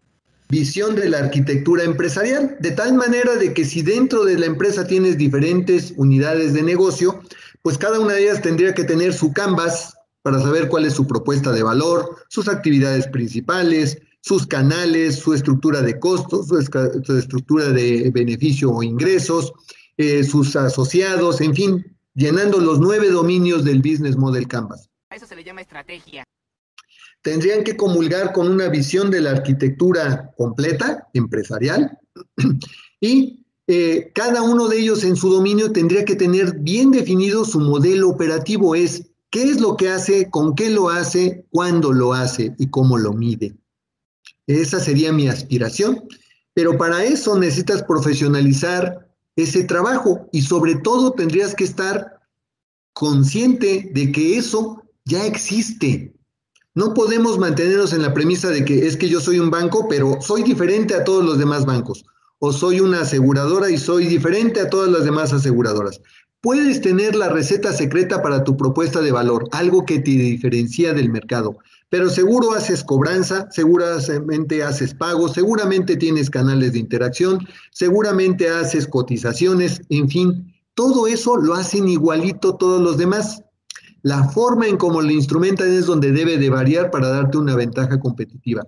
visión 0.48 0.94
de 0.94 1.08
la 1.08 1.18
arquitectura 1.18 1.82
empresarial, 1.82 2.56
de 2.60 2.72
tal 2.72 2.94
manera 2.94 3.36
de 3.36 3.54
que 3.54 3.64
si 3.64 3.82
dentro 3.82 4.24
de 4.24 4.38
la 4.38 4.46
empresa 4.46 4.86
tienes 4.86 5.16
diferentes 5.16 5.94
unidades 5.96 6.52
de 6.52 6.62
negocio, 6.62 7.22
pues 7.62 7.78
cada 7.78 7.98
una 7.98 8.12
de 8.12 8.24
ellas 8.24 8.42
tendría 8.42 8.74
que 8.74 8.84
tener 8.84 9.14
su 9.14 9.32
canvas 9.32 9.94
para 10.20 10.40
saber 10.40 10.68
cuál 10.68 10.84
es 10.84 10.92
su 10.92 11.06
propuesta 11.06 11.52
de 11.52 11.62
valor, 11.62 12.16
sus 12.28 12.48
actividades 12.48 13.06
principales, 13.08 13.98
sus 14.20 14.46
canales, 14.46 15.16
su 15.16 15.34
estructura 15.34 15.82
de 15.82 15.98
costos, 15.98 16.48
su, 16.48 17.18
estructura 17.18 17.70
de 17.70 18.10
beneficio 18.12 18.70
o 18.70 18.82
ingresos, 18.82 19.52
eh, 19.96 20.22
sus 20.22 20.54
asociados, 20.54 21.40
en 21.40 21.54
fin, 21.54 21.96
llenando 22.14 22.58
los 22.58 22.78
nueve 22.78 23.10
dominios 23.10 23.64
del 23.64 23.78
Business 23.78 24.16
Model 24.16 24.46
Canvas. 24.46 24.88
A 25.10 25.16
eso 25.16 25.26
se 25.26 25.34
le 25.34 25.44
llama 25.44 25.62
estrategia. 25.62 26.24
Tendrían 27.22 27.64
que 27.64 27.76
comulgar 27.76 28.32
con 28.32 28.48
una 28.50 28.68
visión 28.68 29.10
de 29.10 29.20
la 29.20 29.30
arquitectura 29.30 30.30
completa, 30.36 31.08
empresarial, 31.14 31.98
y 33.00 33.44
eh, 33.68 34.10
cada 34.14 34.42
uno 34.42 34.68
de 34.68 34.80
ellos 34.80 35.04
en 35.04 35.16
su 35.16 35.30
dominio 35.30 35.72
tendría 35.72 36.04
que 36.04 36.16
tener 36.16 36.58
bien 36.58 36.90
definido 36.90 37.44
su 37.44 37.60
modelo 37.60 38.08
operativo, 38.08 38.74
es 38.74 39.06
qué 39.30 39.44
es 39.44 39.60
lo 39.60 39.76
que 39.76 39.88
hace, 39.88 40.28
con 40.30 40.54
qué 40.54 40.68
lo 40.68 40.90
hace, 40.90 41.46
cuándo 41.50 41.92
lo 41.92 42.12
hace 42.12 42.54
y 42.58 42.68
cómo 42.68 42.98
lo 42.98 43.12
mide. 43.12 43.56
Esa 44.46 44.80
sería 44.80 45.12
mi 45.12 45.28
aspiración, 45.28 46.04
pero 46.54 46.76
para 46.76 47.04
eso 47.04 47.38
necesitas 47.38 47.82
profesionalizar 47.84 49.08
ese 49.36 49.64
trabajo 49.64 50.28
y 50.32 50.42
sobre 50.42 50.74
todo 50.76 51.12
tendrías 51.12 51.54
que 51.54 51.64
estar 51.64 52.20
consciente 52.92 53.90
de 53.94 54.12
que 54.12 54.36
eso 54.36 54.82
ya 55.04 55.24
existe. 55.24 56.11
No 56.74 56.94
podemos 56.94 57.38
mantenernos 57.38 57.92
en 57.92 58.00
la 58.00 58.14
premisa 58.14 58.48
de 58.48 58.64
que 58.64 58.86
es 58.86 58.96
que 58.96 59.08
yo 59.08 59.20
soy 59.20 59.38
un 59.38 59.50
banco, 59.50 59.86
pero 59.88 60.18
soy 60.22 60.42
diferente 60.42 60.94
a 60.94 61.04
todos 61.04 61.22
los 61.22 61.38
demás 61.38 61.66
bancos. 61.66 62.04
O 62.38 62.52
soy 62.52 62.80
una 62.80 63.02
aseguradora 63.02 63.70
y 63.70 63.76
soy 63.76 64.06
diferente 64.06 64.60
a 64.60 64.70
todas 64.70 64.90
las 64.90 65.04
demás 65.04 65.32
aseguradoras. 65.32 66.00
Puedes 66.40 66.80
tener 66.80 67.14
la 67.14 67.28
receta 67.28 67.72
secreta 67.72 68.22
para 68.22 68.42
tu 68.42 68.56
propuesta 68.56 69.00
de 69.00 69.12
valor, 69.12 69.46
algo 69.52 69.84
que 69.84 70.00
te 70.00 70.10
diferencia 70.10 70.92
del 70.92 71.08
mercado, 71.08 71.56
pero 71.88 72.08
seguro 72.08 72.52
haces 72.52 72.82
cobranza, 72.82 73.46
seguramente 73.52 74.64
haces 74.64 74.94
pagos, 74.94 75.34
seguramente 75.34 75.96
tienes 75.96 76.30
canales 76.30 76.72
de 76.72 76.80
interacción, 76.80 77.46
seguramente 77.70 78.48
haces 78.48 78.88
cotizaciones, 78.88 79.82
en 79.90 80.08
fin, 80.08 80.52
todo 80.74 81.06
eso 81.06 81.36
lo 81.36 81.54
hacen 81.54 81.88
igualito 81.88 82.56
todos 82.56 82.80
los 82.80 82.96
demás. 82.96 83.42
La 84.02 84.28
forma 84.28 84.66
en 84.66 84.76
cómo 84.76 85.00
lo 85.00 85.10
instrumentan 85.10 85.72
es 85.72 85.86
donde 85.86 86.12
debe 86.12 86.36
de 86.36 86.50
variar 86.50 86.90
para 86.90 87.08
darte 87.08 87.38
una 87.38 87.54
ventaja 87.54 88.00
competitiva. 88.00 88.66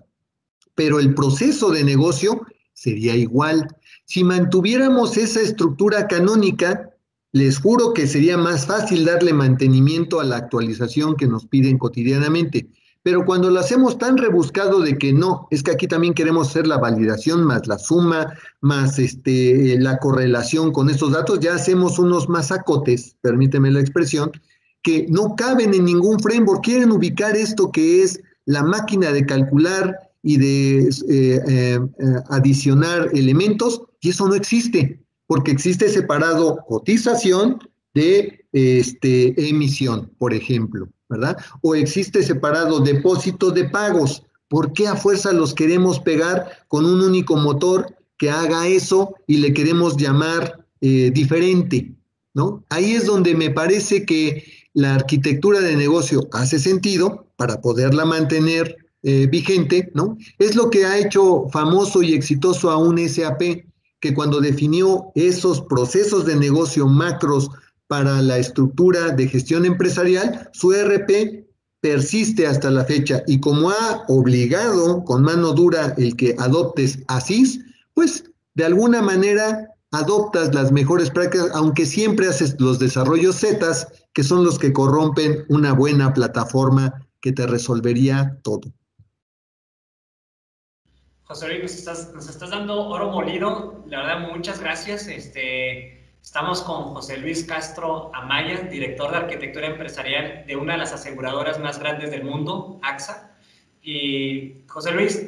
Pero 0.74 1.00
el 1.00 1.14
proceso 1.14 1.70
de 1.70 1.84
negocio 1.84 2.40
sería 2.72 3.16
igual. 3.16 3.68
Si 4.04 4.22
mantuviéramos 4.22 5.16
esa 5.16 5.40
estructura 5.40 6.06
canónica, 6.06 6.90
les 7.32 7.58
juro 7.58 7.92
que 7.94 8.06
sería 8.06 8.36
más 8.36 8.66
fácil 8.66 9.04
darle 9.04 9.32
mantenimiento 9.32 10.20
a 10.20 10.24
la 10.24 10.36
actualización 10.36 11.16
que 11.16 11.26
nos 11.26 11.46
piden 11.46 11.78
cotidianamente. 11.78 12.68
Pero 13.02 13.26
cuando 13.26 13.50
lo 13.50 13.60
hacemos 13.60 13.98
tan 13.98 14.16
rebuscado 14.16 14.80
de 14.80 14.96
que 14.96 15.12
no, 15.12 15.46
es 15.50 15.62
que 15.62 15.72
aquí 15.72 15.86
también 15.86 16.14
queremos 16.14 16.48
hacer 16.48 16.66
la 16.66 16.78
validación 16.78 17.44
más 17.44 17.66
la 17.66 17.78
suma, 17.78 18.32
más 18.60 18.98
este, 18.98 19.78
la 19.78 19.98
correlación 19.98 20.72
con 20.72 20.88
estos 20.88 21.12
datos, 21.12 21.40
ya 21.40 21.54
hacemos 21.54 21.98
unos 21.98 22.30
masacotes, 22.30 23.16
permíteme 23.20 23.70
la 23.70 23.80
expresión, 23.80 24.32
que 24.84 25.06
no 25.08 25.34
caben 25.34 25.74
en 25.74 25.86
ningún 25.86 26.20
framework. 26.20 26.62
Quieren 26.62 26.92
ubicar 26.92 27.36
esto 27.36 27.72
que 27.72 28.02
es 28.02 28.20
la 28.44 28.62
máquina 28.62 29.10
de 29.10 29.26
calcular 29.26 29.98
y 30.22 30.36
de 30.36 30.88
eh, 31.08 31.40
eh, 31.48 31.80
adicionar 32.28 33.10
elementos, 33.12 33.82
y 34.00 34.10
eso 34.10 34.28
no 34.28 34.34
existe, 34.34 35.00
porque 35.26 35.50
existe 35.50 35.88
separado 35.88 36.58
cotización 36.68 37.58
de 37.94 38.46
este, 38.52 39.48
emisión, 39.48 40.12
por 40.18 40.32
ejemplo. 40.32 40.88
¿verdad? 41.08 41.36
O 41.62 41.74
existe 41.74 42.22
separado 42.22 42.80
depósito 42.80 43.50
de 43.50 43.64
pagos. 43.68 44.22
¿Por 44.48 44.72
qué 44.72 44.86
a 44.86 44.96
fuerza 44.96 45.32
los 45.32 45.54
queremos 45.54 46.00
pegar 46.00 46.64
con 46.68 46.84
un 46.86 47.00
único 47.00 47.36
motor 47.36 47.94
que 48.18 48.30
haga 48.30 48.66
eso 48.68 49.14
y 49.26 49.38
le 49.38 49.52
queremos 49.52 49.96
llamar 49.96 50.66
eh, 50.80 51.10
diferente? 51.12 51.92
¿no? 52.34 52.64
Ahí 52.68 52.94
es 52.94 53.06
donde 53.06 53.34
me 53.34 53.50
parece 53.50 54.04
que 54.04 54.44
la 54.74 54.94
arquitectura 54.94 55.60
de 55.60 55.76
negocio 55.76 56.28
hace 56.32 56.58
sentido 56.58 57.26
para 57.36 57.60
poderla 57.60 58.04
mantener 58.04 58.76
eh, 59.02 59.26
vigente, 59.26 59.90
¿no? 59.94 60.16
Es 60.38 60.56
lo 60.56 60.70
que 60.70 60.84
ha 60.84 60.98
hecho 60.98 61.48
famoso 61.52 62.02
y 62.02 62.14
exitoso 62.14 62.70
a 62.70 62.76
un 62.76 62.98
SAP, 63.08 63.64
que 64.00 64.14
cuando 64.14 64.40
definió 64.40 65.12
esos 65.14 65.62
procesos 65.62 66.26
de 66.26 66.36
negocio 66.36 66.86
macros 66.86 67.50
para 67.86 68.20
la 68.20 68.38
estructura 68.38 69.10
de 69.10 69.28
gestión 69.28 69.64
empresarial, 69.64 70.50
su 70.52 70.72
ERP 70.72 71.44
persiste 71.80 72.46
hasta 72.46 72.70
la 72.70 72.84
fecha 72.84 73.22
y 73.26 73.40
como 73.40 73.70
ha 73.70 74.04
obligado 74.08 75.04
con 75.04 75.22
mano 75.22 75.52
dura 75.52 75.94
el 75.98 76.16
que 76.16 76.34
adoptes 76.38 76.98
ASIS, 77.08 77.60
pues 77.92 78.24
de 78.54 78.64
alguna 78.64 79.02
manera 79.02 79.73
adoptas 79.94 80.54
las 80.54 80.72
mejores 80.72 81.10
prácticas, 81.10 81.50
aunque 81.54 81.86
siempre 81.86 82.28
haces 82.28 82.56
los 82.58 82.78
desarrollos 82.78 83.36
Z, 83.36 83.66
que 84.12 84.22
son 84.22 84.44
los 84.44 84.58
que 84.58 84.72
corrompen 84.72 85.44
una 85.48 85.72
buena 85.72 86.12
plataforma 86.12 87.06
que 87.20 87.32
te 87.32 87.46
resolvería 87.46 88.38
todo. 88.42 88.72
José 91.24 91.48
Luis, 91.48 91.86
nos 92.14 92.28
estás, 92.28 92.50
dando 92.50 92.88
oro 92.88 93.10
molido. 93.10 93.82
La 93.88 94.02
verdad, 94.02 94.28
muchas 94.34 94.60
gracias. 94.60 95.08
Este, 95.08 96.04
Estamos 96.24 96.62
con 96.62 96.94
José 96.94 97.18
Luis 97.18 97.44
Castro 97.44 98.10
Amaya, 98.14 98.62
director 98.62 99.10
de 99.10 99.18
arquitectura 99.18 99.66
empresarial 99.66 100.44
de 100.46 100.56
una 100.56 100.72
de 100.72 100.78
las 100.78 100.92
aseguradoras 100.94 101.60
más 101.60 101.78
grandes 101.78 102.10
del 102.10 102.24
mundo, 102.24 102.80
AXA. 102.82 103.36
Y 103.82 104.64
José 104.66 104.92
Luis, 104.92 105.22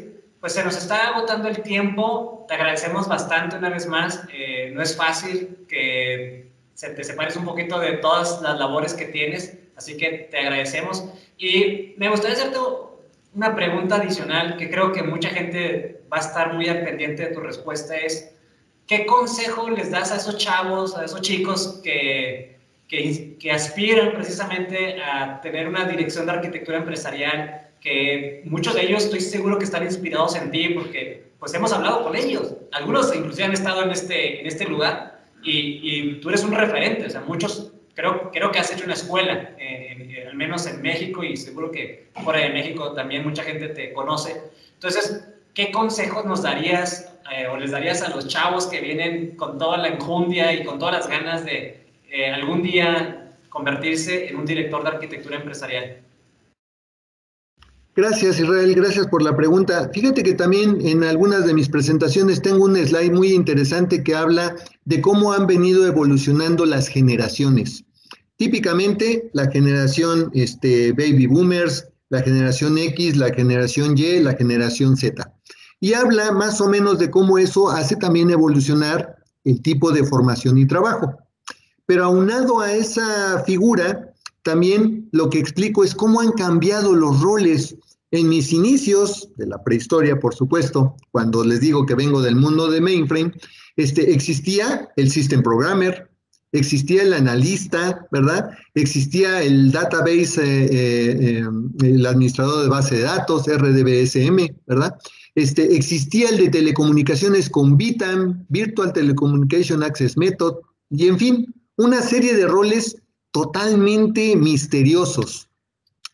pues 0.47 0.55
se 0.55 0.63
nos 0.63 0.77
está 0.77 1.09
agotando 1.09 1.49
el 1.49 1.61
tiempo. 1.61 2.45
Te 2.47 2.55
agradecemos 2.55 3.09
bastante 3.09 3.57
una 3.57 3.69
vez 3.69 3.89
más. 3.89 4.23
Eh, 4.33 4.71
no 4.73 4.81
es 4.81 4.97
fácil 4.97 5.67
que 5.69 6.53
se 6.73 6.91
te 6.91 7.03
separes 7.03 7.35
un 7.35 7.45
poquito 7.45 7.81
de 7.81 7.95
todas 7.95 8.41
las 8.43 8.57
labores 8.57 8.95
que 8.95 9.07
tienes, 9.07 9.59
así 9.75 9.97
que 9.97 10.29
te 10.31 10.39
agradecemos. 10.39 11.05
Y 11.37 11.95
me 11.97 12.09
gustaría 12.09 12.37
hacerte 12.37 12.59
una 13.35 13.57
pregunta 13.57 13.97
adicional 13.97 14.57
que 14.57 14.71
creo 14.71 14.93
que 14.93 15.03
mucha 15.03 15.31
gente 15.31 16.03
va 16.13 16.19
a 16.19 16.21
estar 16.21 16.55
muy 16.55 16.69
al 16.69 16.85
pendiente 16.85 17.25
de 17.25 17.35
tu 17.35 17.41
respuesta. 17.41 17.97
Es, 17.97 18.33
¿Qué 18.87 19.05
consejo 19.05 19.69
les 19.69 19.91
das 19.91 20.13
a 20.13 20.17
esos 20.19 20.39
chavos, 20.39 20.97
a 20.97 21.07
esos 21.07 21.23
chicos 21.23 21.81
que, 21.83 22.57
que, 22.87 23.51
aspiran 23.51 24.13
precisamente 24.13 25.03
a 25.03 25.41
tener 25.41 25.67
una 25.67 25.87
dirección 25.87 26.25
de 26.27 26.31
arquitectura 26.31 26.79
empresarial? 26.79 27.66
Muchos 28.45 28.75
de 28.75 28.83
ellos 28.83 29.05
estoy 29.05 29.21
seguro 29.21 29.59
que 29.59 29.65
están 29.65 29.85
inspirados 29.85 30.35
en 30.37 30.51
ti 30.51 30.71
porque 30.71 31.27
pues 31.39 31.55
hemos 31.55 31.73
hablado 31.73 32.03
con 32.03 32.17
ellos. 32.17 32.55
Algunos 32.73 33.15
inclusive 33.15 33.45
han 33.45 33.53
estado 33.53 33.83
en 33.83 33.91
este, 33.91 34.41
en 34.41 34.47
este 34.47 34.65
lugar 34.65 35.21
y, 35.43 35.81
y 35.83 36.21
tú 36.21 36.29
eres 36.29 36.43
un 36.43 36.53
referente. 36.53 37.07
O 37.07 37.11
sea, 37.11 37.21
muchos, 37.21 37.73
creo, 37.95 38.31
creo 38.33 38.51
que 38.51 38.59
has 38.59 38.73
hecho 38.73 38.85
una 38.85 38.95
escuela, 38.95 39.51
eh, 39.59 40.27
al 40.29 40.37
menos 40.37 40.67
en 40.67 40.83
México 40.83 41.23
y 41.23 41.37
seguro 41.37 41.71
que 41.71 42.09
fuera 42.25 42.41
de 42.41 42.51
México 42.51 42.93
también 42.93 43.23
mucha 43.23 43.43
gente 43.43 43.69
te 43.69 43.93
conoce. 43.93 44.41
Entonces, 44.75 45.25
¿qué 45.55 45.71
consejos 45.71 46.25
nos 46.25 46.43
darías 46.43 47.13
eh, 47.33 47.47
o 47.49 47.57
les 47.57 47.71
darías 47.71 48.03
a 48.03 48.09
los 48.09 48.29
chavos 48.29 48.67
que 48.67 48.81
vienen 48.81 49.37
con 49.37 49.59
toda 49.59 49.79
la 49.79 49.89
enjundia 49.89 50.53
y 50.53 50.65
con 50.65 50.79
todas 50.79 50.95
las 50.95 51.09
ganas 51.09 51.45
de 51.45 51.87
eh, 52.11 52.31
algún 52.31 52.63
día 52.63 53.33
convertirse 53.49 54.29
en 54.29 54.37
un 54.37 54.47
director 54.47 54.83
de 54.83 54.89
arquitectura 54.89 55.37
empresarial? 55.37 55.99
Gracias 57.97 58.39
Israel, 58.39 58.75
gracias 58.75 59.07
por 59.07 59.23
la 59.23 59.35
pregunta. 59.35 59.91
Fíjate 59.93 60.23
que 60.23 60.35
también 60.35 60.79
en 60.87 61.03
algunas 61.03 61.47
de 61.47 61.55
mis 61.55 61.69
presentaciones 61.69 62.43
tengo 62.43 62.65
un 62.65 62.77
slide 62.77 63.13
muy 63.13 63.33
interesante 63.33 64.05
que 64.05 64.15
habla 64.15 64.55
de 64.85 65.01
cómo 65.01 65.33
han 65.33 65.47
venido 65.47 65.87
evolucionando 65.87 66.67
las 66.67 66.89
generaciones. 66.89 67.85
Típicamente 68.37 69.31
la 69.33 69.51
generación 69.51 70.31
este, 70.35 70.93
baby 70.93 71.27
boomers, 71.27 71.89
la 72.11 72.23
generación 72.23 72.77
X, 72.77 73.17
la 73.17 73.33
generación 73.33 73.97
Y, 73.97 74.21
la 74.21 74.35
generación 74.35 74.97
Z 74.97 75.33
y 75.81 75.95
habla 75.95 76.33
más 76.33 76.61
o 76.61 76.69
menos 76.69 76.99
de 76.99 77.11
cómo 77.11 77.39
eso 77.39 77.71
hace 77.71 77.97
también 77.97 78.31
evolucionar 78.31 79.17
el 79.45 79.63
tipo 79.63 79.93
de 79.93 80.05
formación 80.05 80.59
y 80.59 80.67
trabajo. 80.67 81.15
Pero 81.87 82.05
aunado 82.05 82.61
a 82.61 82.73
esa 82.73 83.43
figura, 83.45 84.13
también 84.43 85.09
lo 85.13 85.31
que 85.31 85.39
explico 85.39 85.85
es 85.85 85.95
cómo 85.95 86.21
han 86.21 86.33
cambiado 86.33 86.95
los 86.95 87.21
roles. 87.21 87.77
En 88.13 88.29
mis 88.29 88.53
inicios 88.53 89.29
de 89.37 89.47
la 89.47 89.63
prehistoria, 89.63 90.19
por 90.19 90.35
supuesto, 90.35 90.95
cuando 91.11 91.45
les 91.45 91.61
digo 91.61 91.87
que 91.87 91.95
vengo 91.95 92.23
del 92.23 92.37
mundo 92.37 92.71
de 92.71 92.81
mainframe, 92.81 93.33
este, 93.77 94.13
existía 94.13 94.89
el 94.97 95.11
system 95.11 95.43
programmer, 95.43 96.09
existía 96.53 97.03
el 97.03 97.13
analista, 97.13 98.07
¿verdad? 98.13 98.51
Existía 98.75 99.43
el 99.43 99.73
database, 99.73 100.41
eh, 100.41 100.71
eh, 100.71 101.45
el 101.83 102.07
administrador 102.07 102.63
de 102.63 102.69
base 102.69 102.97
de 102.97 103.03
datos, 103.03 103.47
RDBSM, 103.47 104.55
¿verdad? 104.67 104.97
Este, 105.35 105.77
existía 105.77 106.31
el 106.31 106.39
de 106.39 106.49
telecomunicaciones 106.49 107.51
con 107.51 107.77
VITAM, 107.77 108.47
Virtual 108.49 108.93
Telecommunication 108.93 109.83
Access 109.83 110.17
Method, 110.17 110.55
y 110.91 111.09
en 111.09 111.19
fin, 111.19 111.55
una 111.77 112.01
serie 112.01 112.35
de 112.35 112.47
roles 112.47 112.97
totalmente 113.33 114.35
misteriosos. 114.37 115.46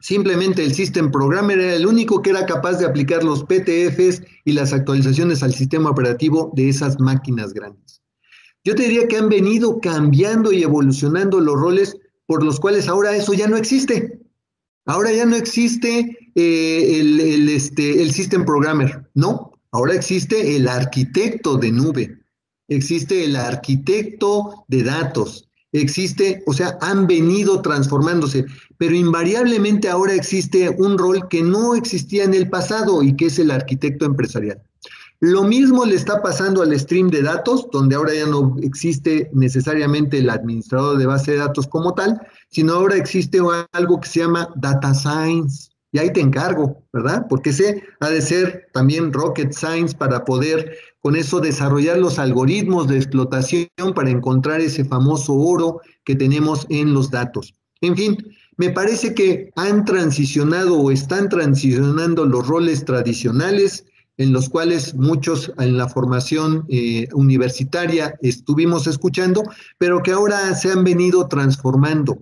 Simplemente 0.03 0.65
el 0.65 0.75
System 0.75 1.13
Programmer 1.13 1.61
era 1.61 1.77
el 1.77 1.87
único 1.87 2.23
que 2.23 2.31
era 2.31 2.45
capaz 2.45 2.73
de 2.73 2.87
aplicar 2.87 3.23
los 3.23 3.45
PTFs 3.45 4.23
y 4.45 4.53
las 4.53 4.73
actualizaciones 4.73 5.45
al 5.45 5.55
sistema 5.55 5.91
operativo 5.91 6.53
de 6.57 6.69
esas 6.69 6.99
máquinas 6.99 7.55
grandes. 7.55 8.03
Yo 8.65 8.75
te 8.75 8.83
diría 8.83 9.07
que 9.07 9.17
han 9.17 9.29
venido 9.29 9.79
cambiando 9.81 10.51
y 10.51 10.65
evolucionando 10.65 11.39
los 11.39 11.55
roles 11.55 11.97
por 12.27 12.43
los 12.43 12.59
cuales 12.59 12.89
ahora 12.89 13.15
eso 13.15 13.33
ya 13.33 13.47
no 13.47 13.57
existe. 13.57 14.19
Ahora 14.87 15.13
ya 15.13 15.25
no 15.25 15.37
existe 15.37 16.19
eh, 16.35 16.99
el, 16.99 17.49
este, 17.49 18.03
el 18.03 18.11
System 18.11 18.45
Programmer, 18.45 19.09
no. 19.15 19.53
Ahora 19.71 19.95
existe 19.95 20.57
el 20.57 20.67
arquitecto 20.67 21.59
de 21.59 21.71
nube, 21.71 22.19
existe 22.67 23.25
el 23.25 23.37
arquitecto 23.37 24.65
de 24.67 24.83
datos, 24.83 25.49
existe, 25.73 26.43
o 26.47 26.53
sea, 26.53 26.79
han 26.81 27.07
venido 27.07 27.63
transformándose, 27.63 28.45
pero 28.79 28.95
invariablemente 28.95 29.89
ahora 29.89 30.15
existe 30.15 30.71
un 30.71 30.99
rol 30.99 31.29
que 31.29 31.43
no 31.43 31.75
existía 31.75 32.25
en 32.25 32.35
el 32.35 32.49
pasado 32.51 33.03
y 33.03 33.17
que 33.17 33.27
es 33.27 33.39
el 33.39 33.51
arquitecto 33.51 34.05
empresarial. 34.05 34.63
Lo 35.21 35.45
mismo 35.45 35.85
le 35.85 35.95
está 35.95 36.21
pasando 36.21 36.63
al 36.63 36.79
stream 36.79 37.09
de 37.09 37.23
datos, 37.23 37.69
donde 37.71 37.95
ahora 37.95 38.13
ya 38.13 38.27
no 38.27 38.57
existe 38.61 39.31
necesariamente 39.33 40.19
el 40.19 40.29
administrador 40.29 40.99
de 40.99 41.07
base 41.07 41.31
de 41.31 41.39
datos 41.39 41.69
como 41.69 41.95
tal, 41.95 42.21
sino 42.51 42.75
ahora 42.75 42.97
existe 42.97 43.39
algo 43.71 44.01
que 44.01 44.09
se 44.09 44.19
llama 44.19 44.49
data 44.57 44.93
science. 44.93 45.72
Y 45.93 45.99
ahí 45.99 46.11
te 46.11 46.21
encargo, 46.21 46.83
¿verdad? 46.93 47.27
Porque 47.29 47.51
ese 47.51 47.83
ha 48.01 48.09
de 48.09 48.23
ser 48.23 48.69
también 48.73 49.13
rocket 49.13 49.53
science 49.53 49.95
para 49.95 50.25
poder 50.25 50.77
con 51.01 51.17
eso 51.17 51.39
desarrollar 51.39 51.99
los 51.99 52.19
algoritmos 52.19 52.89
de 52.89 52.97
explotación 52.97 53.69
para 53.95 54.11
encontrar 54.11 54.61
ese 54.61 54.85
famoso 54.85 55.35
oro 55.35 55.81
que 56.05 56.15
tenemos 56.15 56.67
en 56.71 56.95
los 56.95 57.11
datos. 57.11 57.55
En 57.83 57.95
fin, 57.97 58.17
me 58.57 58.71
parece 58.71 59.13
que 59.13 59.51
han 59.57 59.85
transicionado 59.85 60.79
o 60.79 60.91
están 60.91 61.29
transicionando 61.29 62.25
los 62.25 62.47
roles 62.47 62.85
tradicionales 62.85 63.85
en 64.17 64.33
los 64.33 64.49
cuales 64.49 64.95
muchos 64.95 65.53
en 65.59 65.77
la 65.77 65.89
formación 65.89 66.65
eh, 66.69 67.09
universitaria 67.13 68.15
estuvimos 68.23 68.87
escuchando, 68.87 69.43
pero 69.79 70.03
que 70.03 70.13
ahora 70.13 70.55
se 70.55 70.71
han 70.71 70.85
venido 70.85 71.29
transformando 71.29 72.19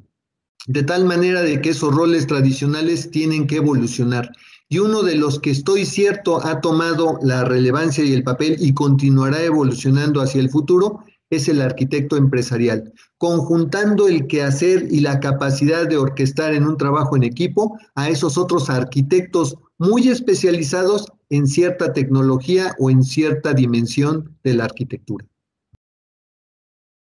de 0.66 0.82
tal 0.82 1.04
manera 1.04 1.42
de 1.42 1.61
que 1.61 1.70
esos 1.70 1.94
roles 1.94 2.26
tradicionales 2.26 3.11
tienen 3.11 3.46
que 3.46 3.56
evolucionar. 3.56 4.30
Y 4.68 4.78
uno 4.78 5.02
de 5.02 5.16
los 5.16 5.40
que 5.40 5.50
estoy 5.50 5.84
cierto 5.84 6.44
ha 6.44 6.61
tomado 6.61 7.18
la 7.22 7.44
relevancia 7.44 8.04
y 8.04 8.12
el 8.12 8.22
papel 8.22 8.56
y 8.61 8.72
continuará 8.72 9.42
evolucionando 9.42 10.20
hacia 10.20 10.40
el 10.40 10.50
futuro 10.50 11.00
es 11.30 11.48
el 11.48 11.62
arquitecto 11.62 12.16
empresarial, 12.16 12.92
conjuntando 13.16 14.08
el 14.08 14.26
quehacer 14.26 14.88
y 14.90 15.00
la 15.00 15.20
capacidad 15.20 15.86
de 15.88 15.96
orquestar 15.96 16.54
en 16.54 16.66
un 16.66 16.76
trabajo 16.76 17.16
en 17.16 17.22
equipo 17.22 17.78
a 17.94 18.08
esos 18.08 18.36
otros 18.36 18.68
arquitectos 18.68 19.56
muy 19.78 20.08
especializados 20.08 21.06
en 21.30 21.46
cierta 21.46 21.92
tecnología 21.92 22.74
o 22.78 22.90
en 22.90 23.04
cierta 23.04 23.54
dimensión 23.54 24.36
de 24.42 24.54
la 24.54 24.64
arquitectura. 24.64 25.29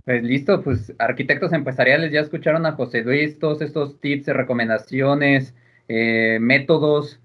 Pues 0.09 0.23
listo, 0.23 0.63
pues 0.63 0.91
arquitectos 0.97 1.53
empresariales 1.53 2.11
ya 2.11 2.21
escucharon 2.21 2.65
a 2.65 2.71
José 2.71 3.03
Luis 3.03 3.37
todos 3.37 3.61
estos 3.61 4.01
tips, 4.01 4.25
recomendaciones, 4.25 5.53
eh, 5.87 6.39
métodos. 6.41 7.19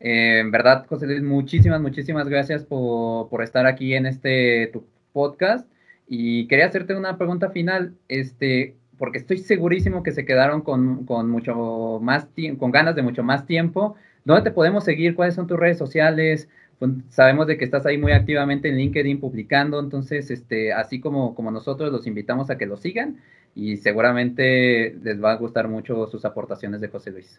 Eh, 0.00 0.38
en 0.38 0.50
verdad, 0.50 0.86
José 0.88 1.06
Luis, 1.06 1.22
muchísimas, 1.22 1.82
muchísimas 1.82 2.26
gracias 2.30 2.64
por, 2.64 3.28
por, 3.28 3.42
estar 3.42 3.66
aquí 3.66 3.92
en 3.92 4.06
este 4.06 4.70
tu 4.72 4.86
podcast. 5.12 5.70
Y 6.08 6.48
quería 6.48 6.64
hacerte 6.64 6.94
una 6.94 7.18
pregunta 7.18 7.50
final, 7.50 7.92
este, 8.08 8.74
porque 8.96 9.18
estoy 9.18 9.36
segurísimo 9.36 10.02
que 10.02 10.12
se 10.12 10.24
quedaron 10.24 10.62
con, 10.62 11.04
con 11.04 11.28
mucho 11.28 12.00
más 12.00 12.26
con 12.56 12.70
ganas 12.70 12.96
de 12.96 13.02
mucho 13.02 13.22
más 13.22 13.44
tiempo. 13.44 13.96
¿Dónde 14.24 14.44
te 14.44 14.54
podemos 14.54 14.84
seguir? 14.84 15.14
¿Cuáles 15.14 15.34
son 15.34 15.46
tus 15.46 15.60
redes 15.60 15.76
sociales? 15.76 16.48
Pues, 16.80 16.92
sabemos 17.10 17.46
de 17.46 17.58
que 17.58 17.66
estás 17.66 17.84
ahí 17.84 17.98
muy 17.98 18.12
activamente 18.12 18.70
en 18.70 18.76
LinkedIn 18.76 19.20
publicando, 19.20 19.78
entonces, 19.78 20.30
este, 20.30 20.72
así 20.72 20.98
como, 20.98 21.34
como 21.34 21.50
nosotros 21.50 21.92
los 21.92 22.06
invitamos 22.06 22.48
a 22.48 22.56
que 22.56 22.64
lo 22.64 22.78
sigan 22.78 23.20
y 23.54 23.76
seguramente 23.76 24.96
les 25.02 25.22
va 25.22 25.32
a 25.32 25.36
gustar 25.36 25.68
mucho 25.68 26.06
sus 26.06 26.24
aportaciones 26.24 26.80
de 26.80 26.88
José 26.88 27.10
Luis. 27.10 27.38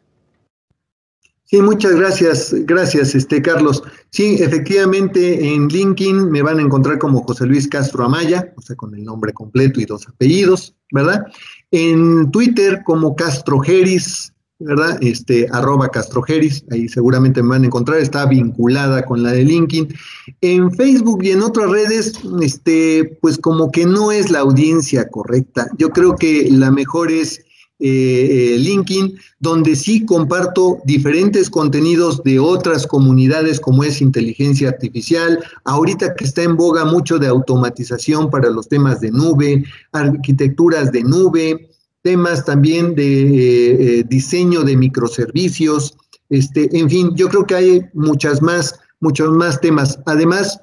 Sí, 1.44 1.60
muchas 1.60 1.96
gracias, 1.96 2.54
gracias, 2.66 3.16
este 3.16 3.42
Carlos. 3.42 3.84
Sí, 4.12 4.38
efectivamente, 4.40 5.54
en 5.54 5.68
LinkedIn 5.68 6.30
me 6.30 6.44
van 6.44 6.60
a 6.60 6.62
encontrar 6.62 7.00
como 7.00 7.24
José 7.24 7.48
Luis 7.48 7.68
Castro 7.68 8.06
Amaya, 8.06 8.54
o 8.56 8.62
sea, 8.62 8.76
con 8.76 8.94
el 8.94 9.04
nombre 9.04 9.34
completo 9.34 9.82
y 9.82 9.86
dos 9.86 10.08
apellidos, 10.08 10.76
¿verdad? 10.92 11.26
En 11.72 12.30
Twitter 12.30 12.84
como 12.86 13.16
Castro 13.16 13.60
Geris, 13.60 14.31
¿verdad? 14.64 14.98
Este, 15.02 15.48
arroba 15.52 15.90
castrogeris, 15.90 16.64
ahí 16.72 16.88
seguramente 16.88 17.42
me 17.42 17.50
van 17.50 17.64
a 17.64 17.68
encontrar, 17.68 18.00
está 18.00 18.26
vinculada 18.26 19.04
con 19.04 19.24
la 19.24 19.32
de 19.32 19.44
LinkedIn. 19.44 19.94
En 20.42 20.72
Facebook 20.72 21.24
y 21.24 21.32
en 21.32 21.42
otras 21.42 21.70
redes, 21.70 22.14
este, 22.42 23.18
pues 23.22 23.38
como 23.38 23.72
que 23.72 23.86
no 23.86 24.12
es 24.12 24.32
la 24.32 24.40
audiencia 24.40 25.08
correcta. 25.10 25.68
Yo 25.78 25.90
creo 25.90 26.16
que 26.16 26.50
la 26.52 26.72
mejor 26.72 27.12
es 27.12 27.44
eh, 27.84 28.58
LinkedIn, 28.60 29.18
donde 29.40 29.76
sí 29.76 30.06
comparto 30.06 30.78
diferentes 30.86 31.50
contenidos 31.50 32.22
de 32.22 32.40
otras 32.40 32.86
comunidades 32.86 33.60
como 33.60 33.84
es 33.84 34.02
inteligencia 34.02 34.70
artificial, 34.70 35.44
ahorita 35.66 36.14
que 36.14 36.26
está 36.26 36.44
en 36.44 36.58
boga 36.58 36.86
mucho 36.86 37.18
de 37.18 37.26
automatización 37.26 38.30
para 38.30 38.52
los 38.52 38.70
temas 38.70 39.02
de 39.02 39.10
nube, 39.10 39.64
arquitecturas 39.94 40.92
de 40.92 41.04
nube, 41.04 41.71
temas 42.02 42.46
también 42.46 42.96
de 42.96 43.24
eh, 43.24 44.00
eh, 44.00 44.04
diseño 44.08 44.64
de 44.64 44.78
microservicios, 44.78 45.96
este, 46.30 46.70
en 46.78 46.90
fin, 46.90 47.12
yo 47.16 47.28
creo 47.30 47.46
que 47.46 47.56
hay 47.56 47.82
muchas 47.94 48.42
más, 48.42 48.80
muchos 49.02 49.32
más 49.32 49.60
temas. 49.60 50.00
Además, 50.06 50.60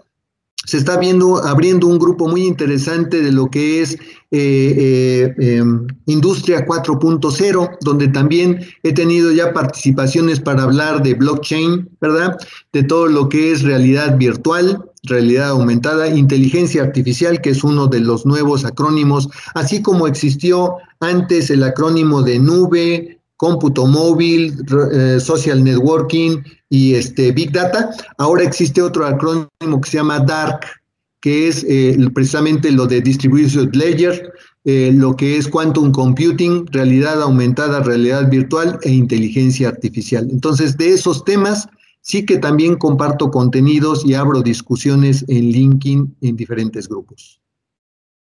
se 0.64 0.78
está 0.78 0.98
viendo, 0.98 1.36
abriendo 1.44 1.86
un 1.86 1.98
grupo 1.98 2.26
muy 2.28 2.46
interesante 2.46 3.22
de 3.22 3.32
lo 3.32 3.50
que 3.50 3.82
es 3.82 3.96
eh, 4.30 5.34
em, 5.38 5.86
Industria 6.06 6.66
4.0, 6.66 7.78
donde 7.80 8.08
también 8.08 8.60
he 8.82 8.92
tenido 8.92 9.32
ya 9.32 9.52
participaciones 9.52 10.40
para 10.40 10.64
hablar 10.64 11.02
de 11.02 11.14
blockchain, 11.14 11.88
¿verdad? 12.00 12.36
De 12.72 12.82
todo 12.82 13.06
lo 13.06 13.28
que 13.28 13.52
es 13.52 13.62
realidad 13.62 14.18
virtual, 14.18 14.87
realidad 15.04 15.50
aumentada, 15.50 16.08
inteligencia 16.08 16.82
artificial, 16.82 17.40
que 17.40 17.50
es 17.50 17.64
uno 17.64 17.86
de 17.86 18.00
los 18.00 18.26
nuevos 18.26 18.64
acrónimos, 18.64 19.28
así 19.54 19.82
como 19.82 20.06
existió 20.06 20.76
antes 21.00 21.50
el 21.50 21.62
acrónimo 21.62 22.22
de 22.22 22.38
nube, 22.38 23.18
cómputo 23.36 23.86
móvil, 23.86 24.54
eh, 24.92 25.18
social 25.20 25.62
networking 25.62 26.42
y 26.68 26.94
este 26.94 27.32
big 27.32 27.52
data. 27.52 27.90
Ahora 28.18 28.42
existe 28.42 28.82
otro 28.82 29.06
acrónimo 29.06 29.80
que 29.80 29.90
se 29.90 29.98
llama 29.98 30.18
DARK, 30.18 30.66
que 31.20 31.48
es 31.48 31.64
eh, 31.68 31.96
precisamente 32.12 32.70
lo 32.70 32.86
de 32.86 33.00
distributed 33.00 33.72
ledger, 33.74 34.32
eh, 34.64 34.90
lo 34.92 35.16
que 35.16 35.36
es 35.36 35.48
quantum 35.48 35.92
computing, 35.92 36.66
realidad 36.72 37.22
aumentada, 37.22 37.80
realidad 37.80 38.28
virtual 38.28 38.78
e 38.82 38.90
inteligencia 38.90 39.68
artificial. 39.68 40.28
Entonces, 40.30 40.76
de 40.76 40.92
esos 40.92 41.24
temas 41.24 41.68
sí 42.08 42.24
que 42.24 42.38
también 42.38 42.76
comparto 42.76 43.30
contenidos 43.30 44.04
y 44.04 44.14
abro 44.14 44.40
discusiones 44.40 45.26
en 45.28 45.50
LinkedIn 45.50 46.16
en 46.22 46.36
diferentes 46.36 46.88
grupos. 46.88 47.38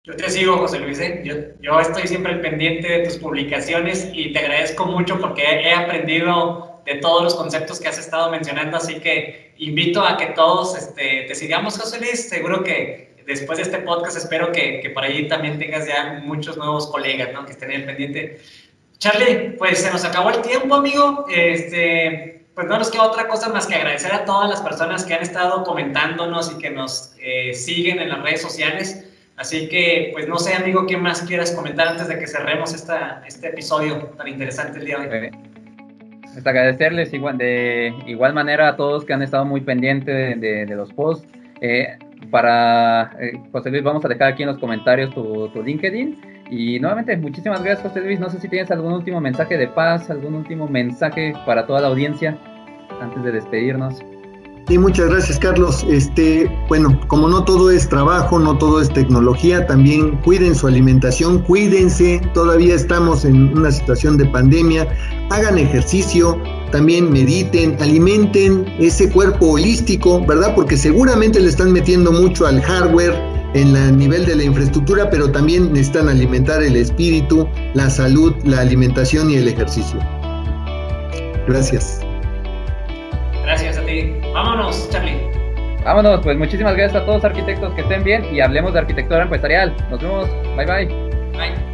Yo 0.04 0.16
te 0.16 0.30
sigo, 0.30 0.58
José 0.58 0.80
Luis. 0.80 1.00
¿eh? 1.00 1.58
Yo, 1.60 1.80
estoy 1.80 2.08
siempre 2.08 2.36
pendiente 2.36 2.88
de 2.88 3.00
tus 3.00 3.18
publicaciones 3.18 4.10
y 4.14 4.32
te 4.32 4.40
agradezco 4.40 4.86
mucho 4.86 5.20
porque 5.20 5.42
he 5.42 5.74
aprendido 5.74 6.82
de 6.86 6.96
todos 6.96 7.24
los 7.24 7.34
conceptos 7.34 7.80
que 7.80 7.88
has 7.88 7.98
estado 7.98 8.30
mencionando, 8.30 8.78
así 8.78 8.96
que 9.00 9.56
invito 9.58 10.06
a 10.06 10.18
que 10.18 10.28
todos 10.28 10.78
este, 10.78 11.24
te 11.28 11.34
sigamos, 11.34 11.80
José 11.80 12.00
Luis. 12.00 12.30
Seguro 12.30 12.64
que 12.64 13.16
después 13.26 13.58
de 13.58 13.64
este 13.64 13.80
podcast 13.80 14.18
espero 14.18 14.52
que, 14.52 14.82
que 14.82 14.90
por 14.92 15.04
ahí 15.04 15.28
también 15.28 15.58
tengas 15.58 15.88
ya 15.88 16.22
muchos 16.24 16.58
nuevos 16.58 16.92
colegas 16.92 17.34
¿no? 17.34 17.44
que 17.46 17.54
estén 17.54 17.72
ahí 17.72 17.84
pendiente. 17.84 18.40
Charlie, 19.00 19.56
pues 19.58 19.80
se 19.80 19.90
nos 19.90 20.06
acabó 20.06 20.30
el 20.30 20.42
tiempo, 20.42 20.76
amigo. 20.76 21.26
Este, 21.34 22.43
pues 22.56 22.68
no 22.68 22.78
nos 22.78 22.92
queda 22.92 23.04
otra 23.04 23.28
cosa 23.28 23.50
más 23.50 23.66
que 23.66 23.76
agradecer 23.76 24.14
a 24.14 24.26
todas 24.26 24.50
las 24.50 24.62
personas 24.62 25.04
que 25.06 25.14
han 25.14 25.24
estado 25.24 25.64
comentándonos 25.64 26.52
y 26.52 26.58
que 26.60 26.70
nos 26.70 27.16
eh, 27.20 27.54
siguen 27.54 28.00
en 28.00 28.10
las 28.10 28.22
redes 28.22 28.42
sociales. 28.42 29.10
Así 29.38 29.68
que, 29.68 30.12
pues 30.14 30.28
no 30.28 30.38
sé, 30.38 30.54
amigo, 30.54 30.86
¿qué 30.86 30.96
más 30.96 31.24
quieras 31.24 31.52
comentar 31.52 31.88
antes 31.88 32.08
de 32.08 32.20
que 32.20 32.28
cerremos 32.28 32.74
esta, 32.74 33.24
este 33.28 33.48
episodio 33.48 33.98
tan 34.16 34.28
interesante 34.28 34.80
el 34.80 34.86
día 34.86 35.00
de 35.00 35.20
hoy? 35.20 35.32
Pues 36.34 36.46
agradecerles 36.46 37.14
igual, 37.14 37.38
de 37.40 37.94
igual 38.06 38.34
manera 38.34 38.70
a 38.70 38.76
todos 38.76 39.06
que 39.06 39.14
han 39.14 39.24
estado 39.24 39.46
muy 39.46 39.62
pendientes 39.62 40.40
de, 40.40 40.66
los 40.68 40.94
posts. 40.94 41.28
Eh, 41.62 41.98
para 42.30 43.12
eh, 43.20 43.34
José 43.52 43.72
Luis, 43.72 43.84
vamos 43.84 44.06
a 44.06 44.08
dejar 44.08 44.34
aquí 44.34 44.44
en 44.44 44.50
los 44.50 44.60
comentarios 44.60 45.14
tu, 45.14 45.50
tu 45.50 45.64
LinkedIn 45.64 46.33
y 46.54 46.80
nuevamente, 46.80 47.18
muchísimas 47.18 47.64
gracias, 47.64 47.88
José 47.88 48.02
Luis. 48.02 48.20
No 48.20 48.30
sé 48.30 48.40
si 48.40 48.48
tienes 48.48 48.70
algún 48.70 48.94
último 48.94 49.20
mensaje 49.20 49.58
de 49.58 49.68
paz, 49.68 50.10
algún 50.12 50.36
último 50.36 50.68
mensaje 50.68 51.34
para 51.48 51.66
toda 51.66 51.82
la 51.82 51.88
audiencia 51.88 52.38
antes 53.02 53.24
de 53.24 53.32
despedirnos. 53.32 54.04
Sí, 54.68 54.78
muchas 54.78 55.10
gracias, 55.10 55.40
Carlos. 55.40 55.84
Este, 55.90 56.50
bueno, 56.70 56.98
como 57.08 57.28
no 57.28 57.44
todo 57.44 57.72
es 57.72 57.90
trabajo, 57.90 58.38
no 58.38 58.56
todo 58.58 58.82
es 58.82 58.94
tecnología, 58.94 59.66
también 59.66 60.16
cuiden 60.18 60.54
su 60.54 60.68
alimentación, 60.68 61.40
cuídense. 61.40 62.22
Todavía 62.36 62.76
estamos 62.76 63.26
en 63.26 63.58
una 63.58 63.72
situación 63.72 64.18
de 64.18 64.26
pandemia. 64.26 64.88
Hagan 65.32 65.58
ejercicio, 65.58 66.40
también 66.72 67.12
mediten, 67.12 67.76
alimenten 67.82 68.66
ese 68.80 69.10
cuerpo 69.10 69.54
holístico, 69.54 70.24
¿verdad? 70.26 70.54
Porque 70.56 70.78
seguramente 70.78 71.40
le 71.40 71.50
están 71.50 71.74
metiendo 71.74 72.12
mucho 72.12 72.46
al 72.46 72.62
hardware 72.62 73.33
en 73.54 73.76
el 73.76 73.98
nivel 73.98 74.26
de 74.26 74.36
la 74.36 74.44
infraestructura, 74.44 75.10
pero 75.10 75.32
también 75.32 75.72
necesitan 75.72 76.10
alimentar 76.10 76.62
el 76.62 76.76
espíritu, 76.76 77.48
la 77.74 77.90
salud, 77.90 78.34
la 78.46 78.62
alimentación 78.62 79.30
y 79.30 79.36
el 79.36 79.48
ejercicio. 79.48 80.00
Gracias. 81.48 82.02
Gracias 83.44 83.78
a 83.78 83.86
ti. 83.86 84.14
Vámonos, 84.34 84.90
Charlie. 84.90 85.18
Vámonos, 85.84 86.22
pues 86.24 86.38
muchísimas 86.38 86.76
gracias 86.76 87.02
a 87.02 87.06
todos 87.06 87.24
arquitectos 87.26 87.74
que 87.74 87.82
estén 87.82 88.04
bien 88.04 88.24
y 88.34 88.40
hablemos 88.40 88.74
de 88.74 88.80
arquitectura 88.80 89.24
empresarial. 89.24 89.76
Nos 89.90 90.02
vemos. 90.02 90.30
Bye 90.56 90.66
bye. 90.66 90.86
Bye. 91.34 91.73